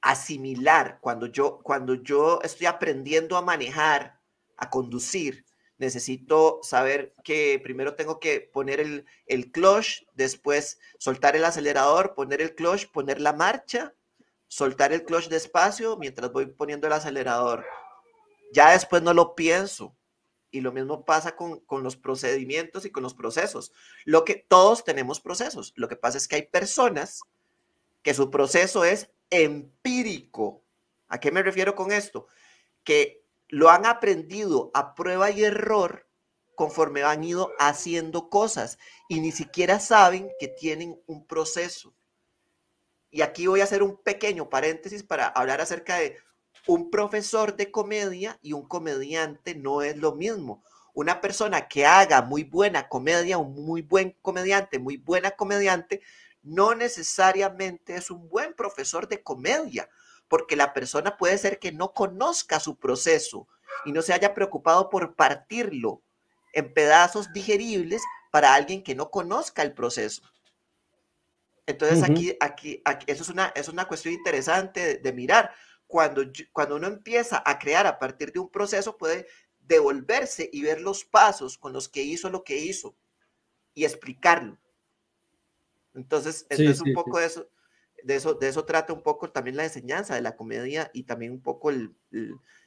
asimilar 0.02 1.00
cuando 1.02 1.28
yo, 1.28 1.60
cuando 1.62 1.96
yo 1.96 2.42
estoy 2.42 2.68
aprendiendo 2.68 3.38
a 3.38 3.42
manejar, 3.42 4.20
a 4.58 4.70
conducir. 4.70 5.46
Necesito 5.78 6.60
saber 6.62 7.16
que 7.24 7.60
primero 7.64 7.96
tengo 7.96 8.20
que 8.20 8.40
poner 8.40 8.80
el, 8.80 9.06
el 9.26 9.52
clutch, 9.52 10.04
después 10.14 10.80
soltar 11.00 11.36
el 11.36 11.44
acelerador, 11.44 12.14
poner 12.14 12.42
el 12.42 12.54
clutch, 12.54 12.92
poner 12.92 13.20
la 13.20 13.34
marcha, 13.34 13.96
soltar 14.48 14.94
el 14.94 15.06
clutch 15.06 15.28
despacio 15.28 15.98
mientras 15.98 16.32
voy 16.32 16.46
poniendo 16.46 16.86
el 16.86 16.94
acelerador. 16.94 17.66
Ya 18.54 18.72
después 18.72 19.02
no 19.02 19.14
lo 19.14 19.34
pienso, 19.34 19.98
y 20.52 20.62
lo 20.62 20.72
mismo 20.72 21.06
pasa 21.06 21.36
con, 21.36 21.64
los 21.84 21.96
procedimientos 21.96 22.86
y 22.86 22.92
con 22.92 23.04
los 23.04 23.14
procesos. 23.14 23.72
Lo 24.06 24.26
que 24.26 24.36
todos 24.36 24.84
tenemos 24.84 25.22
procesos. 25.22 25.74
Lo 25.76 25.88
que 25.88 25.96
pasa 25.96 26.18
es 26.18 26.28
que 26.28 26.36
hay 26.36 26.48
personas 26.48 27.22
que 28.04 28.14
su 28.14 28.30
proceso 28.30 28.84
es 28.84 29.10
empírico. 29.30 30.64
¿A 31.08 31.20
qué 31.20 31.32
me 31.32 31.42
refiero 31.42 31.74
con 31.74 31.92
esto? 31.92 32.28
Que 32.84 33.24
lo 33.48 33.70
han 33.70 33.86
aprendido 33.86 34.72
a 34.74 34.94
prueba 34.94 35.32
y 35.32 35.44
error 35.44 36.08
conforme 36.56 37.04
han 37.04 37.24
ido 37.24 37.52
haciendo 37.58 38.30
cosas 38.30 38.78
y 39.08 39.20
ni 39.22 39.32
siquiera 39.32 39.80
saben 39.80 40.30
que 40.40 40.48
tienen 40.48 41.02
un 41.08 41.26
proceso. 41.26 41.96
Y 43.10 43.22
aquí 43.22 43.48
voy 43.48 43.62
a 43.62 43.66
hacer 43.66 43.84
un 43.84 43.98
pequeño 43.98 44.50
paréntesis 44.50 45.04
para 45.04 45.28
hablar 45.28 45.60
acerca 45.60 45.98
de 45.98 46.18
un 46.68 46.92
profesor 46.92 47.56
de 47.56 47.72
comedia 47.72 48.38
y 48.42 48.54
un 48.54 48.68
comediante 48.68 49.56
no 49.56 49.82
es 49.82 49.98
lo 49.98 50.14
mismo. 50.14 50.64
Una 50.94 51.22
persona 51.22 51.68
que 51.68 51.86
haga 51.86 52.22
muy 52.22 52.44
buena 52.44 52.88
comedia, 52.88 53.38
un 53.38 53.66
muy 53.66 53.82
buen 53.82 54.16
comediante, 54.22 54.80
muy 54.80 54.98
buena 54.98 55.32
comediante, 55.32 56.02
no 56.44 56.76
necesariamente 56.76 57.96
es 57.96 58.12
un 58.12 58.28
buen 58.30 58.54
profesor 58.54 59.08
de 59.08 59.24
comedia, 59.24 59.90
porque 60.28 60.56
la 60.56 60.74
persona 60.74 61.18
puede 61.18 61.38
ser 61.38 61.60
que 61.60 61.72
no 61.72 61.94
conozca 61.94 62.60
su 62.60 62.78
proceso 62.78 63.48
y 63.86 63.92
no 63.92 64.02
se 64.02 64.14
haya 64.14 64.34
preocupado 64.34 64.90
por 64.90 65.16
partirlo 65.16 66.02
en 66.54 66.74
pedazos 66.74 67.32
digeribles 67.34 68.02
para 68.32 68.54
alguien 68.54 68.84
que 68.84 68.96
no 68.96 69.12
conozca 69.12 69.62
el 69.62 69.74
proceso. 69.74 70.24
Entonces 71.68 72.04
aquí, 72.04 72.36
aquí, 72.40 72.82
eso 73.08 73.24
es 73.24 73.30
una, 73.30 73.48
es 73.56 73.70
una 73.70 73.86
cuestión 73.86 74.14
interesante 74.14 74.98
de, 74.98 75.14
mirar. 75.14 75.54
Cuando, 75.92 76.24
cuando 76.54 76.78
uno 76.78 76.88
empieza 76.88 77.44
a 77.46 77.60
crear 77.60 77.86
a 77.86 78.00
partir 78.00 78.32
de 78.32 78.40
un 78.40 78.50
proceso, 78.50 78.98
puede 78.98 79.28
devolverse 79.60 80.50
y 80.54 80.62
ver 80.62 80.80
los 80.80 81.04
pasos 81.04 81.58
con 81.58 81.74
los 81.74 81.90
que 81.90 82.02
hizo 82.02 82.30
lo 82.30 82.46
que 82.46 82.58
hizo 82.58 82.96
y 83.74 83.84
explicarlo. 83.84 84.58
Entonces, 85.94 86.48
entonces 86.50 86.82
un 86.82 86.94
poco 86.94 87.20
de 87.20 87.26
eso, 87.26 87.50
de 88.04 88.16
eso, 88.16 88.36
de 88.36 88.48
eso 88.48 88.64
trata 88.64 88.94
un 88.94 89.04
poco 89.04 89.32
también 89.32 89.58
la 89.58 89.66
enseñanza 89.66 90.16
de 90.16 90.22
la 90.22 90.38
comedia 90.38 90.90
y 90.94 91.04
también 91.04 91.34
un 91.34 91.42
poco 91.42 91.72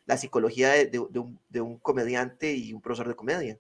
la 0.05 0.19
psicología 0.19 0.73
de, 0.73 0.99
un, 0.99 1.41
de, 1.49 1.63
un, 1.63 1.79
comediante 1.79 2.53
y 2.53 2.75
un 2.75 2.83
profesor 2.83 3.09
de 3.09 3.17
comedia. 3.17 3.59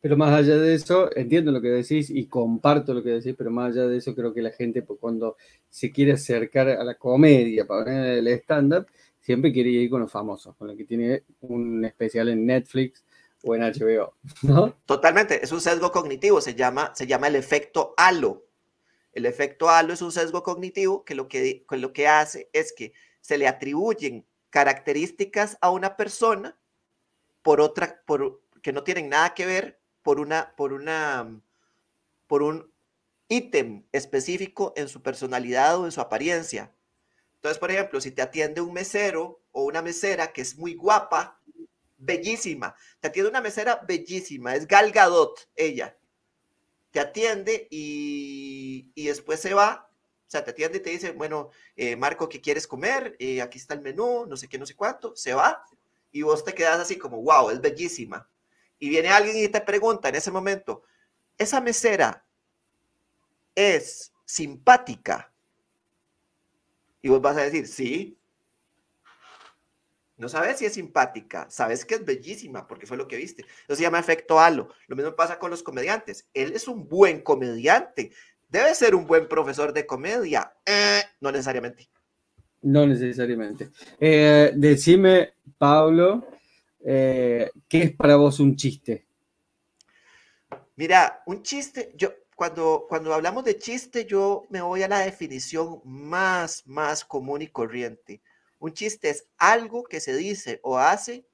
Pero 0.00 0.16
más 0.16 0.32
allá 0.32 0.56
de 0.56 0.74
eso, 0.74 1.14
entiendo 1.16 1.52
lo 1.52 1.60
que 1.60 1.68
decís 1.68 2.10
y 2.10 2.26
comparto 2.26 2.94
lo 2.94 3.02
que 3.02 3.10
decís, 3.10 3.34
pero 3.36 3.50
más 3.50 3.72
allá 3.72 3.86
de 3.86 3.96
eso, 3.96 4.14
creo 4.14 4.32
que 4.34 4.42
la 4.42 4.50
gente 4.50 4.82
pues, 4.82 4.98
cuando 5.00 5.36
se 5.68 5.90
quiere 5.90 6.12
acercar 6.12 6.68
a 6.68 6.84
la 6.84 6.96
comedia 6.96 7.66
para 7.66 8.14
el 8.14 8.28
stand-up, 8.28 8.86
siempre 9.20 9.52
quiere 9.52 9.70
ir 9.70 9.90
con 9.90 10.00
los 10.00 10.10
famosos, 10.10 10.54
con 10.56 10.68
los 10.68 10.76
que 10.76 10.84
tiene 10.84 11.24
un 11.40 11.84
especial 11.84 12.28
en 12.28 12.46
Netflix 12.46 13.04
o 13.42 13.54
en 13.54 13.62
HBO, 13.62 14.14
¿no? 14.42 14.74
Totalmente, 14.84 15.42
es 15.42 15.50
un 15.52 15.60
sesgo 15.60 15.90
cognitivo, 15.90 16.40
se 16.40 16.54
llama, 16.54 16.92
se 16.94 17.06
llama 17.06 17.28
el 17.28 17.36
efecto 17.36 17.94
halo. 17.96 18.44
El 19.12 19.26
efecto 19.26 19.68
halo 19.68 19.92
es 19.92 20.02
un 20.02 20.12
sesgo 20.12 20.42
cognitivo 20.42 21.04
que 21.04 21.14
lo 21.14 21.26
que, 21.26 21.64
que 21.68 21.76
lo 21.78 21.92
que 21.92 22.06
hace 22.06 22.48
es 22.52 22.72
que 22.72 22.92
se 23.20 23.38
le 23.38 23.48
atribuyen 23.48 24.26
características 24.50 25.56
a 25.60 25.70
una 25.70 25.96
persona 25.96 26.58
por 27.42 27.60
otra, 27.60 28.02
por, 28.06 28.42
que 28.62 28.72
no 28.72 28.84
tienen 28.84 29.08
nada 29.08 29.34
que 29.34 29.46
ver 29.46 29.80
por 30.02 30.20
una, 30.20 30.54
por 30.56 30.72
una, 30.72 31.40
por 32.26 32.42
un 32.42 32.72
ítem 33.28 33.84
específico 33.92 34.72
en 34.76 34.88
su 34.88 35.02
personalidad 35.02 35.78
o 35.78 35.84
en 35.84 35.92
su 35.92 36.00
apariencia. 36.00 36.74
Entonces, 37.36 37.58
por 37.58 37.70
ejemplo, 37.70 38.00
si 38.00 38.10
te 38.10 38.22
atiende 38.22 38.60
un 38.60 38.72
mesero 38.72 39.40
o 39.52 39.64
una 39.64 39.82
mesera 39.82 40.32
que 40.32 40.42
es 40.42 40.56
muy 40.56 40.74
guapa, 40.74 41.40
bellísima, 41.96 42.74
te 42.98 43.08
atiende 43.08 43.30
una 43.30 43.40
mesera 43.40 43.76
bellísima, 43.86 44.54
es 44.54 44.66
Gal 44.66 44.90
Gadot, 44.90 45.48
ella, 45.54 45.96
te 46.90 47.00
atiende 47.00 47.68
y, 47.70 48.90
y 48.94 49.06
después 49.06 49.40
se 49.40 49.54
va, 49.54 49.88
o 50.26 50.30
sea, 50.30 50.44
te 50.44 50.50
atiende 50.50 50.78
y 50.78 50.80
te 50.80 50.90
dice, 50.90 51.12
bueno, 51.12 51.50
eh, 51.76 51.96
Marco, 51.96 52.28
¿qué 52.28 52.40
quieres 52.40 52.66
comer? 52.66 53.16
Eh, 53.18 53.42
aquí 53.42 53.58
está 53.58 53.74
el 53.74 53.80
menú, 53.80 54.26
no 54.26 54.36
sé 54.36 54.48
qué, 54.48 54.58
no 54.58 54.66
sé 54.66 54.74
cuánto, 54.74 55.14
se 55.14 55.34
va 55.34 55.62
y 56.12 56.22
vos 56.22 56.44
te 56.44 56.54
quedas 56.54 56.80
así 56.80 56.96
como, 56.96 57.22
wow, 57.22 57.50
es 57.50 57.60
bellísima 57.60 58.28
y 58.80 58.88
viene 58.88 59.10
alguien 59.10 59.36
y 59.36 59.48
te 59.48 59.60
pregunta 59.60 60.08
en 60.08 60.16
ese 60.16 60.30
momento, 60.30 60.82
¿esa 61.38 61.60
mesera 61.60 62.24
es 63.54 64.12
simpática? 64.24 65.30
Y 67.02 67.10
vos 67.10 67.20
vas 67.20 67.36
a 67.36 67.42
decir, 67.42 67.68
sí. 67.68 68.16
No 70.16 70.28
sabes 70.28 70.58
si 70.58 70.66
es 70.66 70.74
simpática, 70.74 71.48
sabes 71.50 71.84
que 71.84 71.94
es 71.94 72.04
bellísima 72.04 72.66
porque 72.66 72.86
fue 72.86 72.96
lo 72.96 73.06
que 73.06 73.16
viste. 73.16 73.42
Eso 73.42 73.76
se 73.76 73.82
llama 73.82 73.98
efecto 73.98 74.40
halo. 74.40 74.68
Lo 74.86 74.96
mismo 74.96 75.14
pasa 75.14 75.38
con 75.38 75.50
los 75.50 75.62
comediantes. 75.62 76.26
Él 76.34 76.52
es 76.54 76.66
un 76.66 76.88
buen 76.88 77.22
comediante. 77.22 78.12
Debe 78.48 78.74
ser 78.74 78.94
un 78.94 79.06
buen 79.06 79.28
profesor 79.28 79.72
de 79.72 79.86
comedia. 79.86 80.54
Eh, 80.66 81.02
no 81.20 81.32
necesariamente. 81.32 81.88
No 82.62 82.86
necesariamente. 82.86 83.70
Eh, 83.98 84.52
decime, 84.54 85.32
Pablo, 85.56 86.26
eh, 86.84 87.50
¿qué 87.68 87.82
es 87.82 87.92
para 87.92 88.16
vos 88.16 88.40
un 88.40 88.56
chiste? 88.56 89.06
Mira, 90.76 91.22
un 91.26 91.42
chiste, 91.42 91.92
yo 91.94 92.12
cuando, 92.34 92.86
cuando 92.88 93.12
hablamos 93.12 93.44
de 93.44 93.58
chiste, 93.58 94.06
yo 94.06 94.46
me 94.48 94.62
voy 94.62 94.82
a 94.82 94.88
la 94.88 95.00
definición 95.00 95.82
más, 95.84 96.66
más 96.66 97.04
común 97.04 97.42
y 97.42 97.48
corriente. 97.48 98.22
Un 98.58 98.72
chiste 98.72 99.10
es 99.10 99.26
algo 99.36 99.84
que 99.84 100.00
se 100.00 100.16
dice 100.16 100.58
o 100.62 100.78
hace 100.78 101.26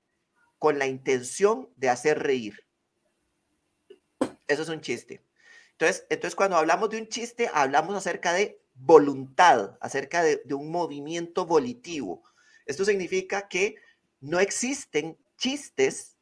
con 0.58 0.78
la 0.78 0.86
intención 0.86 1.68
de 1.76 1.90
hacer 1.90 2.18
reír. 2.20 2.64
Eso 4.48 4.62
es 4.62 4.68
un 4.68 4.80
chiste. 4.80 5.22
Entonces, 5.72 6.06
entonces 6.10 6.34
cuando 6.34 6.56
hablamos 6.56 6.90
de 6.90 6.98
un 6.98 7.08
chiste, 7.08 7.50
hablamos 7.52 7.94
acerca 7.94 8.32
de 8.32 8.58
voluntad, 8.74 9.76
acerca 9.80 10.22
de, 10.22 10.42
de 10.44 10.54
un 10.54 10.72
movimiento 10.72 11.46
volitivo. 11.46 12.24
Esto 12.64 12.84
significa 12.84 13.46
que 13.46 13.76
no 14.20 14.40
existen 14.40 15.16
chistes 15.36 16.16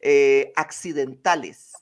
eh, 0.00 0.52
accidentales. 0.56 1.72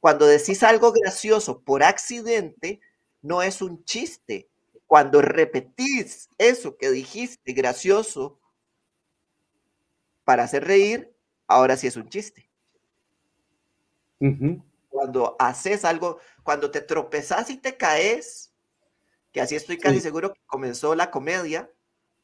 Cuando 0.00 0.26
decís 0.26 0.62
algo 0.62 0.92
gracioso 0.92 1.60
por 1.62 1.82
accidente, 1.82 2.80
no 3.22 3.42
es 3.42 3.62
un 3.62 3.84
chiste. 3.84 4.48
Cuando 4.86 5.22
repetís 5.22 6.28
eso 6.38 6.76
que 6.76 6.90
dijiste 6.90 7.52
gracioso 7.52 8.38
para 10.24 10.44
hacer 10.44 10.64
reír, 10.64 11.14
ahora 11.46 11.76
sí 11.76 11.86
es 11.86 11.96
un 11.96 12.08
chiste. 12.08 12.50
Cuando 14.90 15.36
haces 15.38 15.84
algo, 15.84 16.18
cuando 16.42 16.70
te 16.70 16.80
tropezás 16.80 17.50
y 17.50 17.56
te 17.56 17.76
caes, 17.76 18.52
que 19.32 19.40
así 19.40 19.56
estoy 19.56 19.78
casi 19.78 20.00
seguro 20.00 20.32
que 20.32 20.40
comenzó 20.46 20.94
la 20.94 21.10
comedia, 21.10 21.70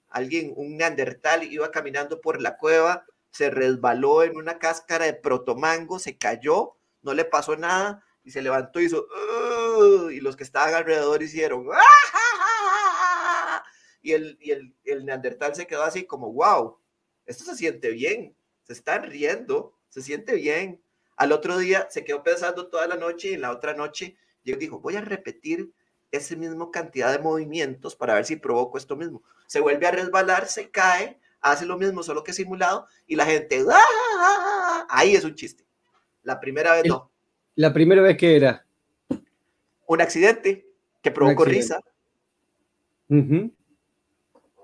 alguien, 0.09 0.53
un 0.57 0.77
neandertal, 0.77 1.45
iba 1.45 1.71
caminando 1.71 2.21
por 2.21 2.41
la 2.41 2.57
cueva, 2.57 3.05
se 3.31 3.51
resbaló 3.51 4.23
en 4.23 4.37
una 4.37 4.59
cáscara 4.59 5.05
de 5.05 5.15
protomango, 5.15 5.99
se 5.99 6.17
cayó, 6.17 6.77
no 7.03 7.15
le 7.15 7.25
pasó 7.25 7.57
nada 7.57 8.05
y 8.25 8.31
se 8.31 8.43
levantó 8.43 8.81
y 8.81 8.85
hizo, 8.85 9.07
y 10.11 10.21
los 10.21 10.37
que 10.37 10.45
estaban 10.45 10.75
alrededor 10.75 11.23
hicieron, 11.23 11.67
y, 14.03 14.13
el, 14.13 14.39
y 14.41 14.51
el, 14.53 14.75
el 14.85 15.05
neandertal 15.05 15.55
se 15.55 15.67
quedó 15.67 15.83
así 15.83 16.05
como, 16.05 16.33
wow, 16.33 16.79
esto 17.27 17.45
se 17.45 17.57
siente 17.57 17.91
bien, 17.91 18.37
se 18.63 18.73
están 18.73 19.05
riendo, 19.05 19.75
se 19.89 20.03
siente 20.03 20.35
bien. 20.35 20.83
Al 21.17 21.33
otro 21.33 21.59
día 21.59 21.89
se 21.91 22.05
quedó 22.05 22.23
pensando 22.23 22.69
toda 22.69 22.87
la 22.87 22.97
noche 22.97 23.31
y 23.31 23.35
en 23.35 23.41
la 23.41 23.51
otra 23.51 23.75
noche 23.75 24.17
dijo, 24.57 24.81
voy 24.81 24.97
a 24.97 25.03
repetir 25.03 25.73
ese 26.11 26.37
mismo 26.37 26.71
cantidad 26.71 27.13
de 27.13 27.19
movimientos 27.19 27.97
para 27.97 28.15
ver 28.15 28.25
si 28.25 28.37
provoco 28.37 28.79
esto 28.79 28.97
mismo. 28.97 29.23
Se 29.47 29.61
vuelve 29.61 29.87
a 29.87 29.91
resbalar, 29.91 30.47
se 30.47 30.71
cae, 30.71 31.19
hace 31.41 31.67
lo 31.67 31.79
mismo, 31.79 32.03
solo 32.03 32.25
que 32.25 32.33
simulado, 32.33 32.87
y 33.07 33.17
la 33.17 33.27
gente, 33.27 33.65
¡Ah! 33.71 34.87
ahí 34.89 35.15
es 35.15 35.25
un 35.25 35.35
chiste. 35.35 35.65
La 36.23 36.41
primera 36.41 36.75
vez 36.75 36.85
no. 36.87 37.11
¿La 37.55 37.73
primera 37.73 38.03
vez 38.03 38.17
que 38.17 38.37
era? 38.37 38.65
Un 39.87 40.01
accidente 40.01 40.67
que 41.03 41.11
provocó 41.11 41.45
risa. 41.45 41.81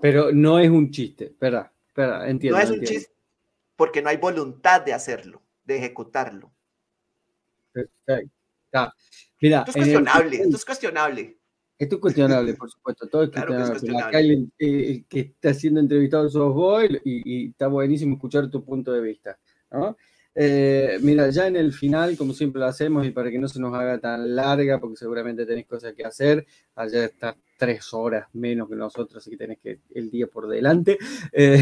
Pero 0.00 0.32
no 0.32 0.58
es 0.58 0.70
un 0.70 0.90
chiste, 0.90 1.26
espera, 1.26 1.72
espera, 1.88 2.28
entiendo. 2.28 2.58
No 2.58 2.64
es 2.64 2.70
un 2.70 2.82
chiste 2.82 3.14
porque 3.76 4.02
no 4.02 4.08
hay 4.08 4.16
voluntad 4.16 4.82
de 4.82 4.92
hacerlo, 4.92 5.42
de 5.64 5.76
ejecutarlo. 5.76 6.52
Perfecto. 7.72 8.92
Mira, 9.44 9.58
esto 9.58 9.72
es 9.72 9.76
cuestionable, 9.76 10.36
esto 10.36 10.56
es 10.56 10.64
cuestionable. 10.64 11.38
Esto 11.78 11.94
es 11.96 12.00
cuestionable, 12.00 12.54
por 12.54 12.70
supuesto, 12.70 13.06
todo 13.08 13.24
es 13.24 13.30
cuestionable. 13.30 14.48
el, 14.58 15.04
que 15.06 15.20
está 15.20 15.52
siendo 15.52 15.80
entrevistado 15.80 16.30
sos 16.30 16.54
vos 16.54 16.82
y, 17.04 17.50
está 17.50 17.66
buenísimo 17.66 18.14
escuchar 18.14 18.48
tu 18.48 18.64
punto 18.64 18.90
de 18.90 19.02
vista. 19.02 19.38
Eh, 20.34 20.96
mira, 21.02 21.28
ya 21.28 21.46
en 21.46 21.56
el 21.56 21.74
final, 21.74 22.16
como 22.16 22.32
siempre 22.32 22.58
lo 22.58 22.68
hacemos, 22.68 23.06
y 23.06 23.10
para 23.10 23.30
que 23.30 23.38
no 23.38 23.46
se 23.46 23.60
nos 23.60 23.74
haga 23.74 23.98
tan 23.98 24.34
larga, 24.34 24.80
porque 24.80 24.96
seguramente 24.96 25.44
tenéis 25.44 25.66
cosas 25.66 25.92
que 25.92 26.06
hacer, 26.06 26.46
allá 26.74 27.04
está 27.04 27.36
tres 27.58 27.92
horas 27.92 28.26
menos 28.32 28.66
que 28.66 28.76
nosotros, 28.76 29.18
así 29.18 29.32
que 29.32 29.36
tenés 29.36 29.58
que 29.58 29.80
el 29.94 30.10
día 30.10 30.26
por 30.26 30.48
delante. 30.48 30.96
Eh, 31.34 31.60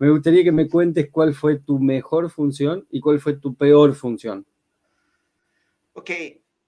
me 0.00 0.10
gustaría 0.10 0.42
que 0.42 0.50
me 0.50 0.68
cuentes 0.68 1.08
cuál 1.08 1.34
fue 1.34 1.60
tu 1.60 1.78
mejor 1.78 2.30
función 2.30 2.84
y 2.90 2.98
cuál 2.98 3.20
fue 3.20 3.34
tu 3.34 3.54
peor 3.54 3.94
función. 3.94 4.44
Ok, 5.92 6.10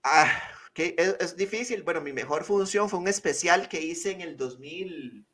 ah, 0.05 0.31
es, 0.75 1.37
difícil. 1.37 1.83
Bueno, 1.83 2.01
mi 2.01 2.13
mejor 2.13 2.45
función 2.45 2.89
fue 2.89 2.99
un 2.99 3.09
especial 3.09 3.69
que 3.69 3.81
hice 3.81 4.11
en 4.13 4.21
el 4.21 4.37
2000. 4.37 5.27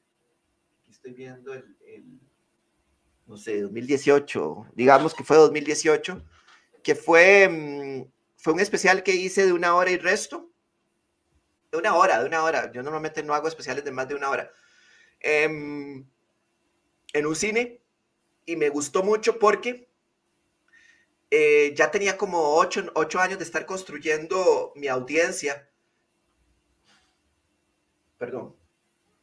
Aquí 0.83 0.91
estoy 0.91 1.13
viendo 1.13 1.55
el. 1.55 2.21
no 3.27 3.37
sé, 3.37 3.61
2018, 3.63 4.67
digamos 4.75 5.15
que 5.15 5.25
fue 5.25 5.37
2018, 5.37 6.25
que 6.83 6.95
fue, 6.95 7.49
mm, 7.49 8.11
fue 8.37 8.53
un 8.53 8.61
especial 8.61 9.03
que 9.03 9.15
hice 9.15 9.47
de 9.47 9.53
una 9.53 9.75
hora 9.75 9.91
y 9.91 9.97
resto. 9.97 10.51
De 11.71 11.79
una 11.79 11.95
hora, 11.95 12.21
de 12.21 12.27
una 12.27 12.43
hora. 12.43 12.73
Yo 12.73 12.83
normalmente 12.83 13.23
no 13.23 13.35
hago 13.35 13.47
especiales 13.47 13.85
de 13.85 13.93
más 13.93 14.09
de 14.09 14.15
una 14.15 14.31
hora. 14.31 14.51
Em, 15.21 16.07
en 17.13 17.27
un 17.27 17.37
cine 17.37 17.81
y 18.47 18.57
me 18.57 18.69
gustó 18.71 19.03
mucho 19.03 19.39
porque 19.39 19.88
eh, 21.31 21.75
ya 21.77 21.91
tenía 21.91 22.17
como 22.17 22.57
ocho, 22.57 22.91
ocho 22.95 23.21
años 23.21 23.39
de 23.39 23.45
estar 23.45 23.67
construyendo 23.67 24.73
mi 24.77 24.89
audiencia. 24.89 25.69
Perdón. 28.17 28.57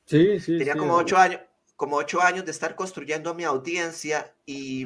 Sí, 0.06 0.40
sí. 0.40 0.58
Tenía 0.58 0.76
como 0.76 0.96
ocho 0.96 1.18
años, 1.18 1.42
como 1.76 1.98
ocho 1.98 2.22
años 2.22 2.46
de 2.46 2.52
estar 2.52 2.76
construyendo 2.76 3.34
mi 3.34 3.44
audiencia 3.44 4.36
y, 4.46 4.86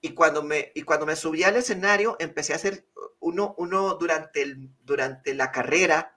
y, 0.00 0.14
cuando, 0.14 0.42
me, 0.42 0.72
y 0.74 0.82
cuando 0.82 1.06
me 1.06 1.14
subí 1.14 1.42
al 1.44 1.56
escenario 1.56 2.16
empecé 2.18 2.52
a 2.52 2.56
hacer 2.56 2.86
uno, 3.20 3.54
uno 3.58 3.94
durante, 3.94 4.42
el, 4.42 4.70
durante 4.82 5.34
la 5.34 5.52
carrera, 5.52 6.16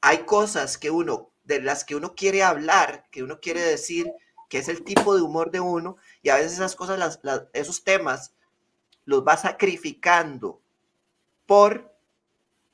hay 0.00 0.18
cosas 0.18 0.78
que 0.78 0.90
uno, 0.90 1.32
de 1.44 1.62
las 1.62 1.84
que 1.84 1.96
uno 1.96 2.14
quiere 2.14 2.42
hablar, 2.42 3.06
que 3.10 3.22
uno 3.22 3.40
quiere 3.40 3.60
decir, 3.60 4.12
que 4.48 4.58
es 4.58 4.68
el 4.68 4.84
tipo 4.84 5.16
de 5.16 5.22
humor 5.22 5.50
de 5.50 5.60
uno, 5.60 5.96
y 6.22 6.28
a 6.28 6.36
veces 6.36 6.52
esas 6.52 6.76
cosas, 6.76 7.20
esos 7.52 7.82
temas, 7.82 8.35
los 9.06 9.26
va 9.26 9.36
sacrificando 9.38 10.60
por 11.46 11.96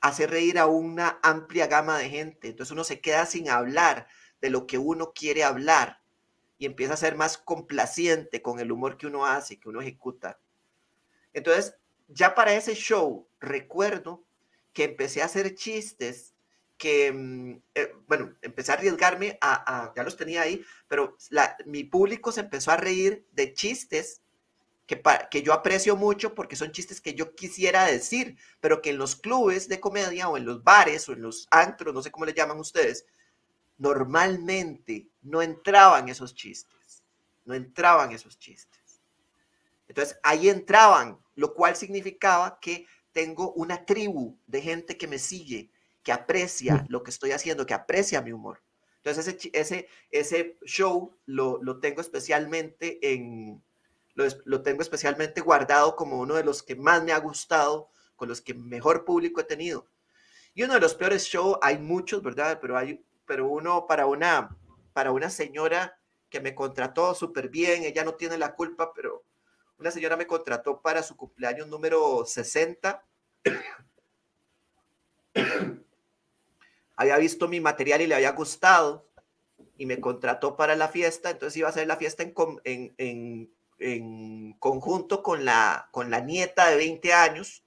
hacer 0.01 0.31
reír 0.31 0.59
a 0.59 0.65
una 0.65 1.19
amplia 1.23 1.67
gama 1.67 1.97
de 1.97 2.09
gente. 2.09 2.49
Entonces 2.49 2.73
uno 2.73 2.83
se 2.83 2.99
queda 2.99 3.25
sin 3.25 3.49
hablar 3.49 4.07
de 4.41 4.49
lo 4.49 4.67
que 4.67 4.77
uno 4.77 5.13
quiere 5.13 5.45
hablar 5.45 6.01
y 6.57 6.65
empieza 6.65 6.95
a 6.95 6.97
ser 6.97 7.15
más 7.15 7.37
complaciente 7.37 8.41
con 8.41 8.59
el 8.59 8.71
humor 8.71 8.97
que 8.97 9.07
uno 9.07 9.25
hace, 9.25 9.59
que 9.59 9.69
uno 9.69 9.79
ejecuta. 9.79 10.39
Entonces, 11.31 11.75
ya 12.07 12.35
para 12.35 12.53
ese 12.53 12.73
show, 12.73 13.27
recuerdo 13.39 14.25
que 14.73 14.83
empecé 14.85 15.21
a 15.21 15.25
hacer 15.25 15.55
chistes 15.55 16.33
que, 16.77 17.11
mm, 17.13 17.61
eh, 17.75 17.93
bueno, 18.07 18.35
empecé 18.41 18.71
a 18.71 18.75
arriesgarme 18.75 19.37
a, 19.39 19.93
ya 19.95 20.03
los 20.03 20.17
tenía 20.17 20.41
ahí, 20.41 20.63
pero 20.87 21.15
mi 21.65 21.83
público 21.83 22.31
se 22.31 22.41
empezó 22.41 22.71
a 22.71 22.77
reír 22.77 23.25
de 23.31 23.53
chistes 23.53 24.22
que, 25.01 25.01
que 25.29 25.41
yo 25.41 25.53
aprecio 25.53 25.95
mucho 25.95 26.33
porque 26.33 26.55
son 26.55 26.71
chistes 26.71 27.01
que 27.01 27.13
yo 27.13 27.35
quisiera 27.35 27.85
decir, 27.85 28.37
pero 28.59 28.81
que 28.81 28.91
en 28.91 28.97
los 28.97 29.15
clubes 29.15 29.67
de 29.67 29.79
comedia 29.79 30.29
o 30.29 30.37
en 30.37 30.45
los 30.45 30.63
bares 30.63 31.07
o 31.09 31.13
en 31.13 31.21
los 31.21 31.47
antros, 31.51 31.93
no 31.93 32.01
sé 32.01 32.11
cómo 32.11 32.25
le 32.25 32.33
llaman 32.33 32.59
ustedes, 32.59 33.05
normalmente 33.77 35.07
no 35.21 35.41
entraban 35.41 36.09
esos 36.09 36.33
chistes, 36.33 37.03
no 37.45 37.53
entraban 37.53 38.11
esos 38.11 38.37
chistes. 38.37 39.01
Entonces 39.87 40.17
ahí 40.23 40.49
entraban, 40.49 41.19
lo 41.35 41.53
cual 41.53 41.75
significaba 41.75 42.59
que 42.59 42.85
tengo 43.11 43.53
una 43.53 43.85
tribu 43.85 44.37
de 44.47 44.61
gente 44.61 44.97
que 44.97 45.07
me 45.07 45.19
sigue, 45.19 45.69
que 46.01 46.11
aprecia 46.11 46.85
lo 46.89 47.03
que 47.03 47.11
estoy 47.11 47.31
haciendo, 47.31 47.65
que 47.65 47.73
aprecia 47.73 48.21
mi 48.21 48.31
humor. 48.31 48.61
Entonces 48.97 49.27
ese, 49.27 49.49
ese, 49.53 49.87
ese 50.11 50.57
show 50.65 51.13
lo, 51.25 51.61
lo 51.61 51.79
tengo 51.79 52.01
especialmente 52.01 53.13
en, 53.13 53.61
lo, 54.15 54.25
lo, 54.45 54.61
tengo 54.61 54.81
especialmente 54.81 55.41
guardado 55.41 55.95
como 55.95 56.19
uno 56.19 56.35
de 56.35 56.43
los 56.43 56.63
que 56.63 56.75
más 56.75 57.03
me 57.03 57.11
ha 57.11 57.19
gustado, 57.19 57.89
con 58.15 58.29
los 58.29 58.41
que 58.41 58.53
mejor 58.53 59.05
público 59.05 59.41
he 59.41 59.45
tenido. 59.45 59.87
Y 60.53 60.63
uno 60.63 60.75
de 60.75 60.79
los 60.79 60.95
peores 60.95 61.25
shows, 61.25 61.57
hay 61.61 61.77
muchos, 61.77 62.21
¿verdad? 62.21 62.59
Pero 62.61 62.77
hay 62.77 63.03
pero 63.25 63.47
uno 63.47 63.87
para 63.87 64.05
una, 64.05 64.55
para 64.93 65.11
una 65.11 65.29
señora 65.29 65.97
que 66.29 66.39
me 66.39 66.55
contrató 66.55 67.13
súper 67.13 67.49
bien, 67.49 67.83
ella 67.83 68.03
no 68.03 68.15
tiene 68.15 68.37
la 68.37 68.55
culpa, 68.55 68.93
pero 68.93 69.23
una 69.77 69.91
señora 69.91 70.17
me 70.17 70.27
contrató 70.27 70.81
para 70.81 71.03
su 71.03 71.15
cumpleaños 71.15 71.67
número 71.67 72.25
60. 72.25 73.05
había 76.95 77.17
visto 77.17 77.47
mi 77.47 77.59
material 77.59 78.01
y 78.01 78.07
le 78.07 78.15
había 78.15 78.31
gustado 78.31 79.07
y 79.77 79.85
me 79.85 79.99
contrató 79.99 80.55
para 80.55 80.75
la 80.75 80.87
fiesta, 80.87 81.31
entonces 81.31 81.57
iba 81.57 81.67
a 81.67 81.71
hacer 81.71 81.87
la 81.87 81.97
fiesta 81.97 82.23
en, 82.23 82.33
en, 82.63 82.93
en, 82.97 83.53
conjunto 84.59 85.23
con 85.23 85.45
la, 85.45 85.89
con 85.91 86.09
la 86.09 86.21
nieta 86.21 86.69
de 86.69 86.77
20 86.77 87.13
años. 87.13 87.63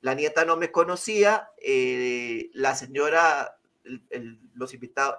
La 0.00 0.14
nieta 0.14 0.44
no 0.44 0.56
me 0.56 0.72
conocía, 0.72 1.50
eh, 1.58 2.50
la 2.54 2.74
señora 2.74 3.56
los 4.54 4.74
invitados, 4.74 5.18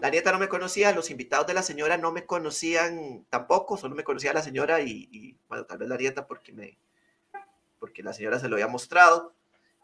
la 0.00 0.10
nieta 0.10 0.32
no 0.32 0.38
me 0.38 0.48
conocía, 0.48 0.92
los 0.92 1.10
invitados 1.10 1.46
de 1.46 1.54
la 1.54 1.62
señora 1.62 1.96
no 1.96 2.12
me 2.12 2.26
conocían 2.26 3.24
tampoco, 3.30 3.76
solo 3.76 3.94
me 3.94 4.04
conocía 4.04 4.32
la 4.32 4.42
señora 4.42 4.80
y, 4.80 5.36
bueno, 5.48 5.64
tal 5.66 5.78
vez 5.78 5.88
la 5.88 5.96
nieta 5.96 6.26
porque, 6.26 6.52
me, 6.52 6.78
porque 7.78 8.02
la 8.02 8.12
señora 8.12 8.38
se 8.38 8.48
lo 8.48 8.56
había 8.56 8.68
mostrado. 8.68 9.34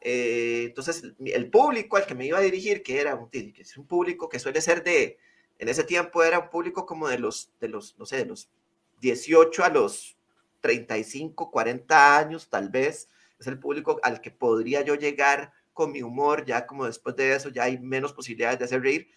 Eh, 0.00 0.64
entonces, 0.66 1.14
el 1.24 1.50
público 1.50 1.96
al 1.96 2.06
que 2.06 2.14
me 2.14 2.26
iba 2.26 2.38
a 2.38 2.42
dirigir, 2.42 2.82
que 2.82 3.00
era 3.00 3.14
un, 3.14 3.30
que 3.30 3.54
es 3.56 3.76
un 3.76 3.86
público 3.86 4.28
que 4.28 4.38
suele 4.40 4.60
ser 4.60 4.82
de, 4.82 5.18
en 5.58 5.68
ese 5.68 5.84
tiempo 5.84 6.22
era 6.22 6.40
un 6.40 6.50
público 6.50 6.86
como 6.86 7.08
de 7.08 7.18
los, 7.18 7.50
de 7.60 7.68
los, 7.68 7.96
no 7.98 8.04
sé, 8.04 8.16
de 8.16 8.26
los 8.26 8.50
18 9.02 9.64
a 9.64 9.68
los 9.68 10.16
35, 10.60 11.50
40 11.50 12.18
años, 12.18 12.48
tal 12.48 12.68
vez, 12.68 13.08
es 13.38 13.46
el 13.48 13.58
público 13.58 14.00
al 14.02 14.20
que 14.20 14.30
podría 14.30 14.82
yo 14.82 14.94
llegar 14.94 15.52
con 15.72 15.90
mi 15.90 16.02
humor, 16.02 16.44
ya 16.44 16.66
como 16.66 16.86
después 16.86 17.16
de 17.16 17.34
eso 17.34 17.48
ya 17.48 17.64
hay 17.64 17.78
menos 17.78 18.12
posibilidades 18.12 18.58
de 18.60 18.64
hacer 18.64 18.80
reír. 18.80 19.10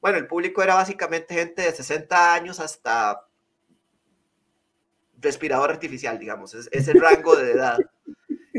Bueno, 0.00 0.18
el 0.18 0.26
público 0.26 0.62
era 0.62 0.74
básicamente 0.74 1.34
gente 1.34 1.62
de 1.62 1.72
60 1.72 2.34
años 2.34 2.60
hasta 2.60 3.26
respirador 5.16 5.70
artificial, 5.70 6.18
digamos, 6.18 6.54
es, 6.54 6.68
ese 6.70 6.92
rango 6.94 7.34
de 7.36 7.52
edad. 7.52 7.78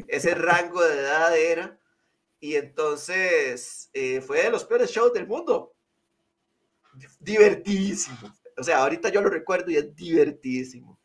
Ese 0.07 0.35
rango 0.35 0.83
de 0.83 0.99
edad 0.99 1.37
era. 1.37 1.79
Y 2.41 2.55
entonces 2.55 3.89
eh, 3.93 4.19
fue 4.21 4.43
de 4.43 4.49
los 4.49 4.65
peores 4.65 4.91
shows 4.91 5.13
del 5.13 5.25
mundo. 5.25 5.73
Divertidísimo. 7.19 8.35
O 8.57 8.63
sea, 8.63 8.79
ahorita 8.79 9.09
yo 9.09 9.21
lo 9.21 9.29
recuerdo 9.29 9.71
y 9.71 9.77
es 9.77 9.95
divertidísimo. 9.95 10.99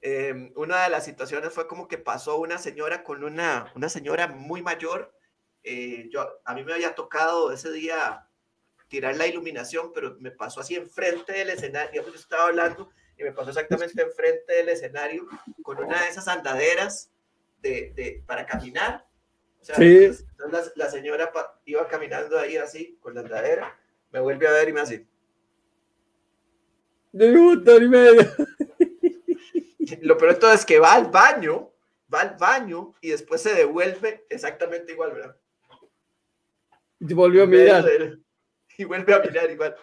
Em, 0.00 0.52
una 0.54 0.84
de 0.84 0.90
las 0.90 1.04
situaciones 1.04 1.52
fue 1.52 1.66
como 1.66 1.88
que 1.88 1.98
pasó 1.98 2.38
una 2.38 2.58
señora 2.58 3.02
con 3.02 3.24
una, 3.24 3.72
una 3.74 3.88
señora 3.88 4.28
muy 4.28 4.62
mayor. 4.62 5.12
Eh, 5.64 6.08
yo, 6.10 6.40
a 6.44 6.54
mí 6.54 6.64
me 6.64 6.72
había 6.72 6.94
tocado 6.94 7.52
ese 7.52 7.70
día 7.72 8.26
tirar 8.88 9.16
la 9.16 9.26
iluminación, 9.26 9.92
pero 9.92 10.16
me 10.20 10.30
pasó 10.30 10.60
así 10.60 10.76
enfrente 10.76 11.32
del 11.32 11.50
escenario. 11.50 12.02
Yo 12.04 12.14
estaba 12.14 12.46
hablando 12.46 12.90
y 13.16 13.24
me 13.24 13.32
pasó 13.32 13.50
exactamente 13.50 14.00
enfrente 14.00 14.52
del 14.54 14.68
escenario 14.68 15.26
con 15.62 15.78
una 15.82 16.02
de 16.02 16.08
esas 16.08 16.28
andaderas 16.28 17.10
de, 17.60 17.92
de 17.94 18.22
para 18.26 18.46
caminar. 18.46 19.04
O 19.60 19.64
sea, 19.64 19.76
la, 19.78 20.62
la, 20.76 20.90
señora 20.90 21.32
iba 21.64 21.88
caminando 21.88 22.38
ahí 22.38 22.56
así 22.56 22.96
con 23.00 23.14
la 23.14 23.20
andadera, 23.20 23.76
me 24.12 24.20
vuelve 24.20 24.46
a 24.46 24.52
ver 24.52 24.68
y 24.68 24.72
me 24.72 24.80
hace. 24.80 25.06
De 27.12 27.36
gusta, 27.36 27.76
y 27.76 27.88
medio. 27.88 28.22
Lo 30.02 30.18
peor 30.18 30.34
de 30.34 30.40
todo 30.40 30.52
es 30.52 30.64
que 30.64 30.78
va 30.78 30.94
al 30.94 31.10
baño, 31.10 31.72
va 32.12 32.20
al 32.20 32.36
baño 32.36 32.94
y 33.00 33.08
después 33.08 33.40
se 33.40 33.54
devuelve 33.54 34.26
exactamente 34.28 34.92
igual, 34.92 35.12
¿verdad? 35.12 35.36
Y 37.00 37.14
volvió 37.14 37.44
a 37.44 37.46
mirar. 37.46 37.84
Y 38.80 38.84
vuelve 38.84 39.12
a 39.12 39.18
mirar 39.18 39.50
igual. 39.50 39.74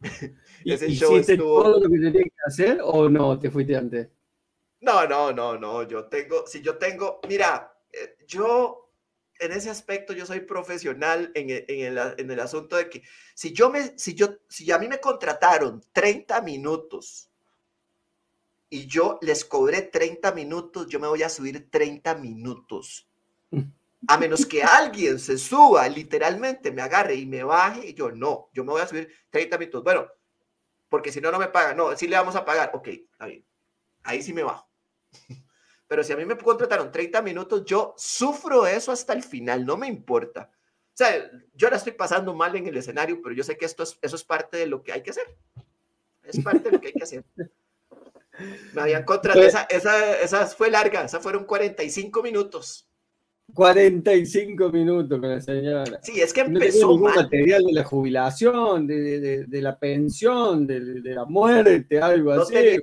Ese 0.64 0.88
show 0.88 1.18
estuvo... 1.18 1.62
todo 1.62 1.80
lo 1.80 1.90
que 1.90 1.98
tenía 1.98 2.22
que 2.22 2.30
hacer 2.46 2.80
o 2.82 3.10
no 3.10 3.38
te 3.38 3.50
fuiste 3.50 3.76
antes? 3.76 4.08
No, 4.80 5.06
no, 5.06 5.34
no, 5.34 5.58
no. 5.58 5.82
Yo 5.82 6.06
tengo, 6.06 6.46
si 6.46 6.62
yo 6.62 6.78
tengo, 6.78 7.20
mira, 7.28 7.70
eh, 7.92 8.16
yo 8.26 8.87
en 9.38 9.52
ese 9.52 9.70
aspecto 9.70 10.12
yo 10.12 10.26
soy 10.26 10.40
profesional 10.40 11.30
en 11.34 11.50
el, 11.50 11.64
en, 11.68 12.30
el, 12.30 12.40
asunto 12.40 12.76
de 12.76 12.88
que 12.88 13.02
si 13.34 13.52
yo 13.52 13.70
me, 13.70 13.98
si 13.98 14.14
yo, 14.14 14.38
si 14.48 14.70
a 14.72 14.78
mí 14.78 14.88
me 14.88 15.00
contrataron 15.00 15.82
30 15.92 16.40
minutos 16.42 17.30
y 18.70 18.86
yo 18.86 19.18
les 19.22 19.44
cobré 19.44 19.82
30 19.82 20.32
minutos, 20.32 20.86
yo 20.88 21.00
me 21.00 21.08
voy 21.08 21.22
a 21.22 21.28
subir 21.28 21.70
30 21.70 22.14
minutos. 22.16 23.06
A 24.06 24.16
menos 24.16 24.46
que 24.46 24.62
alguien 24.62 25.18
se 25.18 25.38
suba, 25.38 25.88
literalmente 25.88 26.70
me 26.70 26.82
agarre 26.82 27.16
y 27.16 27.26
me 27.26 27.42
baje, 27.42 27.94
yo 27.94 28.12
no, 28.12 28.48
yo 28.52 28.64
me 28.64 28.70
voy 28.70 28.80
a 28.80 28.86
subir 28.86 29.12
30 29.30 29.58
minutos. 29.58 29.82
Bueno, 29.82 30.06
porque 30.88 31.12
si 31.12 31.20
no, 31.20 31.30
no 31.30 31.38
me 31.38 31.48
pagan. 31.48 31.76
No, 31.76 31.96
sí 31.96 32.06
le 32.06 32.16
vamos 32.16 32.36
a 32.36 32.44
pagar. 32.44 32.70
Ok, 32.74 32.88
está 32.88 33.26
bien. 33.26 33.44
Ahí 34.02 34.22
sí 34.22 34.32
me 34.32 34.42
bajo. 34.42 34.68
Pero 35.88 36.04
si 36.04 36.12
a 36.12 36.16
mí 36.16 36.24
me 36.24 36.36
contrataron 36.36 36.92
30 36.92 37.22
minutos, 37.22 37.64
yo 37.64 37.94
sufro 37.96 38.66
eso 38.66 38.92
hasta 38.92 39.14
el 39.14 39.22
final, 39.22 39.64
no 39.64 39.76
me 39.76 39.88
importa. 39.88 40.50
O 40.52 40.96
sea, 40.98 41.30
yo 41.54 41.70
la 41.70 41.76
estoy 41.76 41.92
pasando 41.92 42.34
mal 42.34 42.54
en 42.56 42.66
el 42.66 42.76
escenario, 42.76 43.20
pero 43.22 43.34
yo 43.34 43.42
sé 43.42 43.56
que 43.56 43.64
esto 43.64 43.82
es, 43.82 43.98
eso 44.02 44.16
es 44.16 44.24
parte 44.24 44.58
de 44.58 44.66
lo 44.66 44.82
que 44.82 44.92
hay 44.92 45.02
que 45.02 45.10
hacer. 45.10 45.34
Es 46.22 46.42
parte 46.42 46.64
de 46.64 46.72
lo 46.72 46.80
que 46.80 46.88
hay 46.88 46.92
que 46.92 47.04
hacer. 47.04 47.24
Me 48.74 48.82
habían 48.82 49.04
contratado, 49.04 49.46
esa, 49.46 49.62
esa, 49.62 50.20
esa 50.20 50.46
fue 50.46 50.70
larga, 50.70 51.04
esa 51.04 51.20
fueron 51.20 51.44
45 51.44 52.22
minutos. 52.22 52.87
45 53.54 54.70
minutos 54.70 55.18
con 55.18 55.30
la 55.30 55.40
señora. 55.40 55.84
Sí, 56.02 56.20
es 56.20 56.32
que 56.32 56.42
empezó 56.42 56.96
no 56.96 57.12
material 57.14 57.64
de 57.64 57.72
la 57.72 57.84
jubilación, 57.84 58.86
de, 58.86 59.46
la 59.50 59.78
pensión, 59.78 60.66
de, 60.66 61.00
la 61.02 61.24
muerte, 61.24 62.00
algo 62.00 62.32
así. 62.32 62.78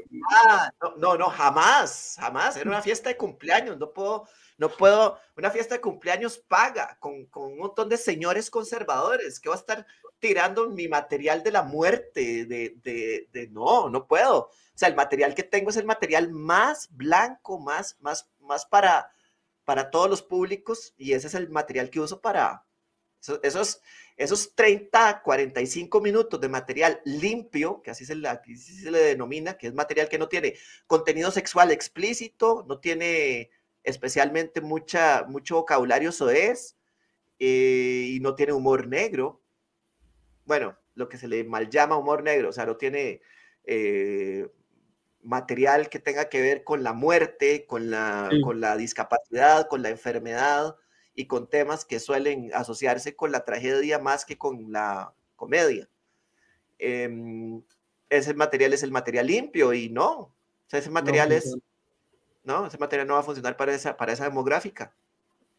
no, 0.82 0.96
no, 0.98 1.18
no, 1.18 1.30
jamás, 1.30 2.16
jamás. 2.20 2.58
Era 2.58 2.70
una 2.70 2.82
fiesta 2.82 3.10
de 3.10 3.18
cumpleaños. 3.18 3.78
No 3.78 3.94
puedo, 3.94 4.26
no 4.58 4.70
puedo, 4.70 5.18
una 5.38 5.52
fiesta 5.52 5.76
de 5.76 5.82
cumpleaños 5.82 6.38
paga 6.40 6.98
con, 7.00 7.28
un 7.34 7.58
montón 7.58 7.88
de 7.90 7.98
señores 7.98 8.50
conservadores 8.50 9.40
que 9.40 9.50
va 9.50 9.56
a 9.56 9.60
estar 9.60 9.86
tirando 10.20 10.70
mi 10.70 10.88
material 10.88 11.44
de 11.44 11.52
la 11.52 11.62
muerte, 11.62 12.46
de, 12.46 13.28
de, 13.32 13.48
no, 13.52 13.90
no 13.90 14.08
puedo. 14.08 14.38
O 14.40 14.78
sea, 14.78 14.90
el 14.90 14.96
material 14.96 15.36
que 15.36 15.44
tengo 15.44 15.70
es 15.70 15.78
el 15.78 15.86
material 15.86 16.32
más 16.32 16.90
blanco, 16.92 17.60
más, 17.60 17.98
más, 18.02 18.30
más 18.42 18.66
para, 18.66 19.12
para 19.66 19.92
todos 19.92 20.10
los 20.10 20.22
públicos 20.22 20.94
y 20.98 21.14
ese 21.14 21.28
es 21.28 21.34
el 21.36 21.50
material 21.50 21.90
que 21.90 22.00
uso 22.00 22.22
para 22.22 22.66
esos, 23.44 23.82
esos 24.18 24.56
30, 24.56 25.22
45 25.24 26.02
minutos 26.02 26.40
de 26.40 26.50
material 26.50 27.02
limpio, 27.06 27.82
que 27.82 27.92
así 27.92 28.06
se, 28.06 28.16
le, 28.16 28.30
se 28.56 28.92
le 28.92 29.00
denomina, 29.00 29.58
que 29.58 29.68
es 29.68 29.74
material 29.74 30.10
que 30.10 30.20
no 30.20 30.30
tiene 30.30 30.56
contenido 30.88 31.32
sexual 31.32 31.72
explícito, 31.72 32.66
no 32.68 32.80
tiene 32.80 33.50
especialmente 33.84 34.62
mucha, 34.62 35.26
mucho 35.28 35.56
vocabulario 35.56 36.12
soez 36.12 36.78
eh, 37.40 38.08
y 38.10 38.20
no 38.20 38.36
tiene 38.36 38.54
humor 38.54 38.88
negro. 38.88 39.42
Bueno, 40.46 40.78
lo 40.94 41.10
que 41.10 41.18
se 41.18 41.28
le 41.28 41.44
mal 41.44 41.70
llama 41.70 41.98
humor 41.98 42.24
negro, 42.24 42.50
o 42.50 42.54
sea, 42.54 42.66
no 42.66 42.78
tiene 42.78 43.22
eh, 43.64 44.48
material 45.26 45.90
que 45.90 46.00
tenga 46.00 46.30
que 46.30 46.42
ver 46.42 46.64
con 46.64 46.84
la 46.84 46.94
muerte, 46.94 47.66
con 47.66 47.90
la, 47.90 48.30
con 48.44 48.62
la 48.62 48.78
discapacidad, 48.78 49.68
con 49.68 49.82
la 49.82 49.90
enfermedad 49.90 50.76
y 51.14 51.26
con 51.26 51.50
temas 51.50 51.84
que 51.86 52.00
suelen 52.00 52.52
asociarse 52.54 53.16
con 53.16 53.32
la 53.32 53.44
tragedia 53.44 54.00
más 54.00 54.26
que 54.26 54.38
con 54.38 54.72
la 54.72 55.14
comedia. 55.36 55.90
Em, 56.78 57.62
ese 58.10 58.34
material 58.34 58.74
es 58.74 58.84
el 58.84 58.92
material 58.92 59.28
limpio 59.28 59.74
y 59.74 59.90
no, 59.90 60.12
o 60.12 60.34
sea, 60.68 60.80
ese 60.80 60.90
material 60.90 61.32
es 61.32 61.58
¿no? 62.46 62.68
Ese 62.68 62.78
material 62.78 63.08
no 63.08 63.16
va 63.16 63.22
a 63.22 63.24
funcionar 63.24 63.58
para 63.58 63.74
esa, 63.74 63.98
para 63.98 64.14
esa 64.14 64.26
demográfica. 64.26 64.96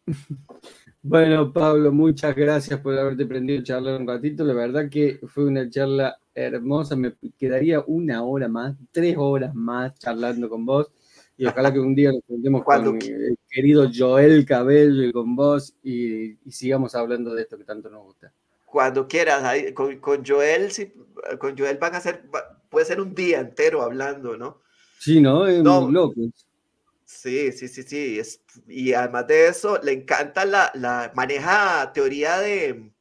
Bueno, 1.09 1.53
Pablo, 1.53 1.93
muchas 1.93 2.35
gracias 2.35 2.81
por 2.81 2.99
haberte 2.99 3.27
prendido 3.27 3.61
a 3.61 3.63
charlar 3.63 4.01
un 4.01 4.09
ratito. 4.09 4.43
La 4.43 4.55
verdad 4.55 4.91
que 4.91 5.21
fue 5.29 5.45
una 5.45 5.71
charla 5.71 6.19
hermosa. 6.35 6.97
Me 6.97 7.15
quedaría 7.39 7.85
una 7.87 8.25
hora 8.25 8.49
más, 8.49 8.75
tres 8.91 9.15
horas 9.17 9.55
más 9.55 9.97
charlando 10.01 10.49
con 10.49 10.67
vos. 10.67 10.91
Y 11.37 11.47
ojalá 11.47 11.73
que 11.73 11.79
un 11.79 11.95
día 11.95 12.11
nos 12.11 12.23
juntemos 12.27 12.65
con 12.65 12.97
el 12.97 13.39
querido 13.49 13.89
Joel 13.95 14.45
Cabello 14.45 15.05
y 15.05 15.13
con 15.13 15.37
vos 15.37 15.77
y, 15.85 16.39
sigamos 16.51 16.97
hablando 16.97 17.35
de 17.35 17.43
esto 17.43 17.57
que 17.57 17.63
tanto 17.63 17.89
nos 17.89 18.03
gusta. 18.03 18.33
Cuando 18.65 19.07
quieras, 19.07 19.45
con, 19.75 20.01
con 20.01 20.25
Joel, 20.27 20.73
si, 20.73 20.93
con 21.39 21.57
Joel 21.57 21.79
van 21.79 21.95
a 21.95 22.01
ser, 22.01 22.25
puede 22.69 22.85
ser 22.85 23.01
un 23.01 23.15
día 23.15 23.39
entero 23.39 23.83
hablando, 23.83 24.37
¿no? 24.37 24.61
Sí, 24.99 25.21
¿no? 25.21 25.47
Es 25.47 25.63
no, 25.63 25.89
loco. 25.89 26.21
Sí, 27.07 27.53
sí, 27.53 27.69
sí, 27.69 27.85
sí. 27.85 28.19
Es, 28.19 28.43
y 28.67 28.93
además 28.93 29.29
de 29.29 29.47
eso, 29.47 29.79
le 29.81 29.93
encanta 29.93 30.45
la, 30.45 30.73
la 30.75 31.13
maneja 31.15 31.93
teoría 31.93 32.41
de, 32.41 32.93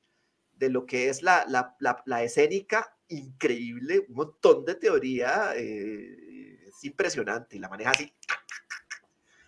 de, 0.53 0.69
lo 0.69 0.85
que 0.85 1.09
es 1.09 1.23
la, 1.23 1.43
la, 1.47 1.75
la, 2.05 2.23
escénica, 2.23 2.95
increíble, 3.07 4.05
un 4.07 4.15
montón 4.15 4.63
de 4.63 4.75
teoría, 4.75 5.53
eh, 5.55 6.59
es 6.67 6.83
impresionante, 6.83 7.57
y 7.57 7.59
la 7.59 7.67
maneja 7.67 7.91
así. 7.91 8.13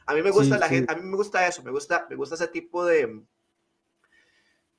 A 0.07 0.15
mí 0.15 0.23
me 0.23 0.31
gusta 0.31 0.57
la 0.57 0.67
gente, 0.67 0.91
a 0.91 0.95
mí 0.95 1.03
me 1.03 1.17
gusta 1.17 1.47
eso, 1.47 1.61
me 1.61 1.69
gusta, 1.69 2.07
me 2.09 2.15
gusta 2.15 2.33
ese 2.33 2.47
tipo 2.47 2.83
de, 2.83 3.21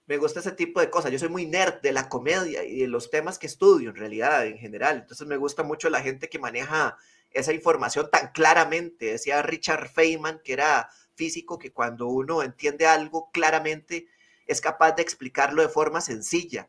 me 0.07 0.17
gusta 0.17 0.41
ese 0.41 0.53
tipo 0.53 0.81
de 0.81 0.91
cosas. 0.91 1.13
Yo 1.13 1.21
soy 1.21 1.29
muy 1.29 1.47
nerd 1.47 1.81
de 1.83 1.93
la 1.93 2.09
comedia 2.09 2.65
y 2.65 2.81
de 2.81 2.89
los 2.89 3.11
temas 3.11 3.39
que 3.39 3.47
estudio 3.47 3.91
en 3.91 3.97
realidad, 3.97 4.45
en 4.45 4.59
general. 4.59 4.97
Entonces 4.97 5.29
me 5.29 5.37
gusta 5.37 5.63
mucho 5.63 5.89
la 5.89 6.01
gente 6.01 6.29
que 6.29 6.41
maneja 6.41 6.97
esa 7.31 7.53
información 7.53 8.09
tan 8.11 8.33
claramente. 8.33 9.07
Decía 9.07 9.43
Richard 9.43 9.89
Feynman, 9.89 10.41
que 10.43 10.53
era 10.55 10.89
físico, 11.15 11.59
que 11.59 11.73
cuando 11.73 12.07
uno 12.07 12.43
entiende 12.43 12.87
algo 12.87 13.31
claramente 13.33 14.07
es 14.47 14.61
capaz 14.61 14.93
de 14.93 15.03
explicarlo 15.03 15.63
de 15.63 15.69
forma 15.69 16.01
sencilla. 16.01 16.69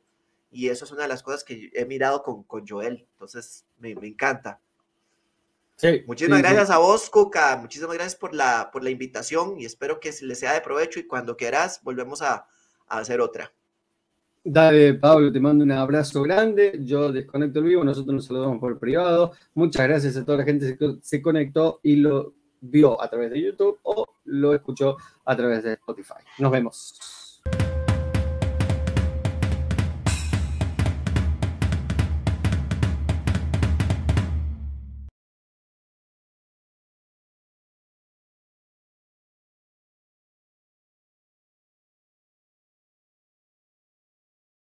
Y 0.52 0.70
eso 0.70 0.86
es 0.86 0.92
una 0.92 1.04
de 1.04 1.08
las 1.08 1.24
cosas 1.24 1.44
que 1.44 1.70
he 1.74 1.86
mirado 1.86 2.24
con, 2.24 2.44
con 2.44 2.68
Joel. 2.68 3.08
Entonces, 3.14 3.66
me, 3.78 3.96
me 3.96 4.08
encanta. 4.08 4.60
Sí, 5.76 6.04
Muchísimas 6.08 6.42
gracias 6.42 6.70
a 6.72 6.78
vos, 6.78 7.10
Cuca. 7.10 7.56
Muchísimas 7.56 7.96
gracias 7.96 8.16
por 8.16 8.36
la, 8.36 8.70
por 8.72 8.84
la 8.84 8.90
invitación 8.90 9.58
y 9.58 9.66
espero 9.66 10.02
que 10.02 10.14
les 10.22 10.40
sea 10.40 10.54
de 10.54 10.60
provecho 10.60 11.00
y 11.00 11.08
cuando 11.08 11.38
quieras 11.38 11.82
volvemos 11.84 12.22
a, 12.22 12.48
a 12.88 12.98
hacer 12.98 13.22
otra. 13.22 13.54
Dale, 14.44 14.94
Pablo, 14.94 15.32
te 15.32 15.40
mando 15.40 15.64
un 15.64 15.72
abrazo 15.72 16.24
grande. 16.24 16.80
Yo 16.84 17.12
desconecto 17.12 17.60
el 17.60 17.66
vivo, 17.66 17.84
nosotros 17.84 18.16
nos 18.16 18.26
saludamos 18.26 18.60
por 18.60 18.80
privado. 18.80 19.34
Muchas 19.54 19.88
gracias 19.88 20.16
a 20.18 20.26
toda 20.26 20.40
la 20.40 20.44
gente 20.46 20.78
que 20.78 20.98
se 21.02 21.22
conectó 21.22 21.80
y 21.84 21.98
lo 21.98 22.34
vio 22.62 23.02
a 23.02 23.10
través 23.10 23.32
de 23.32 23.42
YouTube 23.42 23.80
o 23.84 24.06
lo 24.26 24.54
escuchó 24.54 24.98
a 25.26 25.36
través 25.36 25.64
de 25.64 25.74
Spotify. 25.74 26.24
Nos 26.38 26.52
vemos. 26.52 27.19